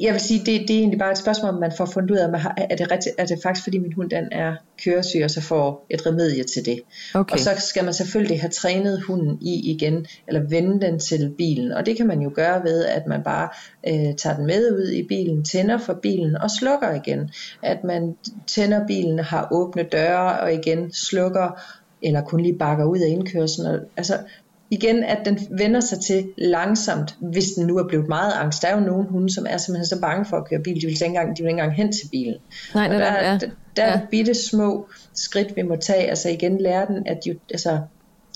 jeg 0.00 0.12
vil 0.12 0.20
sige, 0.20 0.38
det, 0.38 0.68
det 0.68 0.76
er 0.76 0.78
egentlig 0.78 0.98
bare 0.98 1.12
et 1.12 1.18
spørgsmål, 1.18 1.54
om 1.54 1.60
man 1.60 1.72
får 1.76 1.86
fundet 1.86 2.10
ud 2.10 2.16
af, 2.16 2.28
er 2.70 2.76
det, 2.76 2.92
ret, 2.92 3.00
er 3.18 3.26
det 3.26 3.38
faktisk 3.42 3.64
fordi 3.64 3.78
min 3.78 3.92
hund 3.92 4.10
den 4.10 4.28
er 4.32 4.56
køresyg, 4.84 5.20
og 5.24 5.30
så 5.30 5.40
får 5.40 5.86
et 5.90 6.06
remedie 6.06 6.44
til 6.44 6.66
det. 6.66 6.80
Okay. 7.14 7.32
Og 7.32 7.38
så 7.38 7.50
skal 7.58 7.84
man 7.84 7.94
selvfølgelig 7.94 8.40
have 8.40 8.50
trænet 8.50 9.02
hunden 9.02 9.38
i 9.40 9.70
igen, 9.70 10.06
eller 10.28 10.48
vende 10.48 10.86
den 10.86 10.98
til 10.98 11.34
bilen. 11.38 11.72
Og 11.72 11.86
det 11.86 11.96
kan 11.96 12.06
man 12.06 12.20
jo 12.20 12.30
gøre 12.34 12.64
ved, 12.64 12.84
at 12.84 13.06
man 13.06 13.22
bare 13.22 13.48
øh, 13.88 14.16
tager 14.16 14.36
den 14.36 14.46
med 14.46 14.72
ud 14.72 14.88
i 14.88 15.06
bilen, 15.08 15.44
tænder 15.44 15.78
for 15.78 15.94
bilen 16.02 16.36
og 16.36 16.50
slukker 16.50 16.94
igen. 16.94 17.30
At 17.62 17.84
man 17.84 18.16
tænder 18.46 18.86
bilen, 18.86 19.18
har 19.18 19.48
åbne 19.50 19.82
døre 19.82 20.40
og 20.40 20.54
igen 20.54 20.92
slukker, 20.92 21.60
eller 22.04 22.22
kun 22.22 22.40
lige 22.40 22.58
bakker 22.58 22.84
ud 22.84 22.98
af 22.98 23.08
indkørslen. 23.08 23.80
Altså 23.96 24.18
igen, 24.70 25.04
at 25.04 25.18
den 25.24 25.38
vender 25.58 25.80
sig 25.80 26.00
til 26.00 26.28
langsomt, 26.38 27.16
hvis 27.20 27.50
den 27.50 27.66
nu 27.66 27.78
er 27.78 27.88
blevet 27.88 28.08
meget 28.08 28.32
angst. 28.32 28.62
Der 28.62 28.68
er 28.68 28.74
jo 28.74 28.80
nogle 28.80 29.08
hunde, 29.08 29.34
som 29.34 29.46
er 29.48 29.56
simpelthen 29.56 29.86
så 29.86 30.00
bange 30.00 30.24
for 30.24 30.36
at 30.36 30.48
køre 30.48 30.60
bil, 30.60 30.74
de 30.74 30.86
vil 30.86 30.90
ikke 30.90 31.04
engang, 31.04 31.36
de 31.36 31.42
vil 31.42 31.48
ikke 31.48 31.60
engang 31.60 31.76
hen 31.76 31.92
til 31.92 32.08
bilen. 32.10 32.36
Nej, 32.74 32.88
der, 32.88 32.98
der, 32.98 33.30
ja. 33.30 33.38
der, 33.38 33.50
der 33.76 33.82
er 33.82 33.98
ja. 33.98 34.06
bitte 34.10 34.34
små 34.34 34.86
skridt, 35.14 35.56
vi 35.56 35.62
må 35.62 35.76
tage. 35.76 36.10
Altså 36.10 36.28
igen 36.28 36.58
lære 36.58 36.86
den, 36.86 37.06
at 37.06 37.18
jo, 37.26 37.34
altså, 37.50 37.78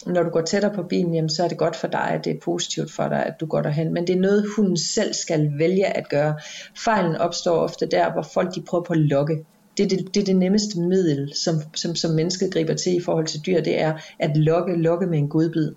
når 0.06 0.22
du 0.22 0.30
går 0.30 0.40
tættere 0.40 0.74
på 0.74 0.82
bilen, 0.82 1.14
jamen, 1.14 1.28
så 1.28 1.44
er 1.44 1.48
det 1.48 1.58
godt 1.58 1.76
for 1.76 1.86
dig, 1.86 2.08
at 2.10 2.24
det 2.24 2.30
er 2.30 2.40
positivt 2.44 2.92
for 2.92 3.08
dig, 3.08 3.26
at 3.26 3.34
du 3.40 3.46
går 3.46 3.62
derhen. 3.62 3.94
Men 3.94 4.06
det 4.06 4.16
er 4.16 4.20
noget, 4.20 4.44
hunden 4.56 4.76
selv 4.76 5.14
skal 5.14 5.52
vælge 5.58 5.96
at 5.96 6.08
gøre. 6.08 6.38
Fejlen 6.84 7.16
opstår 7.16 7.56
ofte 7.56 7.86
der, 7.86 8.12
hvor 8.12 8.22
folk 8.22 8.54
de 8.54 8.62
prøver 8.62 8.84
på 8.84 8.92
at 8.92 8.98
lokke. 8.98 9.44
Det 9.78 9.84
er 9.84 9.96
det, 9.96 10.14
det, 10.14 10.20
er 10.20 10.24
det 10.24 10.36
nemmeste 10.36 10.80
middel, 10.80 11.32
som, 11.34 11.54
som, 11.74 11.94
som 11.94 12.14
mennesket 12.14 12.52
griber 12.52 12.74
til 12.74 12.96
i 12.96 13.00
forhold 13.00 13.26
til 13.26 13.40
dyr, 13.46 13.60
det 13.60 13.80
er 13.80 13.92
at 14.18 14.36
lokke, 14.36 14.76
lokke 14.76 15.06
med 15.06 15.18
en 15.18 15.28
godbid. 15.28 15.74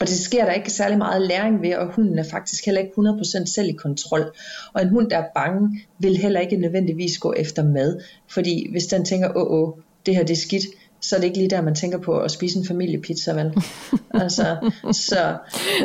Og 0.00 0.06
det 0.06 0.18
sker 0.18 0.44
der 0.44 0.52
ikke 0.52 0.70
særlig 0.70 0.98
meget 0.98 1.22
læring 1.22 1.62
ved, 1.62 1.74
og 1.74 1.94
hunden 1.94 2.18
er 2.18 2.22
faktisk 2.22 2.64
heller 2.64 2.80
ikke 2.80 2.92
100% 2.98 3.44
selv 3.44 3.68
i 3.68 3.72
kontrol. 3.72 4.32
Og 4.72 4.82
en 4.82 4.88
hund, 4.88 5.10
der 5.10 5.18
er 5.18 5.24
bange, 5.34 5.80
vil 5.98 6.16
heller 6.16 6.40
ikke 6.40 6.56
nødvendigvis 6.56 7.18
gå 7.18 7.32
efter 7.32 7.64
mad. 7.64 8.00
Fordi 8.28 8.70
hvis 8.70 8.86
den 8.86 9.04
tænker, 9.04 9.36
åh, 9.36 9.52
åh, 9.52 9.72
det 10.06 10.16
her 10.16 10.22
det 10.22 10.32
er 10.32 10.36
skidt, 10.36 10.64
så 11.00 11.16
er 11.16 11.20
det 11.20 11.26
ikke 11.26 11.38
lige 11.38 11.50
der, 11.50 11.62
man 11.62 11.74
tænker 11.74 11.98
på 11.98 12.18
at 12.18 12.30
spise 12.30 12.58
en 12.58 12.66
familiepizza, 12.66 13.32
vel? 13.32 13.52
altså, 14.22 14.70
så 14.92 15.36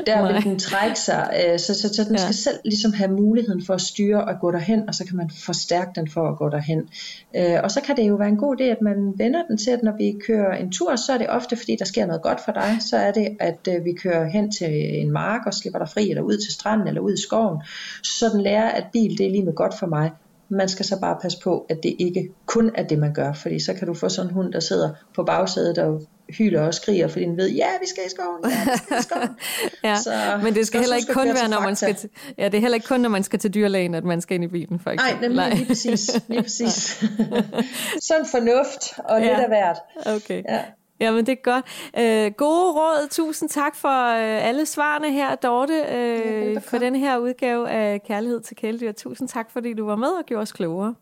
der 0.06 0.34
vil 0.34 0.44
den 0.44 0.60
trække 0.60 1.00
sig, 1.00 1.34
øh, 1.48 1.60
så, 1.60 1.74
så, 1.74 1.94
så 1.94 2.04
den 2.04 2.16
ja. 2.16 2.22
skal 2.22 2.34
selv 2.34 2.60
ligesom 2.66 2.94
have 2.94 3.12
muligheden 3.12 3.66
for 3.66 3.74
at 3.74 3.82
styre 3.82 4.24
og 4.24 4.34
gå 4.42 4.52
derhen, 4.52 4.88
og 4.88 4.96
så 4.96 5.06
kan 5.06 5.18
man 5.18 5.32
forstærke 5.46 5.92
den 5.96 6.10
for 6.10 6.30
at 6.30 6.38
gå 6.38 6.50
derhen. 6.50 6.90
Øh, 7.36 7.60
og 7.64 7.72
så 7.72 7.82
kan 7.82 7.98
det 7.98 8.10
jo 8.10 8.16
være 8.16 8.30
en 8.30 8.38
god 8.38 8.62
idé, 8.62 8.64
at 8.64 8.82
man 8.82 9.14
vender 9.18 9.44
den 9.50 9.58
til, 9.58 9.72
at 9.72 9.84
når 9.84 9.98
vi 9.98 10.16
kører 10.28 10.58
en 10.58 10.72
tur, 10.72 10.96
så 10.96 11.14
er 11.14 11.18
det 11.18 11.30
ofte, 11.30 11.56
fordi 11.56 11.76
der 11.80 11.86
sker 11.86 12.06
noget 12.06 12.22
godt 12.22 12.40
for 12.46 12.52
dig, 12.52 12.78
så 12.80 12.98
er 12.98 13.12
det, 13.12 13.28
at 13.40 13.68
øh, 13.70 13.86
vi 13.86 13.94
kører 13.94 14.30
hen 14.30 14.52
til 14.52 15.02
en 15.02 15.12
mark 15.12 15.42
og 15.46 15.54
slipper 15.54 15.80
dig 15.80 15.90
fri, 15.90 16.10
eller 16.10 16.24
ud 16.24 16.38
til 16.38 16.54
stranden, 16.54 16.88
eller 16.88 17.02
ud 17.02 17.14
i 17.14 17.22
skoven, 17.22 17.62
så 18.04 18.30
den 18.30 18.42
lærer, 18.42 18.70
at 18.70 18.86
bil 18.94 19.18
det 19.18 19.26
er 19.26 19.32
lige 19.32 19.46
med 19.46 19.54
godt 19.54 19.74
for 19.80 19.88
mig, 19.88 20.12
man 20.54 20.70
skal 20.70 20.86
så 20.86 21.00
bare 21.00 21.18
passe 21.22 21.40
på, 21.44 21.66
at 21.70 21.78
det 21.84 21.96
ikke 22.00 22.30
kun 22.46 22.72
er 22.76 22.84
det, 22.84 23.00
man 23.00 23.14
gør, 23.14 23.34
fordi 23.34 23.60
så 23.60 23.74
kan 23.74 23.88
du 23.88 23.94
få 23.94 24.10
sådan 24.10 24.30
en 24.30 24.34
hund, 24.34 24.54
der 24.54 24.60
sidder 24.60 24.90
på 25.16 25.24
bagsædet 25.24 25.78
og 25.78 26.02
hyler 26.30 26.62
og 26.62 26.74
skriger, 26.74 27.08
fordi 27.08 27.26
den 27.26 27.38
ved, 27.38 27.50
ja, 27.50 27.68
vi 27.82 27.88
skal 27.88 28.04
i 28.06 28.10
skoven, 28.10 28.40
ja, 28.44 28.72
vi 28.72 28.78
skal 28.78 29.00
i 29.00 29.02
skoven. 29.02 29.30
ja, 29.84 29.96
så, 29.96 30.40
men 30.44 30.56
det 30.56 30.68
skal 30.68 30.80
heller 30.80 30.96
ikke 30.96 31.14
kun 31.14 31.28
være, 31.28 31.50
når 31.50 31.62
man 31.62 31.76
skal 31.76 31.96
til, 31.96 32.10
ja, 32.38 32.46
det 32.46 32.54
er 32.54 32.62
heller 32.62 32.76
ikke 32.76 32.88
kun, 32.88 33.00
når 33.00 33.10
man 33.10 33.24
skal 33.24 33.40
til 33.40 33.54
dyrlægen, 33.54 33.96
at 33.96 34.04
man 34.04 34.22
skal 34.22 34.36
ind 34.36 34.44
i 34.44 34.48
bilen, 34.48 34.80
for 34.80 34.90
eksempel. 34.90 35.14
Nej, 35.14 35.22
nemlig, 35.22 35.50
Nej. 35.50 35.54
lige 35.56 35.66
præcis. 35.66 36.22
Lige 36.28 36.42
præcis. 36.48 37.04
sådan 38.08 38.26
fornuft 38.32 39.00
og 39.10 39.22
ja. 39.22 39.28
lidt 39.28 39.40
af 39.40 39.48
hvert. 39.48 39.78
Okay. 40.16 40.44
Ja. 40.50 40.60
Jamen, 41.04 41.26
det 41.26 41.32
er 41.32 41.42
godt. 41.44 41.66
Øh, 42.00 42.32
gode 42.38 42.72
råd. 42.72 43.08
Tusind 43.12 43.50
tak 43.50 43.76
for 43.76 44.10
øh, 44.10 44.48
alle 44.48 44.66
svarene 44.66 45.12
her, 45.12 45.36
Dorte, 45.36 45.74
øh, 45.74 46.62
for 46.62 46.78
den 46.78 46.96
her 46.96 47.18
udgave 47.18 47.70
af 47.70 48.04
Kærlighed 48.04 48.42
til 48.42 48.56
kæledyr. 48.56 48.92
Tusind 48.92 49.28
tak, 49.28 49.52
fordi 49.52 49.74
du 49.74 49.86
var 49.86 49.96
med 49.96 50.08
og 50.08 50.26
gjorde 50.26 50.42
os 50.42 50.52
klogere. 50.52 50.96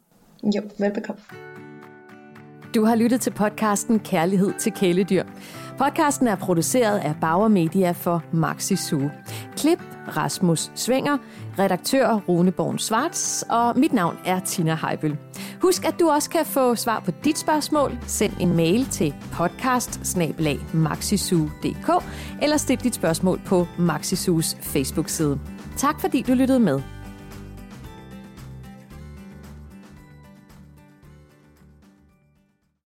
Jo, 0.43 0.61
velbekomme. 0.79 1.21
Du 2.75 2.85
har 2.85 2.95
lyttet 2.95 3.21
til 3.21 3.31
podcasten 3.31 3.99
Kærlighed 3.99 4.53
til 4.59 4.71
kæledyr. 4.71 5.23
Podcasten 5.77 6.27
er 6.27 6.36
produceret 6.36 6.97
af 6.97 7.15
Bauer 7.21 7.47
Media 7.47 7.91
for 7.91 8.23
Maxi 8.31 8.75
Su. 8.75 8.99
Klip 9.57 9.79
Rasmus 10.17 10.71
Svinger, 10.75 11.17
redaktør 11.60 12.19
Rune 12.27 12.51
Born 12.51 12.79
Svarts, 12.79 13.45
og 13.49 13.79
mit 13.79 13.93
navn 13.93 14.17
er 14.25 14.39
Tina 14.39 14.77
Heibøl. 14.88 15.17
Husk, 15.62 15.86
at 15.86 15.99
du 15.99 16.10
også 16.10 16.29
kan 16.29 16.45
få 16.45 16.75
svar 16.75 16.99
på 16.99 17.12
dit 17.12 17.38
spørgsmål. 17.38 17.97
Send 18.07 18.34
en 18.39 18.55
mail 18.55 18.86
til 18.86 19.15
podcast 19.31 20.17
eller 22.41 22.57
stil 22.57 22.84
dit 22.84 22.95
spørgsmål 22.95 23.41
på 23.45 23.67
Maxisus 23.77 24.55
Facebook-side. 24.62 25.39
Tak 25.77 26.01
fordi 26.01 26.21
du 26.21 26.34
lyttede 26.34 26.60
med. 26.60 27.00